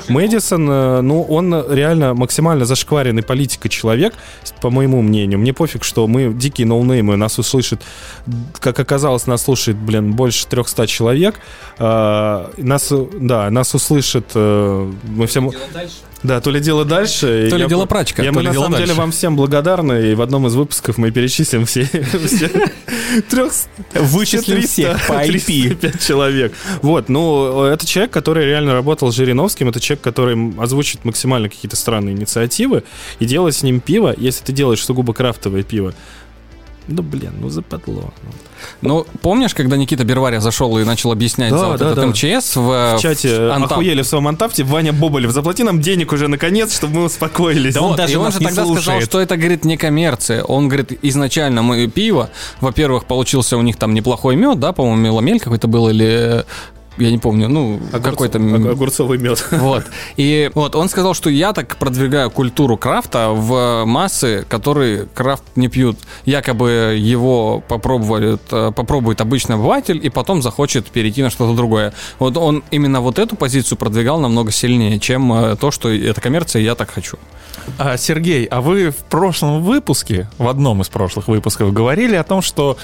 Мэдисон, 0.09 0.69
э, 0.69 1.01
ну, 1.03 1.23
он 1.23 1.55
реально 1.71 2.15
максимально 2.15 2.65
зашкваренный 2.65 3.23
политика 3.23 3.69
человек, 3.69 4.15
по 4.61 4.71
моему 4.71 5.03
мнению. 5.03 5.39
Мне 5.39 5.53
пофиг, 5.53 5.85
что 5.85 6.07
мы 6.09 6.33
дикие 6.35 6.67
ноунеймы, 6.85 7.17
нас 7.17 7.39
услышит, 7.39 7.83
как 8.59 8.79
оказалось, 8.79 9.27
нас 9.27 9.45
слушает, 9.45 9.77
блин, 9.77 10.13
больше 10.13 10.47
300 10.47 10.87
человек. 10.87 11.37
А, 11.79 12.51
Нас, 12.57 12.93
да, 13.19 13.51
нас 13.51 13.75
услышит, 13.75 14.27
э, 14.35 14.93
мы 15.05 15.27
всем... 15.27 15.51
Да, 16.23 16.39
то 16.43 16.51
ли 16.51 16.61
дело 16.61 16.85
дальше. 16.85 17.47
То 17.49 17.57
ли 17.57 17.63
я- 17.63 17.69
дело 17.69 17.87
прачка, 17.87 18.23
я, 18.23 18.29
то 18.29 18.35
мы 18.35 18.43
ли 18.43 18.49
на 18.49 18.53
дело 18.53 18.65
самом 18.65 18.77
деле 18.77 18.89
дальше. 18.89 19.01
вам 19.01 19.11
всем 19.11 19.37
благодарны, 19.37 20.11
и 20.11 20.15
в 20.15 20.21
одном 20.21 20.47
из 20.49 20.55
выпусков 20.55 20.99
мы 20.99 21.11
перечислим 21.11 21.65
все, 21.65 21.89
Вычислим 23.95 24.63
всех 24.63 25.07
по 25.07 25.15
IP. 25.15 25.75
305 25.75 26.07
человек. 26.07 26.53
Вот, 26.83 27.09
ну, 27.09 27.65
это 27.65 27.87
человек, 27.87 28.13
который 28.13 28.45
реально 28.45 28.75
работал 28.75 29.11
с 29.11 29.15
Жириновским, 29.17 29.69
это 29.69 29.81
человек, 29.81 30.03
который 30.03 30.53
озвучит 30.61 31.05
максимально 31.05 31.49
какие-то 31.49 31.77
странные 31.77 32.15
инициативы 32.15 32.85
и 33.19 33.25
делает 33.25 33.55
с 33.55 33.63
ним 33.63 33.81
пиво, 33.81 34.15
если 34.17 34.45
ты 34.45 34.53
делаешь 34.53 34.85
сугубо 34.85 35.15
крафтовое 35.15 35.63
пиво. 35.63 35.95
Ну, 36.93 37.03
блин, 37.03 37.33
ну 37.41 37.49
западло. 37.51 38.13
Ну, 38.83 39.07
помнишь, 39.23 39.55
когда 39.55 39.77
Никита 39.77 40.03
Берваря 40.05 40.41
зашел 40.41 40.77
и 40.79 40.85
начал 40.85 41.13
объяснять 41.13 41.51
Да, 41.53 41.59
за 41.59 41.67
вот 41.69 41.79
да, 41.79 41.87
этот 41.93 42.01
да. 42.01 42.07
МЧС 42.09 42.57
в, 42.57 42.97
В 42.97 42.99
чате 43.01 43.47
в 43.47 43.53
Антап? 43.53 43.73
охуели 43.73 44.03
в 44.03 44.07
своем 44.07 44.27
антафте, 44.27 44.65
Ваня 44.65 44.93
Боболев, 44.93 45.31
заплати 45.31 45.63
нам 45.63 45.81
денег 45.81 46.13
уже 46.13 46.27
наконец, 46.29 46.75
чтобы 46.75 46.95
мы 46.97 47.05
успокоились. 47.05 47.75
Да 47.75 47.83
он 47.83 47.89
Вот, 47.91 47.97
даже 47.97 48.13
и 48.13 48.17
он 48.17 48.33
же 48.33 48.39
тогда 48.39 48.51
сказал, 48.51 48.75
слушает. 48.75 49.05
что 49.05 49.21
это, 49.21 49.37
говорит, 49.37 49.65
не 49.65 49.77
коммерция. 49.77 50.43
Он, 50.43 50.67
говорит, 50.69 50.99
изначально 51.03 51.63
мы 51.63 51.87
пиво, 51.87 52.31
во-первых, 52.61 53.05
получился 53.05 53.57
у 53.57 53.63
них 53.63 53.77
там 53.77 53.95
неплохой 53.95 54.35
мед, 54.37 54.59
да, 54.59 54.73
по-моему, 54.73 55.01
меломель 55.01 55.39
какой-то 55.39 55.69
был, 55.69 55.89
или 55.89 56.45
я 57.01 57.11
не 57.11 57.19
помню, 57.19 57.49
ну, 57.49 57.81
какой-то... 57.91 58.39
м- 58.39 58.69
Огурцовый 58.69 59.19
мед. 59.19 59.47
Вот. 59.53 59.85
И 60.17 60.51
вот 60.55 60.75
он 60.77 60.89
сказал, 60.89 61.15
что 61.15 61.31
я 61.31 61.53
так 61.53 61.77
продвигаю 61.77 62.31
культуру 62.31 62.77
крафта 62.77 63.31
в 63.31 63.85
массы, 63.85 64.45
которые 64.49 65.07
крафт 65.15 65.43
не 65.57 65.69
пьют. 65.69 65.99
Якобы 66.25 66.97
его 66.99 67.63
попробует, 67.67 68.43
э, 68.51 68.73
попробует 68.75 69.21
обычный 69.21 69.57
обыватель 69.57 70.01
и 70.05 70.09
потом 70.09 70.43
захочет 70.43 70.87
перейти 70.87 71.23
на 71.23 71.31
что-то 71.31 71.55
другое. 71.55 71.93
Вот 72.19 72.37
он 72.37 72.63
именно 72.71 73.01
вот 73.01 73.19
эту 73.19 73.37
позицию 73.37 73.79
продвигал 73.79 74.21
намного 74.21 74.51
сильнее, 74.51 74.99
чем 74.99 75.33
э, 75.33 75.57
то, 75.57 75.71
что 75.71 75.89
это 75.91 76.21
коммерция, 76.21 76.61
и 76.61 76.65
я 76.65 76.75
так 76.75 76.91
хочу. 76.91 77.19
А, 77.79 77.97
Сергей, 77.97 78.47
а 78.47 78.61
вы 78.61 78.91
в 78.91 78.97
прошлом 78.97 79.63
выпуске, 79.63 80.29
в 80.39 80.49
одном 80.49 80.81
из 80.83 80.89
прошлых 80.89 81.29
выпусков, 81.29 81.73
говорили 81.73 82.17
о 82.17 82.25
том, 82.25 82.43
что 82.43 82.77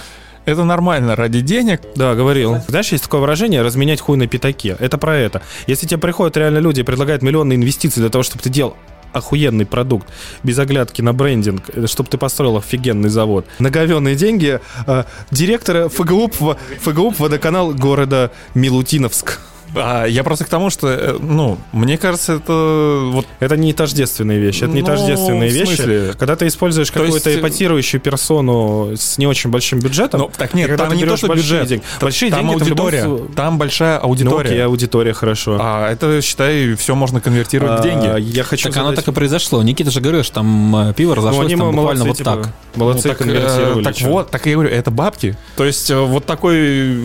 это 0.47 0.65
нормально 0.65 1.17
ради 1.17 1.41
денег. 1.41 1.83
Да, 1.97 2.15
говорил. 2.15 2.59
Знаешь, 2.69 2.93
есть 2.93 3.05
такое 3.05 3.21
выражение 3.21 3.63
«разменять 3.63 4.01
хуй 4.01 4.17
на 4.17 4.27
пятаке». 4.27 4.77
Это 4.79 4.97
про 4.97 5.17
это. 5.17 5.43
Если 5.67 5.87
тебе 5.87 5.99
приходят 5.99 6.37
реально 6.37 6.59
люди 6.59 6.81
и 6.81 6.85
предлагают 6.85 7.23
миллионные 7.23 7.57
инвестиции 7.57 8.01
для 8.01 8.09
того, 8.09 8.23
чтобы 8.23 8.43
ты 8.43 8.49
делал 8.49 8.77
охуенный 9.13 9.67
продукт, 9.67 10.09
без 10.43 10.59
оглядки 10.59 11.03
на 11.03 11.13
брендинг, 11.13 11.65
чтобы 11.87 12.09
ты 12.09 12.19
построил 12.19 12.59
офигенный 12.59 13.09
завод. 13.09 13.47
На 13.59 13.71
говенные 13.71 14.15
деньги 14.15 14.61
э, 14.87 15.05
директора 15.31 15.89
ФГУП, 15.89 16.59
ФГУП 16.81 17.19
водоканал 17.19 17.73
города 17.73 18.31
Милутиновск. 18.55 19.41
А, 19.77 20.05
я 20.07 20.25
просто 20.25 20.45
к 20.45 20.49
тому, 20.49 20.71
что, 20.71 20.89
э, 20.89 21.17
ну, 21.21 21.59
мне 21.73 21.99
кажется, 21.99 22.35
это 22.35 23.11
вот 23.13 23.27
Это 23.41 23.57
не 23.57 23.73
тождественные 23.73 24.39
вещи. 24.39 24.65
Это 24.65 24.73
не 24.73 24.81
Ну, 24.81 24.87
тождественные 24.87 25.51
в 25.51 25.53
вещи. 25.53 26.13
Когда 26.19 26.37
ты 26.37 26.47
используешь 26.47 26.89
То 26.91 27.03
есть, 27.03 27.07
какую-то 27.15 27.31
э, 27.31 27.41
эпатирующую 27.41 28.01
персону 28.01 28.93
с 28.97 29.19
не 29.19 29.27
очень 29.27 29.51
большим 29.51 29.79
бюджетом. 29.81 30.21
Ну, 30.21 30.31
так 30.37 30.55
нет, 30.55 30.77
там 30.77 30.93
не 30.95 31.05
то, 31.05 31.17
что 31.17 31.29
бюджет. 31.29 31.67
деньги. 31.69 31.83
Большие 32.01 32.31
там 32.31 32.41
деньги 32.41 32.57
это 32.57 32.65
в 32.65 32.69
любом 32.69 32.87
аудитория. 32.87 33.29
Там 33.35 33.59
большая 33.59 34.01
Ну, 34.01 34.07
окей, 34.07 34.09
аудитория. 34.11 34.65
аудитория, 34.65 35.13
хорошо. 35.13 35.59
А 35.61 35.91
это, 35.91 36.21
считай, 36.23 36.75
все 36.75 36.95
можно 36.95 37.21
конвертировать 37.21 37.79
в 37.79 37.81
А, 37.81 37.83
деньги. 37.83 38.21
Я 38.21 38.45
хочу 38.45 38.69
Так 38.69 38.77
оно 38.79 38.91
задать- 38.91 39.05
так 39.05 39.13
и 39.13 39.15
произошло. 39.17 39.63
Никита 39.63 39.91
же 39.91 40.01
говорил, 40.01 40.23
что 40.23 40.35
там 40.37 40.91
э, 40.91 40.95
пиво 40.95 41.11
Ну, 41.11 41.15
разошлось 41.17 41.47
они 41.47 41.57
там 41.57 41.71
буквально 41.75 42.05
молодцы, 42.05 42.09
вот 42.09 42.17
типа, 42.37 42.45
так. 42.45 42.53
Молодцы, 42.77 43.09
Ну, 43.09 43.15
так, 43.15 43.21
э, 43.21 43.25
конвертировали. 43.25 43.85
так 43.85 43.95
чё. 43.97 44.07
вот, 44.09 44.31
так 44.31 44.47
я 44.47 44.53
говорю, 44.53 44.71
это 44.71 44.91
бабки. 44.91 45.37
То 45.57 45.65
есть 45.65 45.91
э, 45.91 45.99
вот 45.99 46.25
такой, 46.27 46.99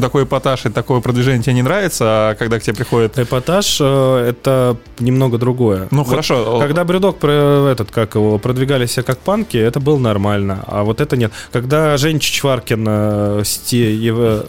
такой 0.00 0.24
эпатаж 0.24 0.66
и 0.66 0.70
такое 0.70 1.00
продвижение 1.00 1.42
тебе 1.42 1.54
не 1.54 1.62
нравится, 1.62 2.04
а 2.06 2.13
когда 2.38 2.58
к 2.58 2.62
тебе 2.62 2.76
приходит... 2.76 3.18
Эпатаж 3.18 3.78
э, 3.80 4.28
это 4.28 4.76
немного 4.98 5.38
другое. 5.38 5.88
Ну, 5.90 6.02
Вот 6.02 6.10
хорошо. 6.10 6.58
Когда 6.60 6.84
Брюдок 6.84 7.18
про 7.18 7.70
этот, 7.70 7.90
как 7.90 8.14
его, 8.14 8.38
продвигали 8.38 8.86
себя 8.86 9.02
как 9.02 9.18
панки, 9.18 9.56
это 9.56 9.80
было 9.80 9.98
нормально. 9.98 10.64
А 10.66 10.82
вот 10.82 11.00
это 11.00 11.16
нет. 11.16 11.32
Когда 11.52 11.96
Жень 11.96 12.18
Чичваркин 12.18 12.84
э, 12.88 13.42
сети 13.44 13.76
Ева- 13.76 14.46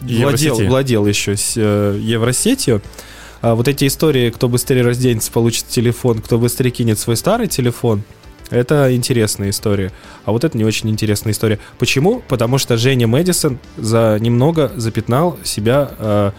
владел, 0.00 0.58
владел 0.66 1.06
еще 1.06 1.36
с, 1.36 1.54
э, 1.56 1.98
Евросетью, 2.00 2.82
а 3.40 3.54
вот 3.54 3.66
эти 3.68 3.86
истории, 3.86 4.30
кто 4.30 4.48
быстрее 4.48 4.82
разденется, 4.82 5.30
получит 5.32 5.66
телефон, 5.66 6.20
кто 6.20 6.38
быстрее 6.38 6.70
кинет 6.70 6.98
свой 6.98 7.16
старый 7.16 7.48
телефон, 7.48 8.02
это 8.52 8.94
интересная 8.94 9.50
история. 9.50 9.90
А 10.24 10.32
вот 10.32 10.44
это 10.44 10.56
не 10.56 10.64
очень 10.64 10.90
интересная 10.90 11.32
история. 11.32 11.58
Почему? 11.78 12.22
Потому 12.28 12.58
что 12.58 12.76
Женя 12.76 13.06
Мэдисон 13.06 13.58
за 13.76 14.18
немного 14.20 14.70
запятнал 14.76 15.38
себя 15.42 15.90
э, 15.98 16.30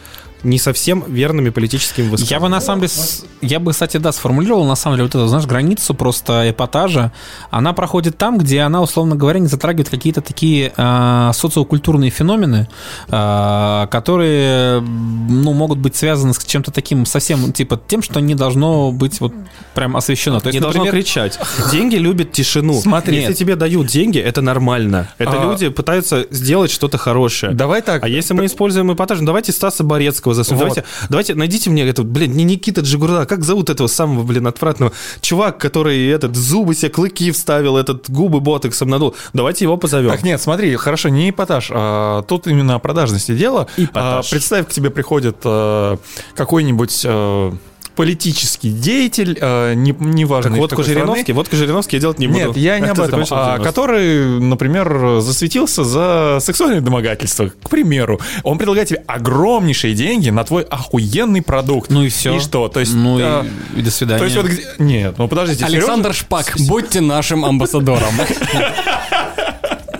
не 0.43 0.59
совсем 0.59 1.03
верными 1.07 1.49
политическими 1.49 2.05
Я 2.05 2.11
высказываниями. 2.11 2.41
бы 2.43 2.49
на 2.49 2.61
самом 2.61 2.81
деле, 2.81 2.93
я 3.41 3.59
бы, 3.59 3.71
кстати, 3.71 3.97
да, 3.97 4.11
сформулировал 4.11 4.65
на 4.65 4.75
самом 4.75 4.97
деле 4.97 5.05
вот 5.05 5.15
эту, 5.15 5.27
знаешь, 5.27 5.45
границу 5.45 5.93
просто 5.93 6.49
эпатажа. 6.49 7.11
Она 7.49 7.73
проходит 7.73 8.17
там, 8.17 8.37
где 8.37 8.61
она, 8.61 8.81
условно 8.81 9.15
говоря, 9.15 9.39
не 9.39 9.47
затрагивает 9.47 9.89
какие-то 9.89 10.21
такие 10.21 10.73
э, 10.75 11.31
социокультурные 11.33 12.09
феномены, 12.11 12.67
э, 13.07 13.87
которые, 13.89 14.81
ну, 14.81 15.53
могут 15.53 15.79
быть 15.79 15.95
связаны 15.95 16.33
с 16.33 16.43
чем-то 16.43 16.71
таким 16.71 17.05
совсем, 17.05 17.53
типа, 17.53 17.79
тем, 17.87 18.01
что 18.01 18.19
не 18.19 18.35
должно 18.35 18.91
быть 18.91 19.21
вот 19.21 19.33
прям 19.73 19.95
освещено. 19.95 20.39
То 20.39 20.47
есть, 20.47 20.55
не 20.55 20.61
должно 20.61 20.83
например, 20.83 21.03
кричать. 21.03 21.39
Деньги 21.71 21.95
любят 21.95 22.31
тишину. 22.31 22.73
Смотри. 22.81 23.17
Если 23.17 23.33
тебе 23.33 23.55
дают 23.55 23.87
деньги, 23.87 24.19
это 24.19 24.41
нормально. 24.41 25.09
Это 25.17 25.41
А- 25.41 25.43
люди 25.51 25.69
пытаются 25.69 26.25
сделать 26.31 26.71
что-то 26.71 26.97
хорошее. 26.97 27.53
Давай 27.53 27.81
так. 27.81 28.03
А 28.03 28.07
если 28.07 28.33
мы 28.33 28.45
используем 28.45 28.91
эпатаж, 28.93 29.19
ну 29.19 29.25
давайте 29.25 29.51
Стаса 29.51 29.83
Борецкого 29.83 30.32
засунем. 30.33 30.59
Вот. 30.59 30.67
Давайте, 30.69 30.85
давайте 31.09 31.35
найдите 31.35 31.69
мне 31.69 31.87
этот, 31.87 32.05
блин, 32.07 32.33
не 32.33 32.43
Никита 32.43 32.81
Джигурда, 32.81 33.25
как 33.25 33.43
зовут 33.43 33.69
этого 33.69 33.87
самого, 33.87 34.23
блин, 34.23 34.47
отвратного 34.47 34.91
чувак, 35.21 35.57
который 35.57 36.07
этот 36.07 36.35
зубы 36.35 36.75
себе 36.75 36.89
клыки 36.89 37.31
вставил, 37.31 37.77
этот 37.77 38.09
губы 38.09 38.39
ботоксом 38.39 38.89
надул. 38.89 39.15
Давайте 39.33 39.65
его 39.65 39.77
позовем. 39.77 40.11
Так 40.11 40.23
нет, 40.23 40.41
смотри, 40.41 40.75
хорошо, 40.75 41.09
не 41.09 41.29
эпатаж, 41.29 41.69
а 41.71 42.21
тут 42.23 42.47
именно 42.47 42.75
о 42.75 42.79
продажности 42.79 43.35
дело. 43.35 43.67
Эпатаж. 43.77 44.27
А, 44.27 44.29
представь, 44.31 44.67
к 44.67 44.69
тебе 44.69 44.89
приходит 44.89 45.37
а, 45.43 45.97
какой-нибудь 46.35 47.03
а, 47.05 47.53
политический 47.95 48.71
деятель, 48.71 49.37
а, 49.41 49.73
не, 49.73 49.95
неважно 49.99 50.51
так 50.51 50.59
водку. 50.59 50.83
Жириновский, 50.83 51.33
водку 51.33 51.55
Жириновский 51.55 51.97
я 51.97 52.01
делать 52.01 52.19
не 52.19 52.27
буду. 52.27 52.39
Нет, 52.39 52.57
я 52.57 52.79
не 52.79 52.89
об 52.89 52.99
этом, 52.99 53.23
а, 53.31 53.59
который, 53.59 54.39
например, 54.39 55.19
засветился 55.19 55.83
за 55.83 56.37
сексуальное 56.41 56.81
домогательство, 56.81 57.49
к 57.49 57.69
примеру. 57.69 58.19
Он 58.43 58.57
предлагает 58.57 58.89
тебе 58.89 59.03
огромнейшие 59.07 59.93
деньги 59.93 60.29
на 60.29 60.43
твой 60.43 60.63
охуенный 60.63 61.41
продукт. 61.41 61.89
Ну 61.89 62.03
и 62.03 62.09
всё. 62.09 62.37
И 62.37 62.39
что? 62.39 62.67
То 62.67 62.79
есть, 62.79 62.93
ну 62.93 63.17
а, 63.21 63.45
и, 63.75 63.79
и 63.79 63.81
до 63.83 63.91
свидания. 63.91 64.19
то 64.19 64.25
есть 64.25 64.37
вот 64.37 64.45
где... 64.47 64.63
Нет, 64.79 65.15
ну 65.17 65.27
подождите, 65.27 65.65
Александр 65.65 66.13
Шпак, 66.13 66.53
будьте 66.67 67.01
нашим 67.01 67.45
амбассадором. 67.45 68.13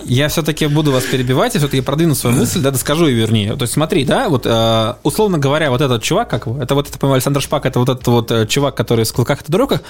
Я 0.06 0.28
все-таки 0.28 0.66
буду 0.66 0.92
вас 0.92 1.04
перебивать, 1.04 1.54
и 1.54 1.58
все-таки 1.58 1.80
продвину 1.80 2.14
свою 2.14 2.36
мысль, 2.36 2.60
да, 2.60 2.70
доскажу 2.70 3.06
ее 3.06 3.16
вернее. 3.16 3.56
То 3.56 3.62
есть 3.62 3.72
смотри, 3.72 4.04
да, 4.04 4.28
вот 4.28 4.46
э, 4.46 4.94
условно 5.02 5.38
говоря, 5.38 5.70
вот 5.70 5.80
этот 5.80 6.02
чувак, 6.02 6.28
как 6.28 6.46
его, 6.46 6.62
это 6.62 6.74
вот, 6.74 6.88
это, 6.88 6.98
по-моему, 6.98 7.14
Александр 7.14 7.40
Шпак, 7.40 7.66
это 7.66 7.78
вот 7.78 7.88
этот 7.88 8.06
вот 8.06 8.30
э, 8.30 8.46
чувак, 8.46 8.74
который 8.74 9.04
в 9.04 9.12
клыках 9.12 9.40
и 9.40 9.44
татуировках, 9.44 9.82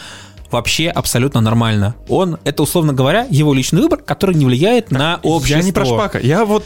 вообще 0.51 0.89
абсолютно 0.89 1.41
нормально. 1.41 1.95
Он, 2.09 2.39
это, 2.45 2.63
условно 2.63 2.93
говоря, 2.93 3.27
его 3.31 3.53
личный 3.55 3.83
выбор, 3.83 4.01
который 4.01 4.35
не 4.35 4.45
влияет 4.45 4.91
на 4.91 5.19
общество. 5.23 5.59
Я 5.59 5.65
не 5.65 5.73
про 5.73 5.85
Шпака, 5.85 6.19
я 6.21 6.45
вот 6.45 6.65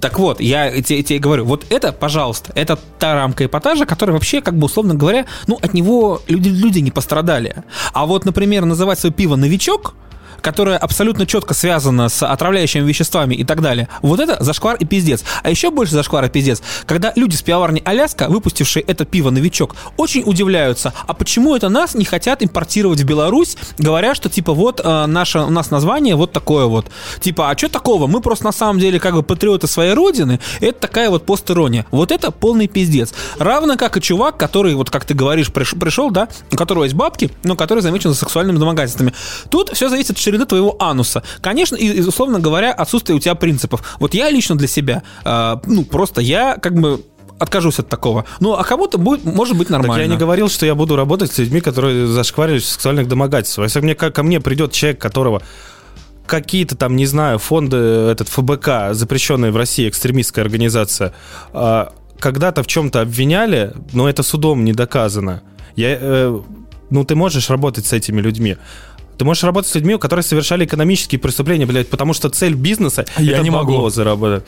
Так 0.00 0.18
вот, 0.18 0.40
я 0.40 0.80
тебе, 0.82 1.02
тебе 1.02 1.18
говорю, 1.18 1.44
вот 1.44 1.66
это, 1.68 1.92
пожалуйста, 1.92 2.52
это 2.54 2.78
та 2.98 3.14
рамка 3.14 3.44
эпатажа, 3.44 3.84
которая 3.84 4.14
вообще, 4.14 4.40
как 4.40 4.56
бы, 4.56 4.64
условно 4.64 4.94
говоря, 4.94 5.26
ну, 5.46 5.58
от 5.60 5.74
него 5.74 6.22
люди, 6.26 6.48
люди 6.48 6.78
не 6.78 6.90
пострадали. 6.90 7.54
А 7.92 8.06
вот, 8.06 8.24
например, 8.24 8.64
называть 8.64 8.98
свое 8.98 9.12
пиво 9.12 9.36
«новичок», 9.36 9.94
которое 10.40 10.76
абсолютно 10.76 11.26
четко 11.26 11.54
связано 11.54 12.08
с 12.08 12.22
отравляющими 12.26 12.86
веществами 12.86 13.34
и 13.34 13.44
так 13.44 13.60
далее. 13.60 13.88
Вот 14.02 14.20
это 14.20 14.42
зашквар 14.42 14.76
и 14.76 14.84
пиздец. 14.84 15.24
А 15.42 15.50
еще 15.50 15.70
больше 15.70 15.94
зашквар 15.94 16.24
и 16.24 16.28
пиздец, 16.28 16.62
когда 16.86 17.12
люди 17.16 17.36
с 17.36 17.42
пивоварни 17.42 17.82
Аляска, 17.84 18.28
выпустившие 18.28 18.82
это 18.82 19.04
пиво 19.04 19.30
«Новичок», 19.30 19.76
очень 19.96 20.22
удивляются, 20.24 20.92
а 21.06 21.14
почему 21.14 21.54
это 21.56 21.68
нас 21.68 21.94
не 21.94 22.04
хотят 22.04 22.42
импортировать 22.42 23.00
в 23.00 23.04
Беларусь, 23.04 23.56
говоря, 23.78 24.14
что 24.14 24.28
типа 24.28 24.52
вот 24.52 24.80
э, 24.82 25.06
наше, 25.06 25.40
у 25.40 25.50
нас 25.50 25.70
название 25.70 26.16
вот 26.16 26.32
такое 26.32 26.66
вот. 26.66 26.86
Типа, 27.20 27.50
а 27.50 27.56
что 27.56 27.68
такого? 27.68 28.06
Мы 28.06 28.20
просто 28.20 28.44
на 28.44 28.52
самом 28.52 28.80
деле 28.80 28.98
как 28.98 29.14
бы 29.14 29.22
патриоты 29.22 29.66
своей 29.66 29.94
родины. 29.94 30.40
Это 30.60 30.80
такая 30.80 31.10
вот 31.10 31.26
постерония. 31.26 31.86
Вот 31.90 32.10
это 32.10 32.30
полный 32.30 32.68
пиздец. 32.68 33.12
Равно 33.38 33.76
как 33.76 33.96
и 33.96 34.00
чувак, 34.00 34.36
который, 34.36 34.74
вот 34.74 34.90
как 34.90 35.04
ты 35.04 35.14
говоришь, 35.14 35.48
приш- 35.48 35.78
пришел, 35.78 36.10
да, 36.10 36.28
у 36.52 36.56
которого 36.56 36.84
есть 36.84 36.96
бабки, 36.96 37.30
но 37.44 37.56
который 37.56 37.80
замечен 37.80 38.10
за 38.10 38.16
сексуальными 38.16 38.58
домогательствами. 38.58 39.12
Тут 39.50 39.70
все 39.74 39.88
зависит 39.88 40.10
от 40.10 40.18
ширины 40.30 40.46
твоего 40.46 40.76
ануса. 40.78 41.22
Конечно, 41.40 41.76
и, 41.76 42.00
условно 42.00 42.38
говоря, 42.38 42.72
отсутствие 42.72 43.16
у 43.16 43.20
тебя 43.20 43.34
принципов. 43.34 43.96
Вот 43.98 44.14
я 44.14 44.30
лично 44.30 44.56
для 44.56 44.68
себя, 44.68 45.02
э, 45.24 45.56
ну, 45.66 45.84
просто 45.84 46.20
я 46.20 46.56
как 46.56 46.74
бы 46.74 47.02
откажусь 47.38 47.78
от 47.78 47.88
такого. 47.88 48.24
Ну, 48.40 48.52
а 48.52 48.64
кому-то 48.64 48.98
будет, 48.98 49.24
может 49.24 49.56
быть 49.56 49.70
нормально. 49.70 49.94
Так 49.94 50.02
я 50.02 50.08
не 50.08 50.18
говорил, 50.18 50.48
что 50.48 50.66
я 50.66 50.74
буду 50.74 50.94
работать 50.94 51.32
с 51.32 51.38
людьми, 51.38 51.60
которые 51.60 52.06
зашкваривают 52.06 52.62
в 52.62 52.68
сексуальных 52.68 53.08
домогательствах. 53.08 53.66
Если 53.66 53.80
мне, 53.80 53.94
ко, 53.94 54.10
ко 54.10 54.22
мне 54.22 54.40
придет 54.40 54.72
человек, 54.72 55.00
которого 55.00 55.42
какие-то 56.26 56.76
там, 56.76 56.96
не 56.96 57.06
знаю, 57.06 57.38
фонды, 57.38 57.76
этот 57.76 58.28
ФБК, 58.28 58.92
запрещенная 58.92 59.50
в 59.50 59.56
России 59.56 59.88
экстремистская 59.88 60.44
организация, 60.44 61.12
а, 61.52 61.92
когда-то 62.20 62.62
в 62.62 62.66
чем-то 62.66 63.00
обвиняли, 63.00 63.72
но 63.92 64.08
это 64.08 64.22
судом 64.22 64.64
не 64.64 64.72
доказано. 64.72 65.42
Я, 65.76 65.96
э, 65.98 66.40
ну, 66.90 67.04
ты 67.04 67.14
можешь 67.14 67.50
работать 67.50 67.86
с 67.86 67.92
этими 67.92 68.20
людьми. 68.20 68.56
Ты 69.20 69.24
можешь 69.26 69.44
работать 69.44 69.70
с 69.70 69.74
людьми, 69.74 69.98
которые 69.98 70.22
совершали 70.22 70.64
экономические 70.64 71.18
преступления, 71.18 71.66
блядь, 71.66 71.90
потому 71.90 72.14
что 72.14 72.30
цель 72.30 72.54
бизнеса 72.54 73.04
Я 73.18 73.32
это 73.34 73.42
не 73.42 73.50
бабло 73.50 73.76
могу. 73.76 73.90
заработать. 73.90 74.44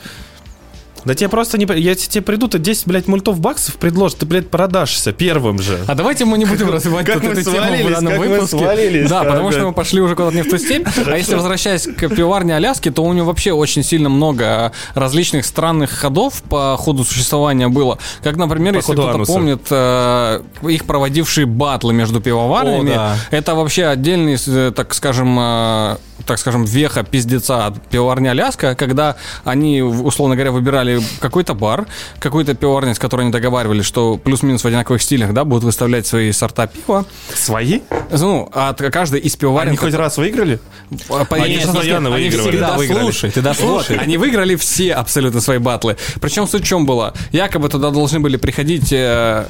Да 1.05 1.15
тебе 1.15 1.29
просто 1.29 1.57
не... 1.57 1.67
Если 1.79 2.09
тебе 2.09 2.21
придут 2.21 2.55
и 2.55 2.59
10, 2.59 2.87
блядь, 2.87 3.07
мультов 3.07 3.39
баксов 3.39 3.75
предложат, 3.75 4.19
ты, 4.19 4.25
блядь, 4.25 4.49
продашься 4.49 5.11
первым 5.11 5.59
же. 5.59 5.79
А 5.87 5.95
давайте 5.95 6.25
мы 6.25 6.37
не 6.37 6.45
будем 6.45 6.69
развивать 6.71 7.05
как 7.05 7.23
эту 7.23 7.43
тему 7.43 7.87
в 7.87 7.91
данном 7.91 8.17
выпуске. 8.19 9.07
да, 9.07 9.23
потому 9.23 9.51
что 9.51 9.67
мы 9.67 9.73
пошли 9.73 10.01
уже 10.01 10.15
куда-то 10.15 10.35
не 10.35 10.43
в 10.43 10.49
ту 10.49 10.57
степь. 10.57 10.87
А 11.05 11.17
если 11.17 11.35
возвращаясь 11.35 11.87
к 11.87 12.09
пиварне 12.09 12.55
Аляски, 12.55 12.89
то 12.91 13.03
у 13.03 13.13
него 13.13 13.27
вообще 13.27 13.51
очень 13.51 13.83
сильно 13.83 14.09
много 14.09 14.71
различных 14.93 15.45
странных 15.45 15.91
ходов 15.91 16.41
по 16.43 16.75
ходу 16.77 17.03
существования 17.03 17.67
было. 17.67 17.97
Как, 18.21 18.37
например, 18.37 18.73
По 18.73 18.77
если 18.77 18.93
кто-то 18.93 19.15
ануса. 19.15 19.33
помнит 19.33 19.67
э, 19.69 20.41
их 20.63 20.85
проводившие 20.85 21.45
батлы 21.45 21.93
между 21.93 22.21
пивоварнями, 22.21 22.91
О, 22.91 22.95
да. 22.95 23.15
это 23.31 23.55
вообще 23.55 23.85
отдельный, 23.85 24.37
э, 24.45 24.71
так 24.75 24.93
скажем, 24.93 25.37
э, 25.39 25.97
так 26.25 26.39
скажем, 26.39 26.65
веха 26.65 27.03
пиздеца 27.03 27.67
от 27.67 27.81
пивоварни 27.87 28.27
Аляска, 28.27 28.75
когда 28.75 29.15
они, 29.43 29.81
условно 29.81 30.35
говоря, 30.35 30.51
выбирали 30.51 30.92
какой-то 31.19 31.53
бар, 31.53 31.85
какой-то 32.19 32.53
пивоварня, 32.53 32.93
с 32.93 32.99
которой 32.99 33.21
они 33.21 33.31
договаривались, 33.31 33.85
что 33.85 34.17
плюс-минус 34.17 34.63
в 34.63 34.67
одинаковых 34.67 35.01
стилях, 35.01 35.33
да, 35.33 35.43
будут 35.45 35.63
выставлять 35.63 36.05
свои 36.07 36.31
сорта 36.31 36.67
пива. 36.67 37.05
свои? 37.33 37.81
Ну, 38.11 38.49
от 38.53 38.77
каждой 38.91 39.19
из 39.21 39.35
пивоварен... 39.35 39.69
Они 39.69 39.77
хоть 39.77 39.93
раз 39.93 40.17
выиграли? 40.17 40.59
По- 41.07 41.25
по- 41.25 41.35
Они 41.37 41.55
Нет, 41.55 41.65
постоянно 41.65 42.09
они 42.13 42.25
выигрывали. 42.25 42.49
всегда 42.51 42.71
Ты 42.71 42.77
выиграли. 42.77 42.97
дослушай, 42.99 43.31
ты 43.31 43.41
дослушай. 43.41 43.95
Вот, 43.97 44.03
они 44.03 44.17
выиграли 44.17 44.55
все 44.55 44.93
абсолютно 44.93 45.41
свои 45.41 45.57
батлы. 45.57 45.97
Причем 46.21 46.47
суть 46.47 46.63
в 46.63 46.67
чем 46.67 46.85
была? 46.85 47.13
Якобы 47.31 47.69
туда 47.69 47.89
должны 47.89 48.19
были 48.19 48.37
приходить 48.37 48.91
э, 48.91 49.45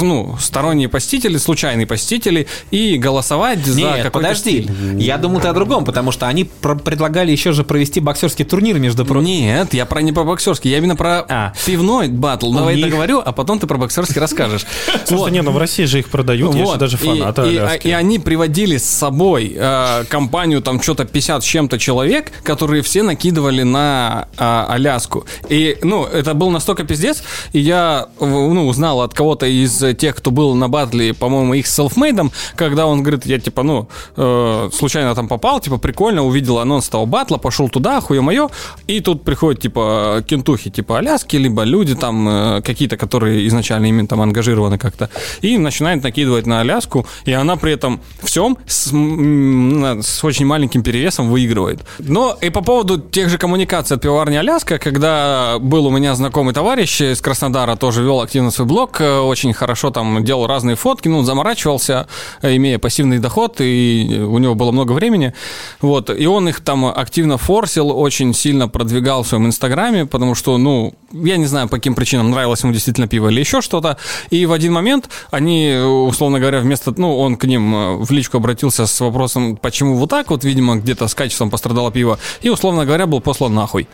ну, 0.00 0.36
сторонние 0.40 0.88
посетители, 0.88 1.36
случайные 1.38 1.86
посетители 1.86 2.46
и 2.70 2.96
голосовать 2.96 3.64
за 3.64 3.78
Нет, 3.78 3.96
какой-то 4.02 4.10
подожди. 4.10 4.62
стиль. 4.62 4.70
Я 5.00 5.18
думал 5.18 5.40
ты 5.40 5.48
о 5.48 5.52
другом, 5.52 5.84
потому 5.84 6.12
что 6.12 6.26
они 6.28 6.44
про- 6.44 6.76
предлагали 6.76 7.32
еще 7.32 7.52
же 7.52 7.64
провести 7.64 8.00
боксерский 8.00 8.44
турнир 8.44 8.78
между 8.78 9.04
прочим. 9.04 9.24
Нет, 9.26 9.74
я 9.74 9.86
про 9.86 10.00
не 10.02 10.12
про 10.12 10.24
боксерский, 10.24 10.70
я 10.70 10.80
именно 10.84 10.96
про 10.96 11.24
А. 11.28 11.52
пивной 11.64 12.08
батл. 12.08 12.50
У 12.50 12.54
Давай 12.54 12.76
них- 12.76 12.84
договорю, 12.84 13.22
а 13.24 13.32
потом 13.32 13.58
ты 13.58 13.66
про 13.66 13.78
боксерский 13.78 14.20
расскажешь. 14.20 14.66
Слушай, 15.06 15.32
не, 15.32 15.42
ну 15.42 15.50
в 15.50 15.58
России 15.58 15.84
же 15.84 15.98
их 16.00 16.10
продают, 16.10 16.54
же 16.54 16.78
даже 16.78 16.96
фанаты 16.96 17.42
и, 17.42 17.56
Аляски. 17.56 17.88
и 17.88 17.90
они 17.90 18.18
приводили 18.18 18.76
с 18.76 18.84
собой 18.84 19.54
э, 19.56 20.04
компанию, 20.08 20.60
там 20.60 20.80
что-то 20.82 21.04
50 21.04 21.42
с 21.42 21.46
чем-то 21.46 21.78
человек, 21.78 22.30
которые 22.42 22.82
все 22.82 23.02
накидывали 23.02 23.62
на 23.62 24.28
э, 24.36 24.64
Аляску. 24.68 25.24
И, 25.48 25.78
ну, 25.82 26.04
это 26.04 26.34
был 26.34 26.50
настолько 26.50 26.84
пиздец, 26.84 27.22
и 27.52 27.60
я, 27.60 28.06
ну, 28.20 28.66
узнал 28.66 29.00
от 29.00 29.14
кого-то 29.14 29.46
из 29.46 29.82
тех, 29.96 30.14
кто 30.16 30.30
был 30.30 30.54
на 30.54 30.68
батле, 30.68 31.14
по-моему, 31.14 31.54
их 31.54 31.66
с 31.66 31.74
селфмейдом, 31.74 32.30
когда 32.56 32.86
он 32.86 33.02
говорит, 33.02 33.26
я, 33.26 33.38
типа, 33.38 33.62
ну, 33.62 33.88
э, 34.16 34.70
случайно 34.72 35.14
там 35.14 35.28
попал, 35.28 35.60
типа, 35.60 35.78
прикольно, 35.78 36.22
увидел 36.24 36.58
анонс 36.58 36.88
того 36.88 37.06
батла, 37.06 37.38
пошел 37.38 37.68
туда, 37.68 38.00
хуе 38.00 38.20
мое, 38.20 38.48
и 38.86 39.00
тут 39.00 39.24
приходят, 39.24 39.60
типа, 39.62 40.22
кентухи, 40.26 40.70
типа, 40.74 40.98
Аляски, 40.98 41.36
либо 41.36 41.62
люди 41.62 41.94
там 41.94 42.28
э, 42.28 42.62
какие-то, 42.62 42.96
которые 42.96 43.46
изначально 43.48 43.86
именно 43.86 44.08
там 44.08 44.20
ангажированы 44.20 44.78
как-то, 44.78 45.08
и 45.40 45.58
начинают 45.58 46.02
накидывать 46.02 46.46
на 46.46 46.60
Аляску, 46.60 47.06
и 47.24 47.32
она 47.32 47.56
при 47.56 47.72
этом 47.72 48.00
всем 48.22 48.58
с, 48.66 48.88
с 48.88 50.24
очень 50.24 50.46
маленьким 50.46 50.82
перевесом 50.82 51.30
выигрывает. 51.30 51.80
Но 51.98 52.36
и 52.40 52.50
по 52.50 52.60
поводу 52.60 52.98
тех 52.98 53.28
же 53.30 53.38
коммуникаций 53.38 53.96
от 53.96 54.02
пивоварни 54.02 54.36
Аляска, 54.36 54.78
когда 54.78 55.58
был 55.58 55.86
у 55.86 55.90
меня 55.90 56.14
знакомый 56.14 56.54
товарищ 56.54 57.00
из 57.00 57.20
Краснодара, 57.20 57.76
тоже 57.76 58.02
вел 58.02 58.20
активно 58.20 58.50
свой 58.50 58.66
блог, 58.66 59.00
э, 59.00 59.18
очень 59.20 59.52
хорошо 59.52 59.90
там 59.90 60.24
делал 60.24 60.46
разные 60.46 60.76
фотки, 60.76 61.08
ну, 61.08 61.22
заморачивался, 61.22 62.06
э, 62.42 62.56
имея 62.56 62.78
пассивный 62.78 63.18
доход, 63.18 63.60
и 63.60 64.20
у 64.26 64.38
него 64.38 64.54
было 64.54 64.72
много 64.72 64.92
времени, 64.92 65.34
вот, 65.80 66.10
и 66.10 66.26
он 66.26 66.48
их 66.48 66.60
там 66.60 66.86
активно 66.86 67.38
форсил, 67.38 67.90
очень 67.90 68.34
сильно 68.34 68.68
продвигал 68.68 69.22
в 69.22 69.28
своем 69.28 69.46
инстаграме, 69.46 70.06
потому 70.06 70.34
что, 70.34 70.58
ну, 70.64 70.94
я 71.12 71.36
не 71.36 71.46
знаю, 71.46 71.68
по 71.68 71.76
каким 71.76 71.94
причинам, 71.94 72.30
нравилось 72.30 72.62
ему 72.62 72.72
действительно 72.72 73.06
пиво 73.06 73.28
или 73.28 73.40
еще 73.40 73.60
что-то, 73.60 73.98
и 74.30 74.46
в 74.46 74.52
один 74.52 74.72
момент 74.72 75.10
они, 75.30 75.76
условно 75.76 76.40
говоря, 76.40 76.60
вместо, 76.60 76.92
ну, 76.96 77.18
он 77.18 77.36
к 77.36 77.44
ним 77.44 77.74
э, 77.74 77.96
в 77.98 78.10
личку 78.10 78.38
обратился 78.38 78.86
с 78.86 79.00
вопросом, 79.00 79.56
почему 79.56 79.96
вот 79.96 80.10
так 80.10 80.30
вот, 80.30 80.42
видимо, 80.42 80.76
где-то 80.76 81.06
с 81.06 81.14
качеством 81.14 81.50
пострадало 81.50 81.92
пиво, 81.92 82.18
и, 82.40 82.48
условно 82.48 82.86
говоря, 82.86 83.06
был 83.06 83.20
послан 83.20 83.54
нахуй. 83.54 83.86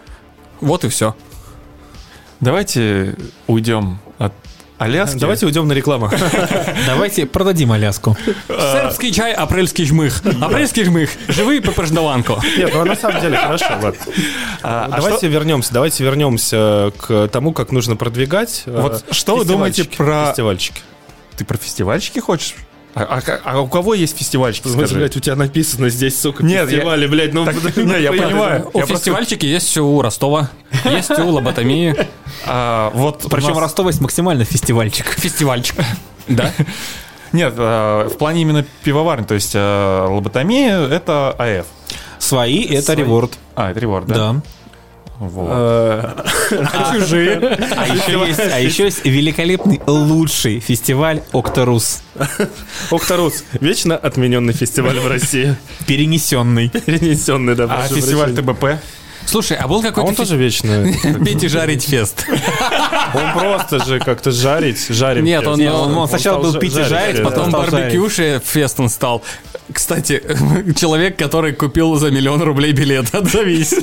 Вот 0.60 0.84
и 0.84 0.88
все. 0.88 1.14
Давайте 2.38 3.16
уйдем 3.48 3.98
от 4.18 4.32
Аляски. 4.80 5.18
Давайте 5.18 5.44
уйдем 5.44 5.68
на 5.68 5.72
рекламу. 5.74 6.10
Давайте 6.86 7.26
продадим 7.26 7.70
Аляску. 7.72 8.16
Сербский 8.48 9.12
чай, 9.12 9.32
апрельский 9.34 9.84
жмых. 9.84 10.22
Апрельский 10.40 10.84
жмых. 10.84 11.10
Живые 11.28 11.60
пепрждаванку. 11.60 12.40
Нет, 12.56 12.70
ну 12.72 12.80
а 12.80 12.84
на 12.86 12.96
самом 12.96 13.20
деле 13.20 13.36
хорошо, 13.36 13.66
ладно. 13.82 13.94
А, 14.62 14.86
а 14.86 14.96
давайте 14.96 15.18
что- 15.18 15.26
вернемся, 15.26 15.72
давайте 15.74 16.02
вернемся 16.02 16.92
к 16.96 17.28
тому, 17.28 17.52
как 17.52 17.72
нужно 17.72 17.96
продвигать. 17.96 18.62
э, 18.64 18.80
Вот 18.80 19.04
что 19.10 19.36
вы 19.36 19.44
думаете 19.44 19.84
про- 19.84 20.28
фестивальчики? 20.28 20.80
Ты 21.36 21.44
про 21.44 21.58
фестивальчики 21.58 22.18
хочешь? 22.18 22.54
А, 22.94 23.20
а 23.24 23.40
а 23.44 23.60
у 23.60 23.68
кого 23.68 23.94
есть 23.94 24.18
фестивальчики? 24.18 24.64
Смысле, 24.64 24.86
скажи? 24.86 24.98
блядь, 24.98 25.16
у 25.16 25.20
тебя 25.20 25.36
написано 25.36 25.90
здесь, 25.90 26.18
сука, 26.20 26.42
Нет, 26.44 26.68
я- 26.68 26.76
фестивали, 26.78 27.06
блядь, 27.06 27.32
ну... 27.32 27.44
Так, 27.44 27.54
не, 27.76 28.00
я 28.02 28.10
понимаю. 28.10 28.70
У 28.72 28.78
Я 28.78 28.86
просто- 28.86 28.94
фестивальчики 28.96 29.46
есть 29.46 29.66
все 29.66 29.84
у 29.84 30.02
Ростова, 30.02 30.50
есть 30.84 31.10
у 31.10 31.28
Лоботомии. 31.28 31.94
а, 32.46 32.90
вот 32.94 33.24
у 33.24 33.28
Причем 33.28 33.50
нас- 33.50 33.58
Ростов 33.58 33.86
есть 33.86 34.00
максимально 34.00 34.44
фестивальчик. 34.44 35.06
Фестивальчик. 35.06 35.76
Да? 36.28 36.52
Нет, 37.32 37.54
а, 37.56 38.08
в 38.08 38.16
плане 38.18 38.42
именно 38.42 38.64
пивоварни, 38.84 39.24
то 39.24 39.34
есть 39.34 39.52
а, 39.54 40.06
лоботомия— 40.08 40.80
это 40.88 41.34
АФ. 41.38 41.66
Свои— 42.18 42.64
это 42.66 42.82
Свои. 42.82 42.96
реворд. 42.96 43.32
А, 43.54 43.70
это 43.70 43.80
реворд, 43.80 44.06
да? 44.06 44.14
Да. 44.14 44.40
Вот. 45.20 45.48
А 46.52 46.94
чужие? 46.96 47.36
А 47.76 47.86
еще 47.86 48.26
есть, 48.26 48.40
а 48.40 48.58
еще 48.58 48.84
есть 48.84 49.04
великолепный 49.04 49.80
лучший 49.86 50.58
фестиваль 50.58 51.20
Окторус. 51.32 52.02
Окторус. 52.90 53.44
Вечно 53.60 53.96
отмененный 53.96 54.52
фестиваль 54.52 54.98
в 54.98 55.06
России. 55.06 55.54
Перенесенный. 55.86 56.70
Перенесенный, 56.70 57.54
да. 57.54 57.64
А 57.70 57.86
фестиваль. 57.86 58.34
ТБП? 58.34 58.80
Слушай, 59.26 59.58
а 59.58 59.68
был 59.68 59.78
А 59.80 59.82
какой-то 59.82 60.08
он 60.08 60.14
тоже 60.16 60.36
вечно. 60.36 60.90
фе- 61.02 61.14
Пейте 61.24 61.48
жарить 61.48 61.84
фест? 61.84 62.26
Он 63.14 63.32
просто 63.38 63.84
же 63.84 64.00
как-то 64.00 64.32
жарить, 64.32 64.86
жарим. 64.88 65.24
Нет, 65.24 65.46
он- 65.46 65.60
Он, 65.68 65.96
он 65.98 66.08
сначала 66.08 66.42
был 66.42 66.54
пить 66.54 66.76
и 66.76 66.82
жарить, 66.82 67.18
фест. 67.18 67.22
потом 67.22 67.50
барбекюши 67.52 68.40
фест 68.44 68.80
он 68.80 68.88
стал. 68.88 69.22
Кстати, 69.72 70.20
человек, 70.76 71.16
который 71.16 71.52
купил 71.52 71.94
за 71.96 72.10
миллион 72.10 72.42
рублей 72.42 72.72
билет, 72.72 73.14
отзовись. 73.14 73.74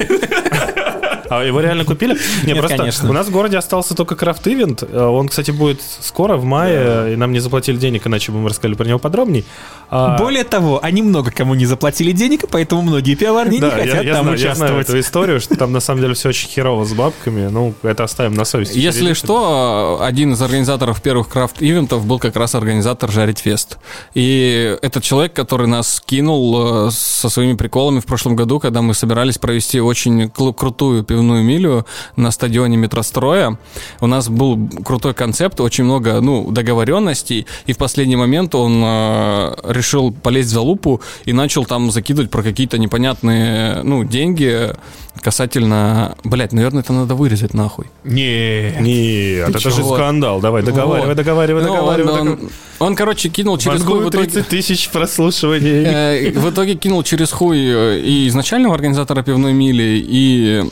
А 1.30 1.44
его 1.44 1.60
реально 1.60 1.86
купили? 1.86 2.18
Не, 2.44 2.54
Нет, 2.54 2.60
просто 2.60 2.78
конечно. 2.78 3.10
у 3.10 3.14
нас 3.14 3.28
в 3.28 3.32
городе 3.32 3.58
остался 3.58 3.96
только 3.96 4.16
крафт-ивент. 4.16 4.84
Э, 4.84 5.06
Он, 5.06 5.28
кстати, 5.28 5.52
будет 5.52 5.82
скоро, 5.82 6.38
в 6.38 6.44
мае, 6.46 7.14
и 7.14 7.16
нам 7.16 7.32
не 7.32 7.40
заплатили 7.40 7.78
денег, 7.78 8.08
иначе 8.08 8.32
бы 8.32 8.40
мы 8.40 8.50
рассказали 8.50 8.76
про 8.76 8.86
него 8.86 9.00
подробней. 9.00 9.46
А, 9.90 10.18
Более 10.18 10.44
того, 10.44 10.84
они 10.84 11.02
много 11.02 11.32
кому 11.32 11.56
не 11.56 11.66
заплатили 11.66 12.12
денег, 12.12 12.46
поэтому 12.52 12.82
многие 12.82 13.16
пивоварни 13.16 13.60
да, 13.60 13.68
не 13.68 13.76
я, 13.76 13.82
хотят 13.82 14.04
я 14.04 14.14
там 14.14 14.24
знаю, 14.24 14.38
я 14.38 14.56
знаю 14.56 14.72
участвовать. 14.74 14.90
эту 14.90 15.00
историю, 15.00 15.40
что 15.40 15.56
там 15.56 15.72
на 15.72 15.80
самом 15.80 16.02
деле 16.02 16.14
все 16.14 16.30
очень 16.30 16.50
херово 16.50 16.84
с 16.86 16.94
бабками. 16.94 17.48
Ну, 17.48 17.74
это 17.84 18.04
оставим 18.04 18.34
на 18.34 18.44
совести. 18.44 18.78
Если 18.78 19.00
Зрителей. 19.00 19.16
что, 19.16 20.00
один 20.02 20.34
из 20.34 20.42
организаторов 20.42 21.02
первых 21.02 21.30
крафт-ивентов 21.30 22.06
был 22.06 22.20
как 22.20 22.36
раз 22.36 22.56
организатор 22.56 23.10
Жарить 23.12 23.40
Фест. 23.40 23.78
И 24.14 24.78
этот 24.82 25.04
человек, 25.04 25.34
который 25.34 25.68
нас 25.68 26.02
кинул 26.06 26.88
э, 26.88 26.92
со 26.92 27.30
своими 27.30 27.56
приколами 27.56 28.00
в 28.00 28.06
прошлом 28.06 28.36
году, 28.36 28.60
когда 28.60 28.82
мы 28.82 28.94
собирались 28.94 29.38
провести 29.38 29.80
очень 29.80 30.30
крутую 30.30 31.04
пивную 31.04 31.44
милю 31.44 31.86
на 32.16 32.32
стадионе 32.32 32.76
метростроя, 32.78 33.58
у 34.02 34.08
нас 34.08 34.28
был 34.28 34.70
крутой 34.84 35.14
концепт, 35.14 35.62
очень 35.62 35.86
много 35.86 36.20
ну, 36.20 36.52
договоренностей, 36.52 37.46
и 37.66 37.74
в 37.74 37.78
последний 37.78 38.16
момент 38.18 38.54
он 38.56 38.82
э, 38.84 39.56
решил 39.78 40.12
полезть 40.12 40.50
за 40.50 40.62
лупу 40.62 41.02
и 41.26 41.34
начал 41.34 41.66
там 41.66 41.92
закидывать 41.92 42.30
про 42.30 42.44
какие-то 42.44 42.78
непонятные 42.78 43.82
ну, 43.84 44.04
деньги 44.04 44.74
касательно... 45.22 46.16
Блять, 46.24 46.54
наверное, 46.54 46.82
это 46.84 46.94
надо 46.94 47.16
вырезать 47.16 47.54
нахуй. 47.54 47.86
Не. 48.04 48.72
Нет, 48.80 49.50
это 49.50 49.60
же 49.60 49.72
чего? 49.72 49.96
скандал. 49.96 50.40
Давай, 50.40 50.62
договаривай, 50.64 51.08
Вот. 51.08 51.18
договаривай, 51.18 51.62
Ну, 51.64 51.68
договаривай. 51.74 52.12
он, 52.12 52.18
договаривай. 52.18 52.44
он, 52.80 52.88
он, 52.88 52.96
короче, 52.96 53.30
кинул 53.30 53.58
через 53.58 53.82
хуй 53.82 54.00
в 54.00 54.04
Вангую 54.04 54.10
итоге... 54.10 54.28
30 54.28 54.48
тысяч 54.48 54.90
прослушиваний. 54.90 55.84
э, 55.86 56.32
В 56.32 56.50
итоге 56.52 56.76
кинул 56.76 57.04
через 57.04 57.32
хуй 57.32 57.58
э, 57.60 58.00
и 58.00 58.28
изначального 58.28 58.76
организатора 58.76 59.24
пивной 59.24 59.54
мили, 59.54 60.04
и 60.08 60.64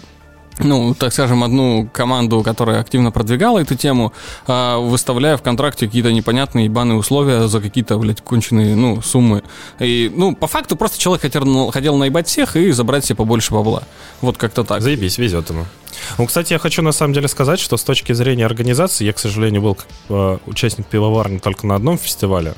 ну, 0.59 0.93
так 0.93 1.11
скажем, 1.11 1.43
одну 1.43 1.89
команду, 1.91 2.41
которая 2.41 2.79
активно 2.79 3.11
продвигала 3.11 3.59
эту 3.59 3.75
тему, 3.75 4.13
а, 4.47 4.79
выставляя 4.79 5.37
в 5.37 5.41
контракте 5.41 5.85
какие-то 5.85 6.13
непонятные 6.13 6.65
ебаные 6.65 6.97
условия 6.97 7.47
за 7.47 7.59
какие-то, 7.59 7.97
блядь, 7.97 8.21
конченые, 8.21 8.75
ну, 8.75 9.01
суммы. 9.01 9.43
И, 9.79 10.11
ну, 10.15 10.35
по 10.35 10.47
факту 10.47 10.75
просто 10.75 10.97
человек 10.97 11.23
хотел, 11.23 11.71
хотел 11.71 11.97
наебать 11.97 12.27
всех 12.27 12.55
и 12.55 12.71
забрать 12.71 13.05
себе 13.05 13.17
побольше 13.17 13.53
бабла. 13.53 13.83
Вот 14.21 14.37
как-то 14.37 14.63
так. 14.63 14.81
Заебись, 14.81 15.17
везет 15.17 15.49
ему. 15.49 15.65
Ну, 16.17 16.25
кстати, 16.25 16.53
я 16.53 16.59
хочу 16.59 16.81
на 16.81 16.91
самом 16.91 17.13
деле 17.13 17.27
сказать, 17.27 17.59
что 17.59 17.77
с 17.77 17.83
точки 17.83 18.13
зрения 18.13 18.45
организации, 18.45 19.05
я, 19.05 19.13
к 19.13 19.19
сожалению, 19.19 19.61
был 19.61 19.75
как, 19.75 19.87
э, 20.09 20.37
участник 20.45 20.87
пивоварни 20.87 21.39
только 21.39 21.67
на 21.67 21.75
одном 21.75 21.97
фестивале. 21.97 22.55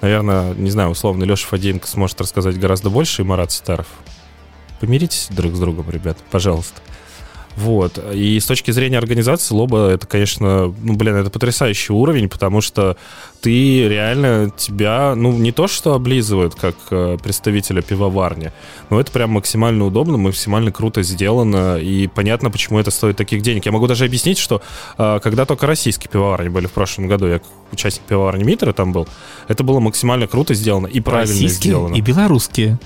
Наверное, 0.00 0.54
не 0.54 0.70
знаю, 0.70 0.90
условно, 0.90 1.22
Леша 1.22 1.46
Фадеенко 1.46 1.86
сможет 1.86 2.20
рассказать 2.20 2.58
гораздо 2.58 2.90
больше, 2.90 3.22
и 3.22 3.24
Марат 3.24 3.52
Старов. 3.52 3.86
Помиритесь 4.80 5.28
друг 5.30 5.54
с 5.54 5.60
другом, 5.60 5.88
ребят, 5.90 6.18
пожалуйста. 6.32 6.80
Вот. 7.56 7.98
И 8.12 8.40
с 8.40 8.46
точки 8.46 8.70
зрения 8.70 8.98
организации 8.98 9.54
Лоба, 9.54 9.90
это, 9.90 10.06
конечно, 10.06 10.74
ну, 10.82 10.94
блин, 10.94 11.16
это 11.16 11.30
потрясающий 11.30 11.92
уровень, 11.92 12.28
потому 12.28 12.60
что 12.60 12.96
ты 13.40 13.88
реально 13.88 14.50
тебя, 14.56 15.14
ну, 15.14 15.32
не 15.32 15.52
то 15.52 15.68
что 15.68 15.94
облизывают, 15.94 16.54
как 16.54 16.76
э, 16.90 17.18
представителя 17.22 17.82
пивоварни, 17.82 18.52
но 18.88 19.00
это 19.00 19.12
прям 19.12 19.30
максимально 19.30 19.84
удобно, 19.86 20.16
максимально 20.16 20.72
круто 20.72 21.02
сделано, 21.02 21.76
и 21.76 22.06
понятно, 22.06 22.50
почему 22.50 22.78
это 22.78 22.90
стоит 22.90 23.16
таких 23.16 23.42
денег. 23.42 23.66
Я 23.66 23.72
могу 23.72 23.86
даже 23.86 24.04
объяснить, 24.04 24.38
что 24.38 24.62
э, 24.96 25.20
когда 25.22 25.44
только 25.44 25.66
российские 25.66 26.10
пивоварни 26.10 26.48
были 26.48 26.66
в 26.66 26.72
прошлом 26.72 27.08
году, 27.08 27.26
я 27.26 27.40
участник 27.72 28.02
пивоварни 28.04 28.44
Митра 28.44 28.72
там 28.72 28.92
был, 28.92 29.08
это 29.48 29.62
было 29.64 29.80
максимально 29.80 30.26
круто 30.26 30.54
сделано 30.54 30.86
и 30.86 31.00
правильно 31.00 31.32
Российские 31.32 31.72
сделано. 31.72 31.94
и 31.94 32.00
белорусские. 32.00 32.78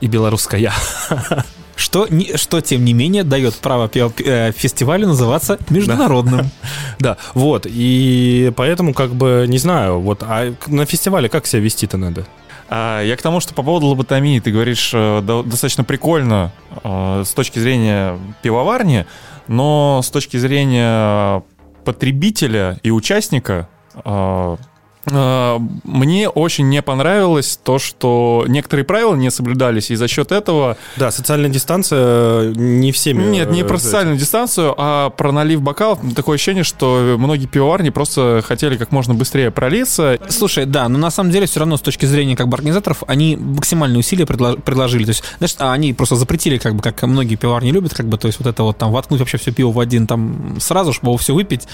и 0.00 0.06
белорусская. 0.06 0.72
Что, 1.76 2.06
не- 2.08 2.36
что, 2.36 2.60
тем 2.60 2.84
не 2.84 2.92
менее, 2.92 3.24
дает 3.24 3.54
право 3.56 3.90
э, 3.94 4.52
фестивалю 4.52 5.08
называться 5.08 5.58
международным. 5.70 6.50
Да, 7.00 7.16
вот, 7.34 7.66
и 7.68 8.52
поэтому, 8.56 8.94
как 8.94 9.10
бы, 9.14 9.44
не 9.48 9.58
знаю, 9.58 10.00
вот, 10.00 10.22
а 10.22 10.54
на 10.68 10.86
фестивале 10.86 11.28
как 11.28 11.46
себя 11.46 11.60
вести-то 11.62 11.96
надо? 11.96 12.24
А, 12.70 13.02
я 13.02 13.16
к 13.16 13.22
тому, 13.22 13.40
что 13.40 13.52
по 13.54 13.62
поводу 13.62 13.86
лоботомии, 13.88 14.38
ты 14.40 14.50
говоришь 14.52 14.90
э, 14.94 15.20
до- 15.22 15.42
достаточно 15.42 15.84
прикольно 15.84 16.52
э, 16.82 17.22
с 17.26 17.32
точки 17.34 17.58
зрения 17.58 18.18
пивоварни, 18.42 19.06
но 19.48 20.00
с 20.02 20.10
точки 20.10 20.36
зрения 20.36 21.42
потребителя 21.84 22.78
и 22.82 22.90
участника 22.90 23.68
Э, 24.04 24.56
Мне 25.06 26.28
очень 26.28 26.68
не 26.68 26.82
понравилось 26.82 27.58
то, 27.62 27.78
что 27.78 28.44
некоторые 28.48 28.84
правила 28.84 29.14
не 29.14 29.30
соблюдались, 29.30 29.90
и 29.90 29.96
за 29.96 30.08
счет 30.08 30.32
этого... 30.32 30.76
Да, 30.96 31.10
социальная 31.10 31.50
дистанция 31.50 32.52
не 32.54 32.92
всеми... 32.92 33.22
Нет, 33.24 33.50
не 33.50 33.62
э, 33.62 33.64
про 33.64 33.78
социальную 33.78 34.16
дистанцию, 34.16 34.74
а 34.76 35.10
про 35.10 35.32
налив 35.32 35.60
бокалов. 35.62 35.98
Такое 36.14 36.36
ощущение, 36.36 36.64
что 36.64 37.16
многие 37.18 37.46
пивоварни 37.46 37.90
просто 37.90 38.42
хотели 38.46 38.76
как 38.76 38.92
можно 38.92 39.14
быстрее 39.14 39.50
пролиться. 39.50 40.18
Слушай, 40.28 40.64
да, 40.66 40.88
но 40.88 40.98
на 40.98 41.10
самом 41.10 41.30
деле 41.30 41.46
все 41.46 41.60
равно 41.60 41.76
с 41.76 41.82
точки 41.82 42.06
зрения 42.06 42.36
как 42.36 42.48
бы 42.48 42.56
организаторов, 42.56 43.02
они 43.06 43.36
максимальные 43.36 43.98
усилия 43.98 44.24
предло- 44.24 44.60
предложили. 44.60 45.04
То 45.04 45.10
есть, 45.10 45.24
знаешь, 45.38 45.54
а 45.58 45.72
они 45.72 45.92
просто 45.92 46.16
запретили, 46.16 46.58
как 46.58 46.74
бы, 46.76 46.82
как 46.82 47.02
многие 47.02 47.36
пивоварни 47.36 47.70
любят, 47.70 47.92
как 47.94 48.08
бы, 48.08 48.16
то 48.16 48.26
есть 48.26 48.38
вот 48.38 48.48
это 48.48 48.62
вот 48.62 48.78
там 48.78 48.90
воткнуть 48.90 49.20
вообще 49.20 49.36
все 49.36 49.52
пиво 49.52 49.70
в 49.70 49.80
один 49.80 50.06
там 50.06 50.56
сразу, 50.60 50.92
чтобы 50.92 51.10
его 51.10 51.18
все 51.18 51.34
выпить, 51.34 51.68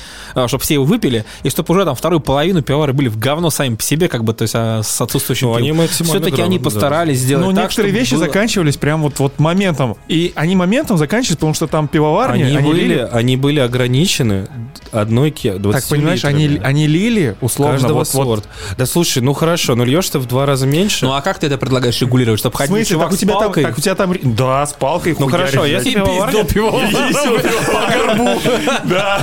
чтобы 0.46 0.62
все 0.62 0.74
его 0.74 0.84
выпили, 0.84 1.24
и 1.42 1.50
чтобы 1.50 1.72
уже 1.74 1.84
там 1.84 1.94
вторую 1.94 2.20
половину 2.20 2.62
пивовары 2.62 2.92
были 2.92 3.08
в 3.08 3.19
говно 3.20 3.50
сами 3.50 3.74
по 3.74 3.82
себе, 3.82 4.08
как 4.08 4.24
бы, 4.24 4.32
то 4.32 4.42
есть 4.42 4.54
а, 4.56 4.82
с 4.82 5.00
отсутствующим 5.00 5.48
Ну, 5.48 5.54
они 5.54 5.72
Все-таки 5.88 6.40
они 6.42 6.58
грамотно, 6.58 6.58
да. 6.58 6.64
постарались 6.64 7.18
сделать 7.18 7.46
Но 7.46 7.52
так, 7.52 7.64
некоторые 7.64 7.90
чтобы 7.92 7.98
вещи 8.00 8.14
было- 8.14 8.24
заканчивались 8.24 8.76
прям 8.76 9.02
вот, 9.02 9.18
вот 9.18 9.38
моментом. 9.38 9.96
И 10.08 10.32
они 10.34 10.56
моментом 10.56 10.96
заканчивались, 10.96 11.36
потому 11.36 11.54
что 11.54 11.66
там 11.66 11.86
пивоварни, 11.86 12.42
Они, 12.42 12.56
они, 12.56 12.68
были, 12.68 12.80
лили... 12.82 13.08
они 13.12 13.36
были 13.36 13.60
ограничены 13.60 14.48
одной 14.92 15.30
ке 15.30 15.54
20 15.54 15.80
Так, 15.82 15.90
понимаешь, 15.90 16.24
они, 16.24 16.48
литрами. 16.48 16.66
они 16.68 16.86
лили, 16.86 17.36
условно, 17.40 17.74
Каждого 17.74 17.98
вот, 17.98 18.14
вот 18.14 18.26
сорта. 18.26 18.48
Да 18.76 18.86
слушай, 18.86 19.22
ну 19.22 19.34
хорошо, 19.34 19.76
но 19.76 19.84
льешь 19.84 20.08
ты 20.08 20.18
в 20.18 20.26
два 20.26 20.46
раза 20.46 20.66
меньше. 20.66 21.04
Ну 21.04 21.12
а 21.12 21.20
как 21.20 21.38
ты 21.38 21.46
это 21.46 21.58
предлагаешь 21.58 22.00
регулировать? 22.00 22.40
Чтобы 22.40 22.54
В 22.54 22.58
ходил 22.58 22.76
смысле, 22.76 22.94
чувак 22.94 23.10
так 23.10 23.14
у 23.14 23.20
тебя 23.20 23.34
с 23.34 23.38
там, 23.38 23.42
палкой? 23.44 23.62
так 23.64 23.78
у 23.78 23.80
тебя 23.80 23.94
там, 23.94 24.14
да, 24.22 24.66
с 24.66 24.72
палкой. 24.72 25.16
Ну 25.18 25.28
хорошо, 25.28 25.64
если 25.66 25.92
пивоварня... 25.92 26.44
по 27.66 27.92
горбу. 27.92 28.40
Да. 28.84 29.22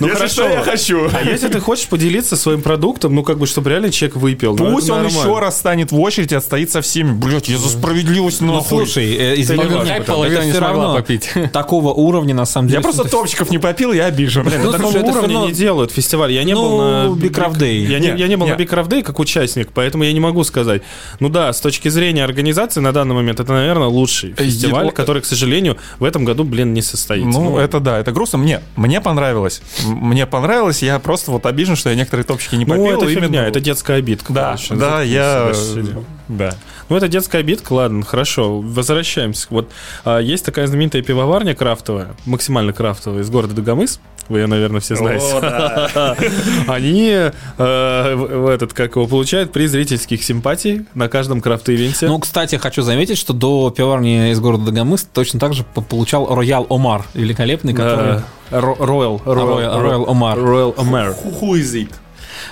Ну 0.00 0.08
хорошо. 0.08 0.48
я 0.48 0.62
хочу. 0.62 1.08
А 1.12 1.22
если 1.22 1.48
ты 1.48 1.60
хочешь 1.60 1.88
поделиться 1.88 2.36
своим 2.36 2.62
продуктом, 2.62 3.14
ну 3.14 3.22
как 3.32 3.38
бы, 3.38 3.46
чтобы 3.46 3.70
реально 3.70 3.90
человек 3.90 4.16
выпил. 4.16 4.54
ну, 4.56 4.72
Пусть 4.72 4.86
это 4.88 4.94
он 4.96 5.02
нормально. 5.04 5.28
еще 5.30 5.38
раз 5.40 5.58
станет 5.58 5.90
в 5.90 5.98
очередь 5.98 6.32
и 6.32 6.34
отстоит 6.34 6.70
со 6.70 6.82
всеми. 6.82 7.12
Блять, 7.12 7.48
я 7.48 7.56
за 7.56 7.68
справедливость 7.70 8.42
Ну, 8.42 8.52
нахуй. 8.54 8.68
слушай, 8.86 9.10
э, 9.14 9.40
извини, 9.40 9.64
это 9.64 10.04
половина 10.12 10.44
не 10.44 10.52
смогла 10.52 10.94
попить. 10.94 11.30
такого 11.52 11.92
уровня, 11.94 12.34
на 12.34 12.44
самом 12.44 12.68
деле. 12.68 12.78
Я 12.78 12.82
просто 12.82 13.04
топчиков 13.04 13.50
не 13.50 13.58
попил, 13.58 13.92
я 13.92 14.06
обижен. 14.06 14.44
Блин, 14.44 14.60
Ну, 14.62 14.70
это 14.70 14.86
уровне 14.86 15.34
равно- 15.34 15.46
не 15.46 15.52
делают 15.52 15.92
фестиваль. 15.92 16.32
Я 16.32 16.44
не 16.44 16.52
Ну, 16.52 16.62
был 16.62 16.78
на 16.78 17.06
Big 17.16 17.32
Day. 17.58 17.86
Я 17.86 17.98
не, 17.98 18.08
я 18.08 18.28
не 18.28 18.36
был 18.36 18.46
на 18.46 18.52
Big 18.54 18.68
Day 18.68 19.02
как 19.02 19.18
участник, 19.18 19.70
поэтому 19.72 20.04
я 20.04 20.12
не 20.12 20.20
могу 20.20 20.44
сказать. 20.44 20.82
Ну 21.20 21.28
да, 21.30 21.52
с 21.52 21.60
точки 21.60 21.88
зрения 21.88 22.24
организации 22.24 22.80
на 22.80 22.92
данный 22.92 23.14
момент 23.14 23.40
это, 23.40 23.52
наверное, 23.52 23.88
лучший 23.88 24.34
фестиваль, 24.34 24.90
который, 24.90 25.22
к 25.22 25.26
сожалению, 25.26 25.78
в 25.98 26.04
этом 26.04 26.24
году, 26.24 26.44
блин, 26.44 26.74
не 26.74 26.82
состоится. 26.82 27.40
Ну, 27.40 27.56
это 27.56 27.80
да, 27.80 27.98
это 27.98 28.12
грустно. 28.12 28.38
Мне, 28.38 28.60
мне 28.76 29.00
понравилось. 29.00 29.62
Мне 29.86 30.26
понравилось, 30.26 30.82
я 30.82 30.98
просто 30.98 31.30
вот 31.30 31.46
обижен, 31.46 31.76
что 31.76 31.90
я 31.90 31.96
некоторые 31.96 32.24
топчики 32.24 32.56
не 32.56 32.64
ну, 32.64 32.74
попил. 32.76 33.02
это 33.02 33.10
именно 33.10 33.21
фигня, 33.26 33.40
вот- 33.42 33.48
это 33.50 33.60
детская 33.60 33.96
обидка. 33.98 34.32
Да, 34.32 34.44
короче. 34.56 34.74
да, 34.74 35.02
я... 35.02 35.52
Сиди. 35.54 35.92
Да. 36.28 36.54
Ну, 36.88 36.96
это 36.96 37.08
детская 37.08 37.38
обидка, 37.38 37.72
ладно, 37.72 38.04
хорошо. 38.04 38.60
Возвращаемся. 38.60 39.46
Вот 39.50 39.70
а, 40.04 40.18
есть 40.18 40.44
такая 40.44 40.66
знаменитая 40.66 41.02
пивоварня 41.02 41.54
крафтовая, 41.54 42.14
максимально 42.26 42.72
крафтовая, 42.72 43.22
из 43.22 43.30
города 43.30 43.54
Дагомыс. 43.54 44.00
Вы 44.28 44.38
ее, 44.40 44.46
наверное, 44.46 44.80
все 44.80 44.94
знаете. 44.96 45.24
Они 46.68 47.10
э, 47.58 48.48
этот, 48.54 48.72
как 48.72 48.94
его, 48.96 49.06
получают 49.06 49.52
приз 49.52 49.70
зрительских 49.72 50.22
симпатий 50.22 50.86
на 50.94 51.08
каждом 51.08 51.40
крафт-ивенте. 51.40 52.06
Ну, 52.06 52.18
кстати, 52.18 52.56
хочу 52.56 52.82
заметить, 52.82 53.18
что 53.18 53.32
до 53.32 53.70
пивоварни 53.70 54.30
из 54.30 54.40
города 54.40 54.66
Дагомыс 54.70 55.06
точно 55.12 55.40
так 55.40 55.54
же 55.54 55.64
по- 55.64 55.80
получал 55.80 56.32
Роял 56.34 56.66
Омар, 56.70 57.04
великолепный, 57.14 57.74
который... 57.74 58.20
Э, 58.50 58.60
Ро- 58.60 58.76
Royal, 58.78 59.22
Royal- 59.24 59.80
Royal 59.82 60.06
Omar. 60.06 60.36
Royal 60.36 60.74
Omar. 60.76 61.14
Who 61.40 61.52
is 61.60 61.74
it? 61.74 61.90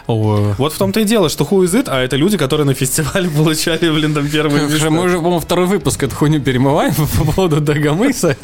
О, 0.06 0.54
Вот 0.58 0.72
в 0.72 0.78
том-то 0.78 1.00
и 1.00 1.04
дело, 1.04 1.28
что 1.28 1.44
who 1.44 1.64
is 1.64 1.74
it, 1.80 1.84
а 1.88 2.00
это 2.00 2.16
люди, 2.16 2.36
которые 2.36 2.66
на 2.66 2.74
фестивале 2.74 3.28
получали, 3.36 3.90
блин, 3.90 4.14
там 4.14 4.28
первые 4.28 4.68
места. 4.68 4.90
Мы 4.90 5.04
уже, 5.04 5.16
по-моему, 5.16 5.40
второй 5.40 5.66
выпуск 5.66 6.02
эту 6.02 6.14
хуйню 6.16 6.40
перемываем 6.40 6.94
по 7.18 7.24
поводу 7.24 7.60
Дагомыса. 7.60 8.36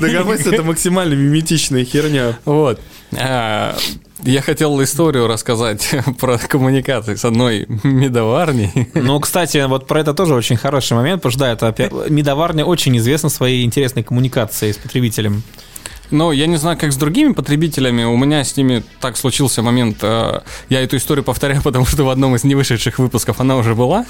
Дагомыс 0.00 0.46
это 0.46 0.62
максимально 0.62 1.14
миметичная 1.14 1.84
херня. 1.84 2.38
Вот. 2.44 2.80
А, 3.18 3.76
Я 4.22 4.40
хотел 4.42 4.80
историю 4.82 5.26
рассказать 5.26 5.90
про 6.20 6.38
коммуникации 6.38 7.14
с 7.16 7.24
одной 7.24 7.66
медоварней. 7.82 8.88
Ну, 8.94 9.18
кстати, 9.20 9.64
вот 9.66 9.86
про 9.86 10.00
это 10.00 10.14
тоже 10.14 10.34
очень 10.34 10.56
хороший 10.56 10.94
момент, 10.94 11.22
потому 11.22 11.32
что, 11.32 11.40
да, 11.40 11.52
это 11.52 11.68
опять... 11.68 11.92
Медоварня 12.08 12.64
очень 12.64 12.96
известна 12.98 13.28
своей 13.28 13.64
интересной 13.64 14.02
коммуникацией 14.02 14.74
с 14.74 14.76
потребителем. 14.76 15.42
Ну, 16.10 16.32
я 16.32 16.46
не 16.46 16.56
знаю, 16.56 16.76
как 16.76 16.92
с 16.92 16.96
другими 16.96 17.32
потребителями. 17.32 18.04
У 18.04 18.16
меня 18.16 18.42
с 18.42 18.56
ними 18.56 18.82
так 19.00 19.16
случился 19.16 19.62
момент. 19.62 19.98
э, 20.02 20.40
Я 20.68 20.82
эту 20.82 20.96
историю 20.96 21.24
повторяю, 21.24 21.62
потому 21.64 21.86
что 21.86 22.04
в 22.04 22.10
одном 22.10 22.34
из 22.34 22.44
невышедших 22.44 22.98
выпусков 22.98 23.40
она 23.40 23.56
уже 23.56 23.74
была, 23.74 24.04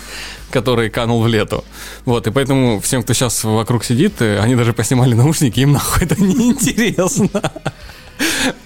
который 0.51 0.88
канул 0.90 1.20
в 1.22 1.26
лету. 1.28 1.64
Вот, 2.07 2.26
и 2.26 2.30
поэтому 2.30 2.80
всем, 2.80 3.03
кто 3.03 3.12
сейчас 3.12 3.44
вокруг 3.44 3.84
сидит, 3.84 4.20
э, 4.22 4.38
они 4.40 4.55
даже 4.57 4.72
поснимали 4.72 5.14
наушники, 5.14 5.61
им 5.61 5.72
нахуй 5.74 6.05
это 6.07 6.20
неинтересно. 6.22 7.28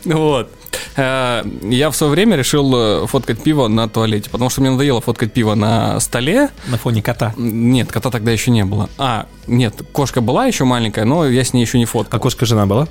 Вот. 0.05 0.51
Э, 0.97 1.45
Я 1.63 1.91
в 1.91 1.97
свое 1.97 2.11
время 2.13 2.37
решил 2.37 3.07
фоткать 3.07 3.41
пиво 3.43 3.69
на 3.69 3.89
туалете, 3.89 4.29
потому 4.31 4.51
что 4.51 4.61
мне 4.61 4.71
надоело 4.71 5.01
фоткать 5.01 5.33
пиво 5.33 5.55
на 5.55 5.99
столе. 6.01 6.51
На 6.69 6.77
фоне 6.77 7.03
кота. 7.03 7.35
Нет, 7.37 7.91
кота 7.93 8.11
тогда 8.11 8.33
еще 8.33 8.51
не 8.51 8.65
было. 8.65 8.91
А, 8.99 9.27
нет, 9.47 9.75
кошка 9.93 10.21
была 10.21 10.47
еще 10.47 10.65
маленькая, 10.65 11.05
но 11.05 11.27
я 11.29 11.45
с 11.45 11.53
ней 11.53 11.63
еще 11.63 11.79
не 11.79 11.85
фоткал. 11.85 12.19
А 12.19 12.21
кошка 12.23 12.47
жена 12.47 12.67
была? 12.67 12.89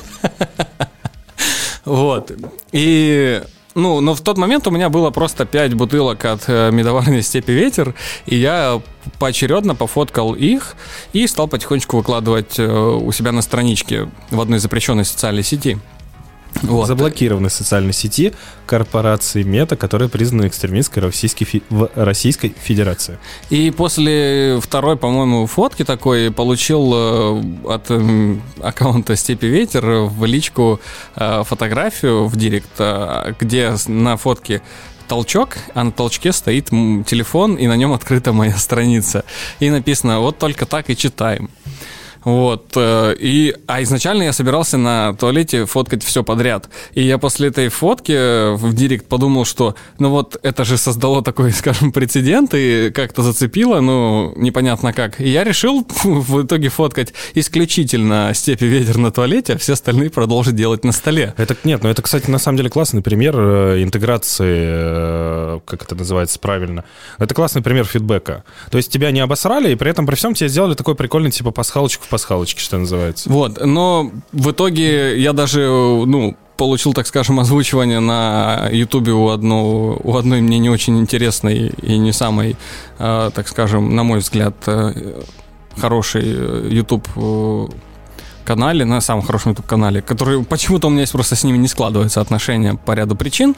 Вот. 1.86 2.32
И 2.72 3.42
ну, 3.76 4.02
но 4.02 4.14
в 4.14 4.22
тот 4.22 4.38
момент 4.38 4.68
у 4.68 4.72
меня 4.72 4.90
было 4.90 5.10
просто 5.12 5.46
5 5.46 5.74
бутылок 5.76 6.26
от 6.26 6.44
э, 6.48 6.70
медоварни 6.72 7.22
«Степи 7.22 7.52
ветер», 7.52 7.96
и 8.26 8.36
я 8.36 8.82
поочередно 9.20 9.76
пофоткал 9.76 10.34
их 10.34 10.76
и 11.14 11.26
стал 11.28 11.48
потихонечку 11.48 11.98
выкладывать 11.98 12.60
э, 12.60 12.68
у 12.68 13.12
себя 13.12 13.32
на 13.32 13.42
страничке 13.42 14.10
в 14.32 14.42
одной 14.42 14.60
запрещенной 14.60 15.06
социальной 15.06 15.44
сети. 15.44 15.78
Вот. 16.62 16.88
Заблокированы 16.88 17.50
социальной 17.50 17.94
сети 17.94 18.34
корпорации 18.66 19.44
Мета, 19.44 19.76
которая 19.76 20.10
признана 20.10 20.48
экстремистской 20.48 21.02
Российской, 21.02 21.46
Фе- 21.46 21.62
в 21.70 21.90
Российской 21.96 22.54
Федерации. 22.62 23.18
И 23.50 23.72
после 23.72 24.60
второй, 24.62 24.98
по-моему, 24.98 25.46
фотки 25.48 25.84
такой 25.86 26.32
получил 26.32 26.92
э, 26.94 27.44
от 27.66 27.90
эм, 27.92 28.42
аккаунта 28.62 29.16
Степи 29.16 29.46
Ветер 29.46 29.86
в 29.86 30.26
личку 30.26 30.80
э, 31.16 31.44
фотографию 31.46 32.26
в 32.28 32.36
директ, 32.36 32.70
э, 32.80 33.34
где 33.40 33.74
на 33.88 34.18
фотке 34.18 34.62
толчок, 35.08 35.58
а 35.74 35.84
на 35.84 35.92
толчке 35.92 36.32
стоит 36.32 36.70
телефон, 36.70 37.56
и 37.56 37.68
на 37.68 37.76
нем 37.76 37.94
открыта 37.94 38.32
моя 38.32 38.58
страница. 38.58 39.26
И 39.60 39.70
написано 39.70 40.20
«Вот 40.20 40.38
только 40.38 40.66
так 40.66 40.90
и 40.90 40.96
читаем». 40.96 41.50
Вот, 42.24 42.74
э, 42.76 43.16
и, 43.18 43.56
а 43.68 43.82
изначально 43.84 44.24
я 44.24 44.34
собирался 44.34 44.78
на 44.78 45.14
туалете 45.14 45.66
фоткать 45.66 46.04
все 46.04 46.24
подряд. 46.24 46.70
И 46.94 47.02
я 47.02 47.18
после 47.18 47.48
этой 47.48 47.70
фотки 47.70 48.12
э, 48.12 48.54
в 48.56 48.74
директ 48.74 49.08
подумал, 49.08 49.46
что, 49.46 49.76
ну 50.00 50.10
вот, 50.10 50.38
это 50.44 50.66
же 50.66 50.78
создало 50.78 51.24
такой, 51.24 51.52
скажем, 51.54 51.92
прецедент 51.92 52.54
и 52.54 52.92
как-то 52.92 53.22
зацепило, 53.22 53.80
ну, 53.80 54.34
непонятно 54.36 54.92
как. 54.92 55.22
И 55.22 55.30
я 55.30 55.44
решил 55.44 55.88
в 56.04 56.44
итоге 56.44 56.70
фоткать 56.70 57.14
исключительно 57.36 58.32
степи 58.34 58.66
ветер 58.66 58.98
на 58.98 59.12
туалете, 59.12 59.54
а 59.54 59.58
все 59.58 59.74
остальные 59.74 60.10
продолжить 60.10 60.56
делать 60.56 60.84
на 60.84 60.92
столе. 60.92 61.34
Это 61.38 61.56
нет, 61.64 61.84
но 61.84 61.90
это, 61.90 62.02
кстати, 62.02 62.30
на 62.30 62.38
самом 62.38 62.58
деле 62.58 62.70
классный 62.70 63.02
пример 63.02 63.36
э, 63.38 63.84
интеграции, 63.84 65.60
как 65.66 65.84
это 65.84 65.96
называется 65.96 66.38
правильно. 66.40 66.84
Это 67.18 67.34
классный 67.34 67.62
пример 67.62 67.86
фидбэка. 67.86 68.44
То 68.72 68.78
есть 68.78 68.92
тебя 68.92 69.12
не 69.12 69.22
обосрали, 69.22 69.72
и 69.72 69.76
при 69.76 69.90
этом 69.90 70.06
при 70.06 70.16
всем 70.16 70.34
тебе 70.34 70.50
сделали 70.50 70.74
такой 70.74 70.96
прикольный 70.96 71.32
типа 71.32 71.52
пасхалочку 71.52 72.09
пасхалочке, 72.10 72.60
что 72.60 72.78
называется. 72.78 73.30
Вот, 73.30 73.64
но 73.66 74.12
в 74.32 74.52
итоге 74.52 75.20
я 75.20 75.34
даже, 75.34 75.68
ну, 75.68 76.36
получил, 76.58 76.94
так 76.94 77.08
скажем, 77.08 77.40
озвучивание 77.40 78.02
на 78.02 78.68
Ютубе 78.72 79.14
у, 79.14 79.30
одно, 79.30 79.98
у 80.04 80.18
одной 80.18 80.42
мне 80.42 80.60
не 80.60 80.70
очень 80.70 81.00
интересной 81.00 81.70
и 81.82 81.98
не 81.98 82.12
самой, 82.12 82.58
э, 82.98 83.32
так 83.34 83.48
скажем, 83.48 83.96
на 83.96 84.04
мой 84.04 84.20
взгляд, 84.20 84.56
э, 84.68 85.22
хорошей 85.78 86.70
YouTube 86.70 87.08
канале, 88.50 88.84
на 88.84 89.00
самом 89.00 89.22
хорошем 89.22 89.52
YouTube 89.52 89.68
канале, 89.68 90.02
который 90.02 90.44
почему-то 90.44 90.88
у 90.88 90.90
меня 90.90 91.02
есть 91.02 91.12
просто 91.12 91.36
с 91.36 91.44
ними 91.44 91.58
не 91.58 91.68
складывается 91.68 92.20
отношения 92.20 92.74
по 92.74 92.94
ряду 92.94 93.16
причин, 93.16 93.56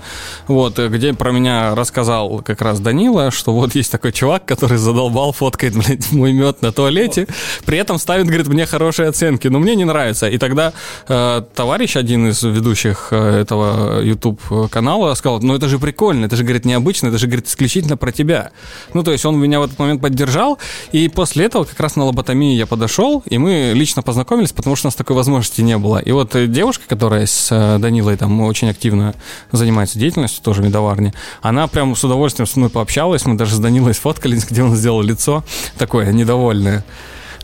вот, 0.47 0.79
э, 0.79 0.89
где 0.89 1.13
про 1.13 1.31
меня 1.31 1.75
рассказал 1.75 2.41
как 2.43 2.61
раз 2.61 2.81
Данила, 2.81 3.31
что 3.31 3.53
вот 3.53 3.73
есть 3.73 3.89
такой 3.89 4.11
чувак, 4.11 4.43
который 4.43 4.77
задолбал, 4.77 5.31
фоткает, 5.31 5.75
блядь, 5.77 6.11
мой 6.11 6.33
мед 6.33 6.61
на 6.61 6.73
туалете, 6.73 7.27
при 7.65 7.77
этом 7.77 7.99
ставит, 7.99 8.25
говорит, 8.25 8.49
мне 8.49 8.65
хорошие 8.65 9.07
оценки, 9.07 9.47
но 9.47 9.59
мне 9.59 9.75
не 9.75 9.85
нравится. 9.85 10.27
И 10.27 10.37
тогда 10.37 10.73
э, 11.07 11.41
товарищ, 11.55 11.95
один 11.95 12.27
из 12.27 12.43
ведущих 12.43 13.07
э, 13.11 13.41
этого 13.41 14.01
YouTube 14.01 14.41
канала, 14.69 15.13
сказал, 15.13 15.39
ну 15.41 15.55
это 15.55 15.69
же 15.69 15.79
прикольно, 15.79 16.25
это 16.25 16.35
же, 16.35 16.43
говорит, 16.43 16.65
необычно, 16.65 17.07
это 17.07 17.17
же, 17.17 17.27
говорит, 17.27 17.47
исключительно 17.47 17.95
про 17.95 18.11
тебя. 18.11 18.51
Ну, 18.93 19.03
то 19.03 19.13
есть 19.13 19.23
он 19.25 19.39
меня 19.39 19.61
в 19.61 19.63
этот 19.63 19.79
момент 19.79 20.01
поддержал, 20.01 20.59
и 20.91 21.07
после 21.07 21.45
этого 21.45 21.63
как 21.63 21.79
раз 21.79 21.95
на 21.95 22.03
лоботомии 22.03 22.57
я 22.57 22.65
подошел, 22.65 23.23
и 23.25 23.37
мы 23.37 23.71
лично 23.73 24.01
познакомились, 24.01 24.51
потому 24.51 24.75
что 24.75 24.80
что 24.81 24.87
у 24.87 24.89
нас 24.89 24.95
такой 24.95 25.15
возможности 25.15 25.61
не 25.61 25.77
было. 25.77 25.99
И 25.99 26.11
вот 26.11 26.35
э, 26.35 26.47
девушка, 26.47 26.85
которая 26.87 27.27
с 27.27 27.49
э, 27.51 27.77
Данилой 27.77 28.17
там 28.17 28.41
очень 28.41 28.69
активно 28.69 29.13
занимается 29.51 29.99
деятельностью, 29.99 30.43
тоже 30.43 30.63
медоварни, 30.63 31.13
она 31.41 31.67
прям 31.67 31.95
с 31.95 32.03
удовольствием 32.03 32.47
со 32.47 32.57
мной 32.57 32.71
пообщалась, 32.71 33.25
мы 33.25 33.35
даже 33.35 33.55
с 33.55 33.59
Данилой 33.59 33.93
сфоткались, 33.93 34.45
где 34.49 34.63
он 34.63 34.75
сделал 34.75 35.01
лицо 35.01 35.43
такое 35.77 36.11
недовольное. 36.11 36.83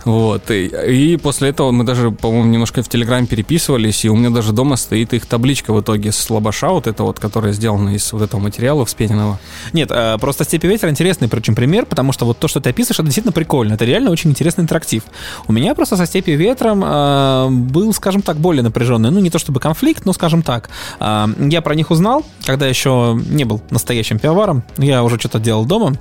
Вот. 0.08 0.50
И, 0.52 0.68
и 0.68 1.18
после 1.18 1.50
этого 1.50 1.72
мы 1.72 1.84
даже, 1.84 2.12
по-моему, 2.12 2.50
немножко 2.50 2.82
в 2.82 2.88
Телеграме 2.88 3.28
переписывались, 3.28 4.06
и 4.06 4.10
у 4.10 4.16
меня 4.16 4.30
даже 4.30 4.54
дома 4.54 4.78
стоит 4.78 5.14
их 5.14 5.26
табличка 5.26 5.74
в 5.74 5.82
итоге 5.82 6.14
с 6.14 6.30
лобаша, 6.30 6.70
вот 6.70 6.88
это 6.88 7.04
вот, 7.04 7.20
которая 7.20 7.52
сделана 7.52 7.90
из 7.90 8.14
вот 8.14 8.22
этого 8.22 8.40
материала 8.40 8.86
вспененного. 8.86 9.38
Нет, 9.74 9.92
э, 9.92 10.18
просто 10.18 10.46
«Степи 10.46 10.66
ветер» 10.66 10.88
интересный, 10.88 11.28
причем 11.28 11.56
пример, 11.56 11.86
потому 11.86 12.14
что 12.14 12.26
вот 12.26 12.40
то, 12.40 12.48
что 12.48 12.62
ты 12.62 12.70
описываешь, 12.70 13.00
это 13.00 13.04
действительно 13.04 13.34
прикольно. 13.34 13.74
Это 13.74 13.84
реально 13.84 14.12
очень 14.12 14.30
интересный 14.30 14.62
интерактив. 14.62 15.04
У 15.46 15.52
меня 15.52 15.76
просто 15.76 15.98
со 15.98 16.06
«Степи 16.06 16.32
ветром» 16.32 16.84
э, 16.86 17.48
был, 17.50 17.92
скажем 17.92 18.22
так, 18.22 18.38
более 18.38 18.64
напряженный. 18.64 19.12
Ну, 19.12 19.20
не 19.20 19.30
то 19.30 19.40
чтобы 19.40 19.60
конфликт, 19.60 20.06
но, 20.06 20.14
скажем 20.14 20.42
так. 20.42 20.70
Э, 21.02 21.28
я 21.38 21.62
про 21.62 21.76
них 21.76 21.92
узнал, 21.92 22.26
когда 22.46 22.66
еще 22.66 23.20
не 23.30 23.44
был 23.44 23.62
настоящим 23.72 24.20
пивоваром. 24.20 24.64
Я 24.78 25.04
уже 25.04 25.20
что-то 25.20 25.40
делал 25.40 25.66
дома. 25.66 25.98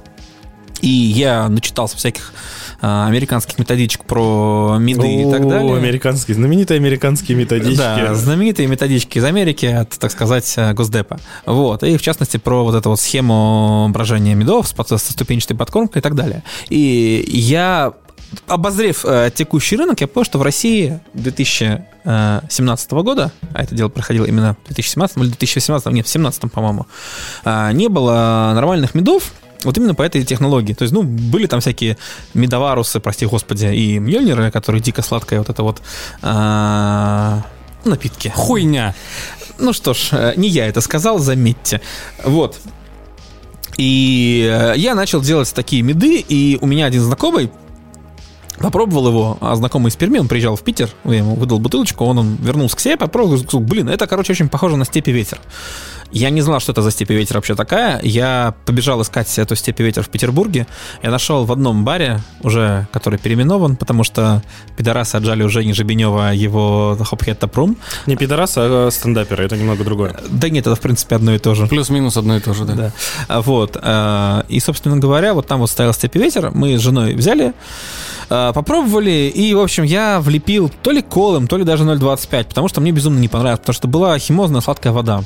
И 0.81 0.89
я 0.89 1.49
начитался 1.49 1.97
всяких 1.97 2.33
а, 2.33 2.66
американских 2.81 3.59
методичек 3.59 4.05
про 4.05 4.77
меды 4.79 5.22
и 5.22 5.31
так 5.31 5.47
далее. 5.49 5.77
Американские, 5.77 6.35
знаменитые 6.35 6.79
американские 6.79 7.37
методички. 7.37 7.79
Да, 7.79 8.14
знаменитые 8.14 8.68
методички 8.68 9.18
из 9.18 9.24
Америки 9.24 9.66
от, 9.66 9.91
так 9.91 10.11
сказать, 10.11 10.55
Госдепа. 10.74 11.18
Вот. 11.45 11.83
И 11.83 11.97
в 11.97 12.03
частности 12.03 12.37
про 12.37 12.64
вот 12.64 12.74
эту 12.74 12.91
вот 12.91 13.01
схему 13.01 13.89
брожения 13.91 14.35
медов 14.35 14.68
со 14.87 14.99
ступенчатой 14.99 15.57
подкормкой 15.57 16.01
и 16.01 16.03
так 16.03 16.14
далее. 16.14 16.43
И 16.68 17.24
я 17.29 17.95
обозрев 18.47 19.05
э, 19.05 19.31
текущий 19.35 19.77
рынок, 19.77 20.01
я 20.01 20.07
понял, 20.07 20.24
что 20.24 20.39
в 20.39 20.43
России 20.43 21.01
2017 21.14 22.93
года, 22.93 23.33
а 23.53 23.62
это 23.62 23.74
дело 23.74 23.89
проходило 23.89 24.24
именно 24.24 24.57
в 24.64 24.66
2017 24.66 25.16
или 25.18 25.27
2018, 25.29 25.87
нет, 25.87 26.07
в 26.07 26.12
2017, 26.12 26.53
по-моему, 26.53 26.87
э, 27.45 27.72
не 27.72 27.89
было 27.89 28.53
нормальных 28.55 28.95
медов, 28.95 29.33
вот 29.65 29.77
именно 29.79 29.95
по 29.95 30.03
этой 30.03 30.25
технологии. 30.25 30.75
То 30.75 30.83
есть, 30.83 30.95
ну, 30.95 31.03
были 31.03 31.47
там 31.47 31.61
всякие 31.61 31.97
медоварусы, 32.35 33.01
прости 33.01 33.27
господи, 33.27 33.67
и 33.67 33.99
мьёльниры, 33.99 34.51
которые 34.51 34.83
дико 34.83 35.03
сладкая 35.03 35.41
вот 35.41 35.49
это 35.49 35.63
вот 35.63 35.83
а, 36.23 37.43
напитки. 37.85 38.33
Хуйня. 38.35 38.95
Ну 39.59 39.73
что 39.73 39.95
ж, 39.95 40.09
э, 40.13 40.35
не 40.37 40.49
я 40.49 40.67
это 40.67 40.81
сказал, 40.81 41.19
заметьте. 41.19 41.81
Вот. 42.25 42.59
И 43.77 44.49
э, 44.51 44.75
я 44.77 44.95
начал 44.95 45.21
делать 45.21 45.53
такие 45.55 45.83
меды, 45.83 46.19
и 46.19 46.59
у 46.61 46.67
меня 46.67 46.87
один 46.87 47.03
знакомый 47.03 47.51
Попробовал 48.59 49.09
его, 49.09 49.39
а 49.41 49.55
знакомый 49.55 49.91
из 49.91 49.97
Перми, 49.97 50.19
он 50.19 50.29
приезжал 50.29 50.57
в 50.57 50.63
Питер, 50.63 50.89
я 51.05 51.17
ему 51.17 51.35
выдал 51.35 51.59
бутылочку, 51.59 52.05
он, 52.07 52.19
он 52.19 52.37
вернулся 52.37 52.77
к 52.77 52.81
себе, 52.81 52.97
попробовал, 52.97 53.61
блин, 53.61 53.89
это, 53.89 54.07
короче, 54.07 54.33
очень 54.33 54.49
похоже 54.49 54.77
на 54.77 54.87
степи 54.87 55.11
ветер. 55.11 55.41
Я 56.13 56.31
не 56.31 56.41
знал, 56.41 56.61
что 56.61 56.73
это 56.73 56.83
за 56.83 56.91
степи 56.91 57.15
ветер 57.15 57.37
вообще 57.37 57.55
такая. 57.55 58.01
Я 58.03 58.55
побежал 58.65 59.03
искать 59.03 59.39
эту 59.39 59.57
степи 59.57 59.83
ветер 59.83 60.03
в 60.03 60.09
Петербурге. 60.09 60.67
Я 61.03 61.11
нашел 61.11 61.45
в 61.45 61.53
одном 61.53 61.85
баре, 61.85 62.21
уже 62.43 62.87
который 62.93 63.19
переименован, 63.19 63.77
потому 63.77 64.05
что 64.05 64.43
пидорасы 64.77 65.17
отжали 65.17 65.43
уже 65.43 65.65
не 65.65 65.73
Жебенева 65.73 66.33
его 66.33 66.97
Хопхед 67.01 67.39
Тапрум. 67.39 67.77
Не 68.07 68.17
пидорасы, 68.17 68.59
а 68.59 68.89
стендаперы, 68.91 69.45
это 69.45 69.57
немного 69.57 69.85
другое. 69.85 70.17
Да 70.29 70.49
нет, 70.49 70.67
это 70.67 70.77
в 70.77 70.81
принципе 70.81 71.17
одно 71.17 71.35
и 71.35 71.39
то 71.39 71.55
же. 71.55 71.67
Плюс-минус 71.67 72.17
одно 72.17 72.37
и 72.37 72.41
то 72.41 72.55
же, 72.55 72.65
да. 72.65 72.75
да. 72.75 72.93
А, 73.29 73.43
вот. 73.43 73.77
А, 73.81 74.45
и, 74.49 74.61
собственно 74.61 74.97
говоря, 74.97 75.35
вот 75.35 75.47
там 75.47 75.61
вот 75.61 75.71
стоял 75.71 75.93
степи 75.93 76.19
ветер, 76.19 76.51
мы 76.55 76.79
с 76.79 76.81
женой 76.81 77.15
взяли, 77.15 77.53
а, 78.29 78.53
попробовали, 78.53 79.33
и, 79.35 79.55
в 79.55 79.61
общем, 79.61 79.85
я 79.85 80.21
влепил 80.21 80.71
то 80.83 80.91
ли 80.91 81.03
колом, 81.03 81.47
то 81.47 81.57
ли 81.57 81.65
даже 81.65 81.85
0,25, 81.85 82.45
потому 82.45 82.69
что 82.69 82.81
мне 82.81 82.93
безумно 82.93 83.19
не 83.19 83.29
понравилось, 83.29 83.61
потому 83.61 83.75
что 83.75 83.89
была 83.89 84.19
химозная 84.19 84.61
сладкая 84.61 84.93
вода. 84.93 85.23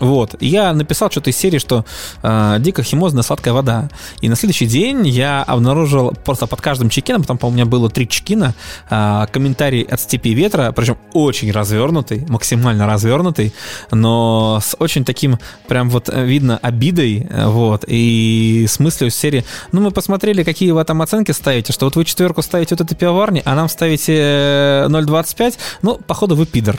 Вот. 0.00 0.36
Я 0.40 0.72
написал 0.72 1.10
что-то 1.10 1.30
из 1.30 1.36
серии, 1.36 1.58
что 1.58 1.84
э, 2.22 2.56
дико 2.60 2.82
химозная 2.82 3.22
сладкая 3.22 3.54
вода. 3.54 3.88
И 4.20 4.28
на 4.28 4.36
следующий 4.36 4.66
день 4.66 5.06
я 5.06 5.42
обнаружил 5.42 6.14
просто 6.24 6.46
под 6.46 6.60
каждым 6.60 6.88
чекином, 6.88 7.24
там, 7.24 7.38
по-моему, 7.38 7.48
у 7.48 7.56
меня 7.56 7.66
было 7.66 7.90
три 7.90 8.08
чекина, 8.08 8.54
э, 8.90 9.26
комментарий 9.32 9.82
от 9.82 10.00
Степи 10.00 10.34
Ветра, 10.34 10.72
причем 10.72 10.98
очень 11.14 11.50
развернутый, 11.50 12.26
максимально 12.28 12.86
развернутый, 12.86 13.52
но 13.90 14.60
с 14.62 14.76
очень 14.78 15.04
таким, 15.04 15.38
прям 15.66 15.90
вот 15.90 16.08
видно, 16.14 16.58
обидой, 16.58 17.26
вот, 17.30 17.84
и 17.86 18.66
с 18.68 18.78
мыслью 18.78 19.10
серии, 19.10 19.44
ну, 19.72 19.80
мы 19.80 19.90
посмотрели, 19.90 20.42
какие 20.42 20.70
вы 20.70 20.84
там 20.84 21.02
оценки 21.02 21.32
ставите, 21.32 21.72
что 21.72 21.86
вот 21.86 21.96
вы 21.96 22.04
четверку 22.04 22.42
ставите 22.42 22.74
вот 22.74 22.82
этой 22.82 22.94
пивоварни, 22.94 23.42
а 23.44 23.54
нам 23.54 23.68
ставите 23.68 24.12
0,25, 24.12 25.58
ну, 25.82 25.96
походу, 25.96 26.36
вы 26.36 26.46
пидор. 26.46 26.76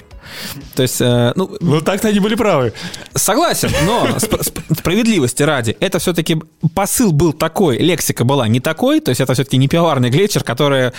То 0.76 0.84
есть, 0.84 1.02
э, 1.02 1.34
ну... 1.36 1.58
Ну, 1.60 1.82
так-то 1.82 2.08
они 2.08 2.20
были 2.20 2.36
правы. 2.36 2.74
Согласен, 3.16 3.72
но 3.86 4.20
справедливости 4.20 5.44
ради, 5.44 5.76
это 5.80 6.00
все-таки 6.00 6.42
посыл 6.76 7.12
был 7.12 7.34
такой, 7.34 7.78
лексика 7.78 8.24
была 8.24 8.48
не 8.48 8.60
такой, 8.60 9.00
то 9.00 9.10
есть 9.10 9.22
это 9.22 9.34
все-таки 9.34 9.58
не 9.58 9.68
пивоварный 9.68 10.10
глетчер, 10.10 10.44
который... 10.44 10.92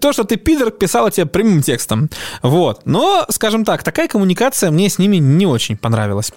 То, 0.00 0.12
что 0.12 0.24
ты 0.24 0.36
пидор, 0.36 0.70
писала 0.70 1.10
тебе 1.10 1.26
прямым 1.26 1.62
текстом. 1.62 2.10
Вот. 2.42 2.82
Но, 2.84 3.24
скажем 3.30 3.64
так, 3.64 3.82
такая 3.82 4.06
коммуникация 4.06 4.70
мне 4.70 4.88
с 4.88 4.98
ними 4.98 5.16
не 5.16 5.46
очень 5.46 5.76
понравилась. 5.76 6.32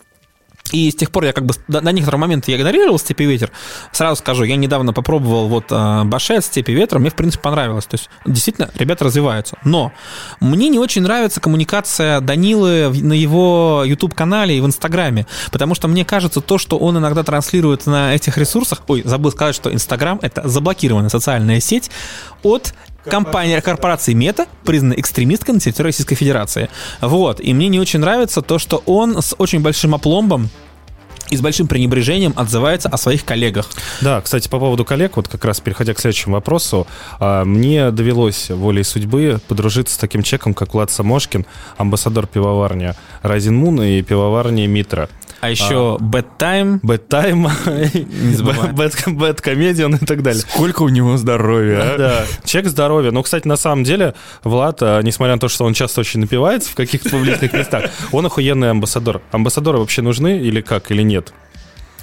И 0.71 0.91
с 0.91 0.95
тех 0.95 1.11
пор 1.11 1.25
я 1.25 1.33
как 1.33 1.45
бы 1.45 1.53
до, 1.67 1.81
до 1.81 1.91
некоторого 1.91 2.27
я 2.27 2.57
игнорировал 2.57 2.99
«Степи 2.99 3.25
ветер». 3.25 3.51
Сразу 3.91 4.17
скажу, 4.17 4.43
я 4.43 4.55
недавно 4.55 4.93
попробовал 4.93 5.47
вот 5.47 5.65
э, 5.69 6.03
Башет 6.05 6.43
«Степи 6.43 6.71
ветра», 6.71 6.99
мне, 6.99 7.09
в 7.09 7.15
принципе, 7.15 7.43
понравилось. 7.43 7.85
То 7.85 7.95
есть, 7.95 8.09
действительно, 8.25 8.69
ребята 8.75 9.05
развиваются. 9.05 9.57
Но 9.63 9.91
мне 10.39 10.69
не 10.69 10.79
очень 10.79 11.01
нравится 11.01 11.39
коммуникация 11.39 12.21
Данилы 12.21 12.89
на 12.89 13.13
его 13.13 13.83
YouTube-канале 13.85 14.57
и 14.57 14.61
в 14.61 14.65
Инстаграме, 14.65 15.25
потому 15.51 15.75
что 15.75 15.87
мне 15.87 16.05
кажется, 16.05 16.41
то, 16.41 16.57
что 16.57 16.77
он 16.77 16.97
иногда 16.97 17.23
транслирует 17.23 17.85
на 17.85 18.15
этих 18.15 18.37
ресурсах... 18.37 18.81
Ой, 18.87 19.01
забыл 19.05 19.31
сказать, 19.31 19.55
что 19.55 19.73
Инстаграм— 19.73 20.19
это 20.21 20.47
заблокированная 20.47 21.09
социальная 21.09 21.59
сеть 21.59 21.89
от 22.43 22.73
компания 23.03 23.61
корпорации 23.61 24.13
Мета 24.13 24.47
признана 24.63 24.93
экстремисткой 24.93 25.55
на 25.55 25.59
территории 25.59 25.87
Российской 25.87 26.15
Федерации. 26.15 26.69
Вот. 27.01 27.39
И 27.39 27.53
мне 27.53 27.67
не 27.67 27.79
очень 27.79 27.99
нравится 27.99 28.41
то, 28.41 28.59
что 28.59 28.83
он 28.85 29.21
с 29.21 29.35
очень 29.37 29.61
большим 29.61 29.95
опломбом 29.95 30.49
и 31.29 31.37
с 31.37 31.41
большим 31.41 31.67
пренебрежением 31.67 32.33
отзывается 32.35 32.89
о 32.89 32.97
своих 32.97 33.25
коллегах. 33.25 33.69
Да, 34.01 34.21
кстати, 34.21 34.47
по 34.47 34.59
поводу 34.59 34.85
коллег, 34.85 35.17
вот 35.17 35.27
как 35.27 35.43
раз 35.45 35.59
переходя 35.59 35.93
к 35.93 35.99
следующему 35.99 36.35
вопросу, 36.35 36.87
а, 37.19 37.45
мне 37.45 37.91
довелось 37.91 38.49
волей 38.49 38.83
судьбы 38.83 39.39
подружиться 39.47 39.95
с 39.95 39.97
таким 39.97 40.23
человеком, 40.23 40.53
как 40.53 40.73
Влад 40.73 40.91
Самошкин, 40.91 41.45
амбассадор 41.77 42.27
пивоварни 42.27 42.93
Rising 43.23 43.61
Moon 43.61 43.99
и 43.99 44.01
пивоварни 44.01 44.65
Митра. 44.67 45.09
А 45.39 45.49
еще 45.49 45.97
Bad 46.01 46.25
Time. 46.39 46.79
Bad 46.81 47.07
Time, 47.07 47.43
Bad, 48.75 49.15
bad 49.15 49.41
Comedian 49.41 50.01
и 50.01 50.05
так 50.05 50.23
далее. 50.23 50.41
Сколько 50.41 50.81
у 50.81 50.89
него 50.89 51.15
здоровья, 51.17 51.93
а? 51.93 51.97
Да, 51.97 52.25
человек 52.43 52.71
здоровья. 52.71 53.11
Но, 53.11 53.21
кстати, 53.21 53.47
на 53.47 53.57
самом 53.57 53.83
деле, 53.83 54.15
Влад, 54.43 54.79
а, 54.81 55.01
несмотря 55.01 55.35
на 55.35 55.39
то, 55.39 55.47
что 55.47 55.65
он 55.65 55.73
часто 55.73 56.01
очень 56.01 56.21
напивается 56.21 56.71
в 56.71 56.75
каких-то 56.75 57.09
публичных 57.09 57.53
местах, 57.53 57.85
он 58.11 58.25
охуенный 58.25 58.71
амбассадор. 58.71 59.21
Амбассадоры 59.31 59.77
вообще 59.77 60.01
нужны 60.01 60.39
или 60.39 60.61
как, 60.61 60.89
или 60.91 61.03
нет? 61.03 61.16
нет. 61.17 61.33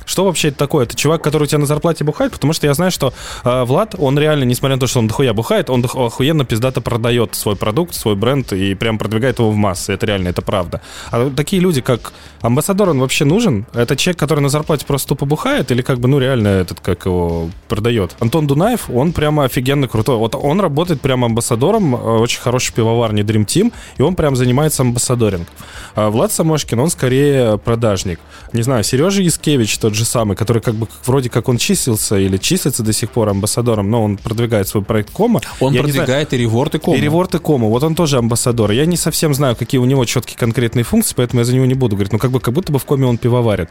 Что 0.07 0.25
вообще 0.25 0.49
это 0.49 0.59
такое? 0.59 0.85
Это 0.85 0.97
чувак, 0.97 1.23
который 1.23 1.45
у 1.45 1.47
тебя 1.47 1.59
на 1.59 1.67
зарплате 1.67 2.05
бухает? 2.05 2.33
Потому 2.33 2.53
что 2.53 2.67
я 2.67 2.75
знаю, 2.75 2.91
что 2.91 3.13
э, 3.45 3.65
Влад, 3.65 3.95
он 3.99 4.19
реально, 4.19 4.45
несмотря 4.45 4.77
на 4.77 4.81
то, 4.81 4.87
что 4.87 4.99
он 4.99 5.07
дохуя 5.07 5.33
бухает, 5.33 5.71
он 5.71 5.85
охуенно 5.85 6.45
пиздато 6.45 6.81
продает 6.81 7.35
свой 7.35 7.57
продукт, 7.57 7.95
свой 7.95 8.15
бренд 8.15 8.53
и 8.53 8.75
прям 8.75 8.99
продвигает 8.99 9.39
его 9.39 9.51
в 9.51 9.57
массы. 9.57 9.93
Это 9.93 10.07
реально, 10.07 10.29
это 10.29 10.43
правда. 10.43 10.81
А 11.11 11.31
такие 11.31 11.61
люди, 11.61 11.81
как 11.81 12.13
амбассадор, 12.43 12.91
он 12.91 13.01
вообще 13.01 13.25
нужен? 13.25 13.67
Это 13.73 13.97
человек, 13.97 14.19
который 14.19 14.41
на 14.41 14.49
зарплате 14.49 14.87
просто 14.87 15.09
тупо 15.09 15.27
бухает 15.27 15.71
или 15.71 15.83
как 15.83 15.99
бы, 15.99 16.09
ну, 16.09 16.19
реально 16.19 16.49
этот, 16.49 16.81
как 16.81 17.07
его 17.07 17.51
продает? 17.69 18.17
Антон 18.21 18.47
Дунаев, 18.47 18.91
он 18.91 19.13
прямо 19.13 19.45
офигенно 19.45 19.89
крутой. 19.89 20.17
Вот 20.17 20.35
он 20.35 20.61
работает 20.61 21.01
прямо 21.01 21.27
амбассадором, 21.27 21.95
э, 21.95 21.99
очень 21.99 22.41
хороший 22.41 22.75
пивоварни 22.75 23.23
Dream 23.23 23.47
Team, 23.47 23.73
и 23.97 24.03
он 24.03 24.15
прям 24.15 24.37
занимается 24.37 24.83
амбассадоринг. 24.83 25.49
А 25.95 26.11
Влад 26.11 26.33
Самошкин, 26.33 26.81
он 26.81 26.91
скорее 26.91 27.59
продажник. 27.59 28.21
Не 28.53 28.63
знаю, 28.63 28.85
Сережа 28.85 29.23
Яскевич, 29.23 29.79
тот 29.79 29.94
тот 29.95 29.99
же 29.99 30.05
самый, 30.05 30.37
который 30.37 30.61
как 30.61 30.75
бы 30.75 30.89
вроде 31.07 31.31
как 31.31 31.49
он 31.49 31.57
числился 31.57 32.19
или 32.19 32.37
числится 32.37 32.83
до 32.83 32.93
сих 32.93 33.11
пор 33.11 33.29
амбассадором, 33.29 33.91
но 33.91 34.03
он 34.03 34.17
продвигает 34.17 34.67
свой 34.67 34.83
проект 34.83 35.11
Кома. 35.13 35.41
Он 35.61 35.73
Я 35.73 35.83
продвигает 35.83 36.07
знаю, 36.07 36.27
и 36.31 36.37
реворд, 36.37 36.75
и 36.75 36.79
Кома. 36.79 36.97
И 36.97 37.01
реворд, 37.01 37.35
и 37.37 37.39
Кома. 37.39 37.69
Вот 37.69 37.85
он 37.85 37.95
тоже 37.95 38.19
амбассадор. 38.19 38.73
Я 38.73 38.87
не 38.87 38.97
совсем 38.97 39.35
знаю, 39.35 39.55
какие 39.55 39.79
у 39.79 39.85
него 39.85 40.05
четкие 40.05 40.37
конкретные 40.37 40.83
функции, 40.83 41.15
поэтому 41.17 41.41
я 41.41 41.45
за 41.45 41.55
него 41.55 41.67
не 41.67 41.75
буду 41.75 41.95
говорить. 41.95 42.13
Ну, 42.13 42.19
как 42.19 42.33
бы, 42.33 42.41
как 42.41 42.53
будто 42.53 42.73
бы 42.73 42.81
в 42.81 42.85
Коме 42.85 43.07
он 43.07 43.19
пивоварит. 43.19 43.69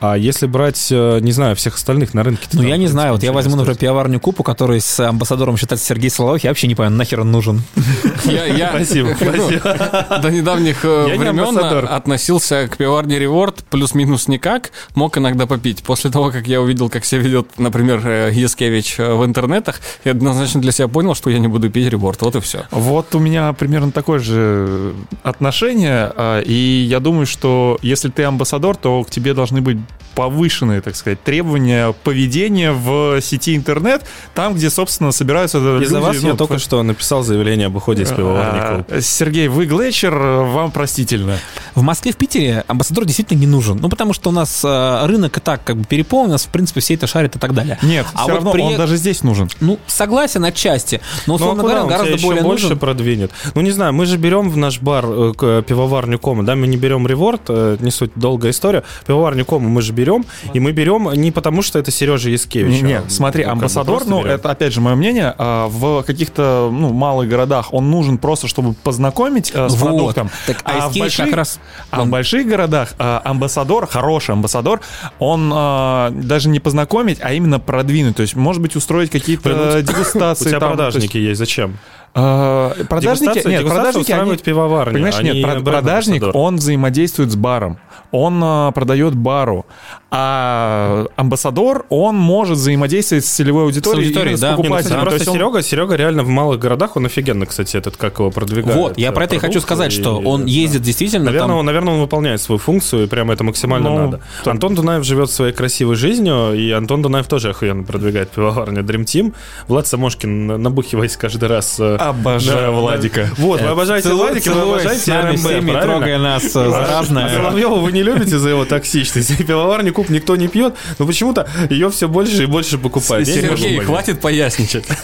А 0.00 0.16
если 0.16 0.46
брать, 0.46 0.88
э, 0.90 1.18
не 1.20 1.32
знаю, 1.32 1.56
всех 1.56 1.74
остальных 1.74 2.14
на 2.14 2.22
рынке... 2.22 2.48
Ну, 2.52 2.62
я 2.62 2.78
не 2.78 2.86
знаю. 2.86 3.12
Вот 3.12 3.22
я 3.22 3.32
возьму, 3.32 3.56
например, 3.56 3.76
пивоварню 3.76 4.18
Купу, 4.18 4.42
который 4.42 4.80
с 4.80 4.98
амбассадором 5.00 5.58
считается 5.58 5.86
Сергей 5.86 6.08
Соловьев. 6.08 6.44
Я 6.44 6.50
вообще 6.50 6.68
не 6.68 6.74
понимаю, 6.74 6.96
нахер 6.96 7.20
он 7.20 7.30
нужен. 7.32 7.62
Спасибо, 8.70 9.14
спасибо. 9.16 10.18
До 10.22 10.30
недавних 10.30 10.84
э, 10.84 11.16
времен 11.16 11.58
относился 11.86 12.66
к 12.68 12.78
пивоварне 12.78 13.18
Реворд 13.18 13.62
плюс-минус 13.64 14.28
никак. 14.28 14.70
Мог 14.94 15.18
иногда 15.18 15.46
попить 15.46 15.65
пить. 15.66 15.82
После 15.82 16.12
того, 16.12 16.30
как 16.30 16.46
я 16.46 16.60
увидел, 16.60 16.88
как 16.88 17.04
себя 17.04 17.22
ведет, 17.22 17.58
например, 17.58 18.00
э, 18.04 18.30
Яскевич 18.32 19.00
э, 19.00 19.14
в 19.14 19.24
интернетах, 19.24 19.80
я 20.04 20.12
однозначно 20.12 20.60
для 20.60 20.70
себя 20.70 20.86
понял, 20.86 21.16
что 21.16 21.28
я 21.28 21.40
не 21.40 21.48
буду 21.48 21.68
пить 21.70 21.90
реворд. 21.90 22.22
Вот 22.22 22.36
и 22.36 22.40
все. 22.40 22.66
Вот 22.70 23.14
у 23.16 23.18
меня 23.18 23.52
примерно 23.52 23.90
такое 23.90 24.20
же 24.20 24.94
отношение, 25.24 26.12
а, 26.16 26.40
и 26.40 26.86
я 26.88 27.00
думаю, 27.00 27.26
что 27.26 27.78
если 27.82 28.10
ты 28.10 28.22
амбассадор, 28.22 28.76
то 28.76 29.02
к 29.02 29.10
тебе 29.10 29.34
должны 29.34 29.60
быть 29.60 29.78
повышенные, 30.14 30.80
так 30.80 30.96
сказать, 30.96 31.22
требования 31.22 31.92
поведения 32.04 32.72
в 32.72 33.20
сети 33.20 33.54
интернет, 33.54 34.02
там, 34.34 34.54
где, 34.54 34.70
собственно, 34.70 35.12
собираются 35.12 35.58
Из-за 35.58 35.96
люди, 35.98 36.06
вас 36.06 36.16
я 36.16 36.30
ну, 36.30 36.36
только 36.36 36.58
что 36.58 36.82
написал 36.82 37.22
заявление 37.22 37.66
об 37.66 37.76
уходе 37.76 38.04
из 38.04 38.12
а, 38.16 38.84
Сергей, 39.00 39.48
вы 39.48 39.66
Глетчер, 39.66 40.14
вам 40.14 40.70
простительно. 40.70 41.38
В 41.74 41.82
Москве, 41.82 42.12
в 42.12 42.16
Питере 42.16 42.64
амбассадор 42.66 43.04
действительно 43.04 43.38
не 43.38 43.46
нужен. 43.46 43.78
Ну, 43.78 43.90
потому 43.90 44.14
что 44.14 44.30
у 44.30 44.32
нас 44.32 44.64
э, 44.64 45.06
рынок 45.06 45.36
и 45.36 45.40
так 45.40 45.55
как 45.64 45.76
бы 45.76 45.84
переполнен, 45.84 46.30
у 46.30 46.32
нас, 46.32 46.44
в 46.44 46.48
принципе, 46.48 46.80
все 46.80 46.94
это 46.94 47.06
шарят 47.06 47.36
и 47.36 47.38
так 47.38 47.54
далее. 47.54 47.78
Нет, 47.82 48.06
А 48.14 48.18
все 48.18 48.26
вот 48.28 48.34
равно 48.36 48.52
при- 48.52 48.62
он 48.62 48.76
даже 48.76 48.96
здесь 48.96 49.22
нужен. 49.22 49.48
Ну, 49.60 49.78
согласен 49.86 50.44
отчасти, 50.44 51.00
но, 51.26 51.32
Ну, 51.32 51.32
а 51.34 51.36
условно 51.36 51.62
говоря, 51.62 51.82
он 51.82 51.88
гораздо 51.88 52.16
более 52.18 52.42
больше 52.42 52.64
нужен. 52.64 52.78
продвинет. 52.78 53.30
Ну, 53.54 53.60
не 53.62 53.70
знаю, 53.70 53.92
мы 53.92 54.06
же 54.06 54.16
берем 54.16 54.50
в 54.50 54.56
наш 54.56 54.80
бар 54.80 55.04
э, 55.06 55.32
к- 55.36 55.62
пивоварню 55.62 56.18
Кома, 56.18 56.42
да, 56.44 56.54
мы 56.56 56.66
не 56.66 56.76
берем 56.76 57.06
реворд, 57.06 57.42
э, 57.48 57.76
не 57.80 57.90
суть 57.90 58.12
долгая 58.16 58.52
история. 58.52 58.82
Пивоварню 59.06 59.44
Кома 59.44 59.68
мы 59.68 59.82
же 59.82 59.92
берем, 59.92 60.24
и 60.52 60.60
мы 60.60 60.72
берем 60.72 61.10
не 61.12 61.30
потому, 61.30 61.62
что 61.62 61.78
это 61.78 61.90
Сережа 61.90 62.30
Яскевич. 62.30 62.82
Не, 62.82 62.98
а, 62.98 63.04
смотри, 63.08 63.44
ну, 63.44 63.50
бы 63.50 63.52
амбассадор, 63.52 64.04
ну, 64.06 64.20
берем. 64.22 64.32
это 64.34 64.50
опять 64.50 64.72
же 64.72 64.80
мое 64.80 64.94
мнение, 64.94 65.34
а, 65.38 65.68
в 65.68 66.02
каких-то 66.02 66.70
ну, 66.72 66.92
малых 66.92 67.28
городах 67.28 67.72
он 67.72 67.90
нужен 67.90 68.18
просто, 68.18 68.48
чтобы 68.48 68.74
познакомить 68.74 69.52
а, 69.54 69.68
с 69.68 69.74
Вот. 69.74 69.86
продуктом. 69.88 70.30
Так, 70.46 70.58
а 70.64 70.72
в 70.72 70.94
Яскевич 70.94 71.00
больших, 71.00 71.24
как 71.26 71.34
раз- 71.34 71.60
а 71.90 72.02
в 72.02 72.08
больших 72.08 72.46
городах 72.46 72.94
а, 72.98 73.20
амбассадор, 73.24 73.86
хороший 73.86 74.32
амбассадор, 74.32 74.80
он 75.18 75.45
а, 75.54 76.10
даже 76.10 76.48
не 76.48 76.60
познакомить, 76.60 77.18
а 77.20 77.32
именно 77.32 77.58
продвинуть. 77.58 78.16
То 78.16 78.22
есть, 78.22 78.34
может 78.36 78.62
быть, 78.62 78.76
устроить 78.76 79.10
какие-то 79.10 79.74
ну, 79.74 79.82
дегустации. 79.82 80.46
У 80.46 80.48
тебя 80.48 80.60
там, 80.60 80.70
продажники 80.70 81.16
есть, 81.16 81.38
зачем? 81.38 81.78
А, 82.18 82.70
продажники, 82.88 83.24
Дегустация- 83.34 83.50
нет, 83.50 83.60
дегустация 83.60 83.92
продажники, 83.92 84.12
они- 84.12 84.36
пивоварни, 84.38 84.92
Понимаешь, 84.94 85.18
они 85.18 85.30
нет, 85.30 85.44
прод- 85.44 85.50
бренд 85.60 85.64
продажник, 85.64 86.22
амбассадор. 86.22 86.42
он 86.42 86.56
взаимодействует 86.56 87.30
с 87.30 87.36
баром. 87.36 87.78
Он 88.10 88.40
а, 88.42 88.70
продает 88.72 89.14
бару. 89.14 89.66
А 90.10 91.06
амбассадор, 91.16 91.84
он 91.90 92.16
может 92.16 92.56
взаимодействовать 92.56 93.24
с 93.26 93.28
целевой 93.28 93.64
аудиторией, 93.64 94.04
аудиторией, 94.06 94.28
именно 94.32 94.38
с 94.38 94.40
да. 94.40 94.50
Не, 94.52 94.56
ну, 94.56 94.62
покупателем. 94.62 95.00
Просто 95.00 95.14
есть 95.18 95.28
он- 95.28 95.34
Серега, 95.34 95.62
Серега 95.62 95.94
реально 95.96 96.22
в 96.22 96.28
малых 96.28 96.58
городах, 96.60 96.96
он 96.96 97.06
офигенно, 97.06 97.44
кстати, 97.44 97.76
этот, 97.76 97.96
как 97.96 98.18
его 98.20 98.30
продвигает. 98.30 98.76
Вот, 98.76 98.98
я 98.98 99.08
э, 99.08 99.12
про 99.12 99.24
это 99.24 99.34
и 99.34 99.38
хочу 99.38 99.60
сказать, 99.60 99.92
что 99.92 100.20
и- 100.20 100.24
он 100.24 100.42
да. 100.44 100.48
ездит 100.50 100.82
действительно 100.82 101.26
Наверное, 101.26 101.48
там... 101.48 101.58
он, 101.58 101.66
наверное, 101.66 101.94
он 101.94 102.00
выполняет 102.00 102.40
свою 102.40 102.58
функцию, 102.58 103.04
и 103.04 103.06
прямо 103.08 103.34
это 103.34 103.44
максимально 103.44 103.90
Ну, 103.90 103.98
надо. 103.98 104.20
Антон 104.44 104.74
Дунаев 104.74 105.04
живет 105.04 105.30
своей 105.30 105.52
красивой 105.52 105.96
жизнью, 105.96 106.54
и 106.54 106.70
Антон 106.70 107.02
Дунаев 107.02 107.26
тоже 107.26 107.50
охуенно 107.50 107.82
продвигает 107.82 108.30
пивоварню 108.30 108.82
Dream 108.82 109.04
Team. 109.04 109.34
Влад 109.68 109.86
Самошкин, 109.86 110.46
на- 110.46 110.56
набухиваясь 110.58 111.16
каждый 111.16 111.48
раз... 111.48 111.76
э, 111.78 111.96
Обожаю 112.08 112.72
Владика. 112.72 113.28
Вот, 113.36 113.60
вы 113.60 113.68
обожаете 113.68 114.08
Целуй- 114.08 114.28
Владика, 114.28 114.52
вы 114.52 114.60
обожаете 114.62 115.20
РМБ, 115.20 115.82
трогая 115.82 116.18
нас, 116.18 116.44
э, 116.44 116.48
А 116.66 116.70
заразное. 116.70 117.34
Соловьева 117.34 117.74
вы 117.76 117.92
не 117.92 118.02
любите 118.02 118.38
за 118.38 118.50
его 118.50 118.64
токсичность. 118.64 119.36
Пивоварни 119.46 119.90
куб 119.90 120.08
никто 120.08 120.36
не 120.36 120.48
пьет, 120.48 120.74
но 120.98 121.06
почему-то 121.06 121.48
ее 121.70 121.90
все 121.90 122.08
больше 122.08 122.44
и 122.44 122.46
больше 122.46 122.78
покупают. 122.78 123.28
Сергей, 123.28 123.78
хватит 123.80 124.20
поясничать. 124.20 124.86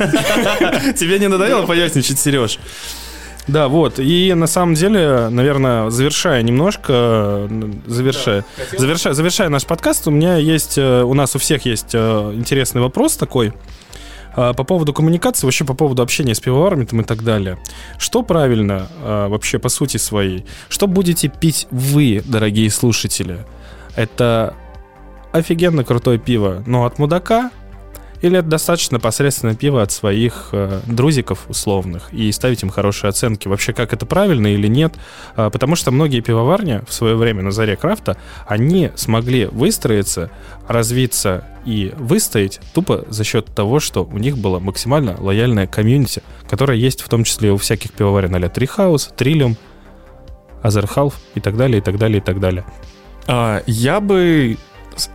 Тебе 0.99 1.19
не 1.19 1.29
надоело 1.29 1.67
поясничать, 1.67 2.19
Сереж? 2.19 2.59
Да, 3.49 3.67
вот. 3.69 3.99
И 3.99 4.33
на 4.35 4.47
самом 4.47 4.75
деле, 4.75 5.29
наверное, 5.29 5.91
завершая 5.91 6.43
немножко, 6.43 6.93
э, 7.51 7.71
завершая, 7.87 8.45
завершая, 8.79 9.15
завершая 9.15 9.49
наш 9.49 9.65
подкаст, 9.67 10.07
у 10.07 10.11
меня 10.13 10.37
есть, 10.37 10.79
э, 10.79 11.03
у 11.03 11.13
нас 11.15 11.35
у 11.35 11.41
всех 11.41 11.65
есть 11.65 11.91
э, 11.93 12.33
интересный 12.35 12.81
вопрос 12.81 13.17
такой 13.17 13.49
э, 13.49 13.53
по 14.35 14.65
поводу 14.65 14.93
коммуникации, 14.93 15.47
вообще 15.47 15.65
по 15.65 15.75
поводу 15.75 16.03
общения 16.03 16.35
с 16.35 16.41
пивоварами 16.41 16.85
там 16.85 17.01
и 17.01 17.05
так 17.05 17.23
далее. 17.23 17.59
Что 17.99 18.23
правильно 18.23 18.89
э, 19.03 19.27
вообще 19.29 19.59
по 19.59 19.69
сути 19.69 19.97
своей? 19.97 20.47
Что 20.69 20.87
будете 20.87 21.29
пить 21.29 21.67
вы, 21.71 22.23
дорогие 22.25 22.71
слушатели? 22.71 23.45
Это 23.97 24.55
офигенно 25.33 25.85
крутое 25.85 26.19
пиво, 26.19 26.63
но 26.67 26.85
от 26.85 26.99
мудака, 26.99 27.51
или 28.23 28.39
это 28.39 28.49
достаточно 28.49 29.01
посредственное 29.01 29.57
пиво 29.57 29.83
от 29.83 29.91
своих 29.91 30.51
э, 30.53 30.81
друзиков 30.87 31.45
условных 31.49 32.13
и 32.13 32.31
ставить 32.31 32.63
им 32.63 32.71
хорошие 32.71 33.09
оценки? 33.09 33.49
Вообще, 33.49 33.73
как 33.73 33.93
это 33.93 34.07
правильно 34.07 34.47
или 34.47 34.69
нет? 34.69 34.95
А, 35.35 35.51
потому 35.51 35.75
что 35.75 35.91
многие 35.91 36.21
пивоварни 36.21 36.81
в 36.87 36.93
свое 36.95 37.17
время 37.17 37.43
на 37.43 37.51
заре 37.51 37.77
крафта, 37.77 38.17
они 38.47 38.91
смогли 38.95 39.47
выстроиться, 39.47 40.31
развиться 40.69 41.45
и 41.65 41.93
выстоять 41.97 42.61
тупо 42.73 43.05
за 43.09 43.25
счет 43.25 43.47
того, 43.47 43.81
что 43.81 44.05
у 44.05 44.19
них 44.19 44.39
было 44.39 44.61
максимально 44.61 45.17
лояльное 45.19 45.67
комьюнити, 45.67 46.23
которое 46.49 46.79
есть 46.79 47.03
в 47.03 47.09
том 47.09 47.25
числе 47.25 47.51
у 47.51 47.57
всяких 47.57 47.93
пивоварен 47.93 48.35
а-ля 48.35 48.49
Трихаус, 48.49 49.11
Триллиум, 49.17 49.57
Азерхалф 50.63 51.15
и 51.35 51.41
так 51.41 51.57
далее, 51.57 51.79
и 51.79 51.83
так 51.83 51.99
далее, 51.99 52.19
и 52.19 52.25
так 52.25 52.39
далее. 52.39 52.65
А, 53.27 53.63
Я 53.67 54.01
бы 54.01 54.57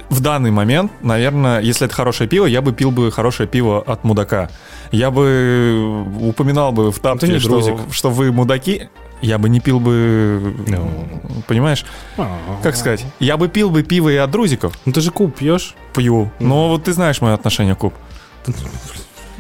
в 0.10 0.20
данный 0.22 0.52
момент, 0.52 0.92
наверное, 1.02 1.62
если 1.62 1.86
это 1.86 1.96
хорошее 1.96 2.30
пиво, 2.30 2.46
я 2.46 2.62
бы 2.62 2.74
пил 2.74 2.92
бы 2.92 3.12
хорошее 3.12 3.48
пиво 3.48 3.82
от 3.82 4.04
мудака. 4.04 4.50
Я 4.92 5.12
бы 5.12 6.06
упоминал 6.22 6.72
бы 6.72 6.92
в 6.92 7.00
тапке, 7.00 7.40
что, 7.40 7.80
что 7.92 8.10
вы 8.10 8.32
мудаки. 8.32 8.90
Я 9.22 9.40
бы 9.40 9.50
не 9.50 9.60
пил 9.60 9.80
бы, 9.80 10.54
Ну. 10.68 11.44
понимаешь? 11.48 11.86
Как 12.62 12.76
сказать? 12.76 13.04
Я 13.20 13.38
бы 13.38 13.48
пил 13.48 13.70
бы 13.72 13.82
пиво 13.84 14.10
и 14.10 14.16
от 14.16 14.30
друзиков. 14.30 14.78
Ну 14.86 14.92
ты 14.94 15.02
же 15.02 15.10
куб 15.12 15.36
пьешь. 15.36 15.76
Пью. 15.96 16.32
Но 16.40 16.70
вот 16.70 16.84
ты 16.84 16.94
знаешь 16.94 17.20
мое 17.22 17.34
отношение 17.34 17.74
к 17.76 17.80
куб. 17.80 17.94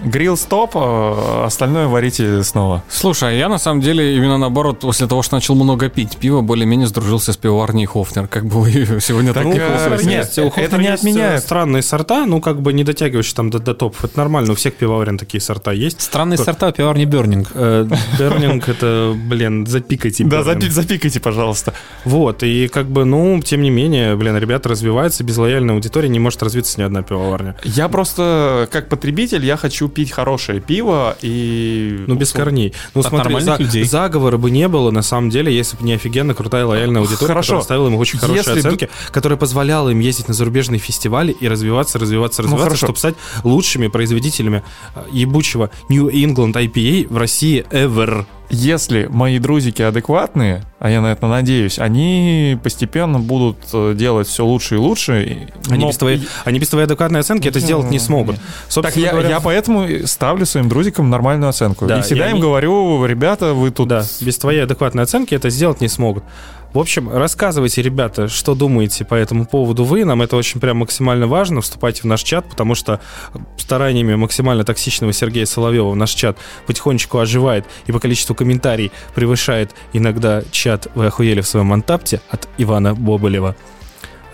Грилл 0.03 0.37
стоп, 0.37 0.71
а 0.75 1.45
остальное 1.45 1.87
варите 1.87 2.43
снова. 2.43 2.83
Слушай, 2.89 3.29
а 3.29 3.31
я 3.33 3.49
на 3.49 3.57
самом 3.57 3.81
деле 3.81 4.15
именно 4.15 4.37
наоборот, 4.37 4.79
после 4.79 5.07
того, 5.07 5.21
что 5.23 5.35
начал 5.35 5.55
много 5.55 5.89
пить 5.89 6.17
пиво, 6.17 6.41
более-менее 6.41 6.87
сдружился 6.87 7.33
с 7.33 7.37
пивоварней 7.37 7.85
Хофнер, 7.85 8.27
как 8.27 8.45
бы 8.45 8.61
вы 8.61 8.71
сегодня 9.01 9.33
так 9.33 9.43
Так, 9.43 9.55
э, 9.57 9.75
услышали. 9.85 10.09
нет, 10.09 10.25
есть, 10.25 10.39
у 10.39 10.47
это 10.59 10.77
не 10.77 10.85
есть, 10.87 10.99
отменяет. 11.03 11.39
э, 11.41 11.43
странные 11.43 11.81
сорта, 11.81 12.25
ну, 12.25 12.41
как 12.41 12.61
бы 12.61 12.73
не 12.73 12.83
дотягивающие 12.83 13.35
там 13.35 13.49
до, 13.49 13.59
до 13.59 13.73
топов. 13.73 14.03
Это 14.05 14.17
нормально, 14.17 14.51
у 14.51 14.55
всех 14.55 14.75
пивоварен 14.75 15.17
такие 15.17 15.41
сорта 15.41 15.71
есть. 15.71 16.01
Странные 16.01 16.37
Как- 16.37 16.45
сорта 16.45 16.71
пивоварни 16.71 17.05
Бернинг. 17.05 17.49
Э, 17.55 17.87
Бернинг 18.19 18.69
это, 18.69 19.13
блин, 19.15 19.65
запикайте. 19.65 20.23
Да, 20.25 20.43
запикайте, 20.43 21.19
пожалуйста. 21.19 21.73
Вот, 22.05 22.43
и 22.43 22.67
как 22.67 22.87
бы, 22.87 23.03
ну, 23.05 23.41
тем 23.43 23.61
не 23.61 23.69
менее, 23.69 24.15
блин, 24.15 24.37
ребята 24.37 24.69
развиваются, 24.69 25.23
без 25.23 25.37
лояльной 25.37 25.73
аудитории 25.73 26.07
не 26.07 26.19
может 26.19 26.43
развиться 26.43 26.79
ни 26.79 26.83
одна 26.83 27.01
пивоварня. 27.01 27.55
Я 27.63 27.89
просто, 27.89 28.67
как 28.71 28.89
потребитель, 28.89 29.43
я 29.45 29.57
хочу 29.57 29.86
пить 29.89 30.11
хорошее 30.11 30.59
пиво 30.59 31.17
и... 31.21 32.03
Ну, 32.07 32.15
без 32.15 32.31
корней. 32.31 32.73
Ну, 32.93 33.01
От 33.01 33.07
смотри, 33.07 33.39
за- 33.39 33.57
людей. 33.57 33.83
заговора 33.83 34.37
бы 34.37 34.51
не 34.51 34.67
было, 34.67 34.91
на 34.91 35.01
самом 35.01 35.29
деле, 35.29 35.55
если 35.55 35.77
бы 35.77 35.83
не 35.83 35.93
офигенно 35.93 36.33
крутая 36.33 36.65
лояльная 36.65 37.01
аудитория, 37.01 37.27
Хорошо. 37.27 37.47
которая 37.47 37.63
ставила 37.63 37.87
им 37.87 37.95
очень 37.95 38.19
хорошие 38.19 38.37
Если 38.39 38.53
бы- 38.53 38.59
оценки, 38.75 38.89
которая 39.11 39.37
позволяла 39.37 39.89
им 39.89 39.99
ездить 39.99 40.27
на 40.27 40.33
зарубежные 40.33 40.79
фестивали 40.79 41.31
и 41.31 41.47
развиваться, 41.47 41.99
развиваться, 41.99 42.41
Ну, 42.41 42.47
развиваться, 42.47 42.65
хорошо. 42.69 42.85
чтобы 42.85 42.99
стать 42.99 43.15
лучшими 43.43 43.87
производителями 43.87 44.63
э, 44.95 45.01
ебучего 45.11 45.69
New 45.89 46.07
England 46.07 46.53
IPA 46.53 47.07
в 47.09 47.17
России 47.17 47.65
ever. 47.71 48.25
Если 48.49 49.07
мои 49.09 49.39
друзики 49.39 49.81
адекватные, 49.81 50.63
а 50.79 50.89
я 50.89 51.01
на 51.01 51.07
это 51.11 51.27
надеюсь, 51.27 51.79
они 51.79 52.57
постепенно 52.63 53.19
будут 53.19 53.57
э, 53.73 53.93
делать 53.93 54.27
все 54.27 54.45
лучше 54.45 54.75
и 54.75 54.77
лучше. 54.77 55.49
Они, 55.69 55.83
но- 55.83 55.89
без 55.89 55.97
твоей, 55.97 56.27
они 56.45 56.57
без 56.59 56.69
твоей 56.69 56.85
адекватной 56.85 57.19
оценки 57.19 57.47
это 57.47 57.59
сделать 57.59 57.89
не 57.91 57.99
смогут. 57.99 58.37
Так 58.81 58.95
я, 58.95 59.11
говоря, 59.11 59.29
я 59.29 59.39
поэтому 59.41 59.87
ставлю 60.05 60.45
своим 60.45 60.69
друзикам 60.69 61.09
нормальную 61.09 61.49
оценку. 61.49 61.87
Да, 61.87 61.99
и 61.99 62.01
всегда 62.03 62.27
и 62.27 62.29
им 62.29 62.35
они- 62.35 62.41
говорю, 62.41 63.05
ребята, 63.05 63.53
вы 63.53 63.69
тут... 63.71 63.89
Да, 63.89 64.05
без 64.21 64.37
твоей 64.37 64.63
адекватной 64.63 65.03
оценки 65.03 65.35
это 65.35 65.49
сделать 65.49 65.81
не 65.81 65.89
смогут. 65.89 66.23
В 66.77 66.79
общем, 66.79 67.09
рассказывайте, 67.09 67.81
ребята, 67.81 68.27
что 68.27 68.53
думаете 68.53 69.03
по 69.03 69.15
этому 69.15 69.47
поводу 69.47 69.83
вы. 69.83 70.05
Нам 70.05 70.21
это 70.21 70.35
очень 70.35 70.59
прям 70.59 70.77
максимально 70.77 71.25
важно. 71.25 71.61
Вступайте 71.61 72.03
в 72.03 72.05
наш 72.05 72.21
чат, 72.21 72.47
потому 72.47 72.75
что 72.75 72.99
стараниями 73.57 74.13
максимально 74.13 74.63
токсичного 74.63 75.11
Сергея 75.11 75.47
Соловьева 75.47 75.95
наш 75.95 76.11
чат 76.11 76.37
потихонечку 76.67 77.17
оживает 77.17 77.65
и 77.87 77.91
по 77.91 77.99
количеству 77.99 78.35
комментариев 78.35 78.91
превышает 79.15 79.71
иногда 79.91 80.43
чат 80.51 80.87
«Вы 80.93 81.07
охуели 81.07 81.41
в 81.41 81.47
своем 81.47 81.73
антапте» 81.73 82.21
от 82.29 82.47
Ивана 82.59 82.93
Боболева. 82.93 83.55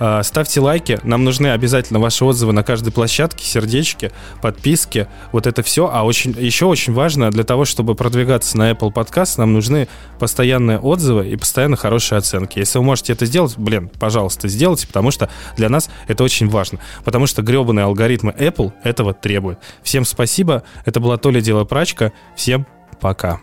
А, 0.06 0.22
Ставьте 0.22 0.60
лайки, 0.60 1.00
нам 1.04 1.24
нужны 1.24 1.48
обязательно 1.48 1.98
ваши 1.98 2.26
отзывы 2.26 2.52
на 2.52 2.62
каждой 2.62 2.92
площадке, 2.92 3.46
сердечки, 3.46 4.12
подписки, 4.42 5.08
вот 5.32 5.48
это 5.48 5.64
все. 5.64 5.90
А 5.90 6.04
очень, 6.04 6.36
еще 6.38 6.66
очень 6.66 6.92
важно, 6.92 7.32
для 7.32 7.46
того, 7.46 7.64
чтобы 7.64 7.96
продвигаться 7.96 8.58
на 8.58 8.72
Apple 8.72 8.92
Podcast, 8.92 9.36
нам 9.38 9.54
нужны 9.54 9.88
постоянные 10.20 10.78
отзывы 10.78 11.30
и 11.30 11.38
постоянно 11.38 11.78
хорошие 11.78 12.20
оценки. 12.20 12.60
Если 12.60 12.80
вы 12.80 12.84
можете 12.84 13.14
это 13.14 13.26
сделать, 13.26 13.58
блин, 13.58 13.90
пожалуйста, 13.98 14.50
сделайте, 14.50 14.88
потому 14.88 15.10
что 15.10 15.30
для 15.56 15.70
нас 15.70 15.90
это 16.10 16.26
очень 16.26 16.50
важно. 16.50 16.80
Потому 17.06 17.26
что 17.26 17.42
гребаные 17.42 17.86
алгоритмы 17.86 18.32
Apple 18.38 18.74
этого 18.84 19.14
требуют. 19.14 19.60
Всем 19.84 20.04
спасибо, 20.04 20.64
это 20.84 21.00
была 21.00 21.16
Толя 21.16 21.40
Дело 21.40 21.64
Прачка, 21.64 22.12
всем 22.36 22.68
пока. 23.00 23.40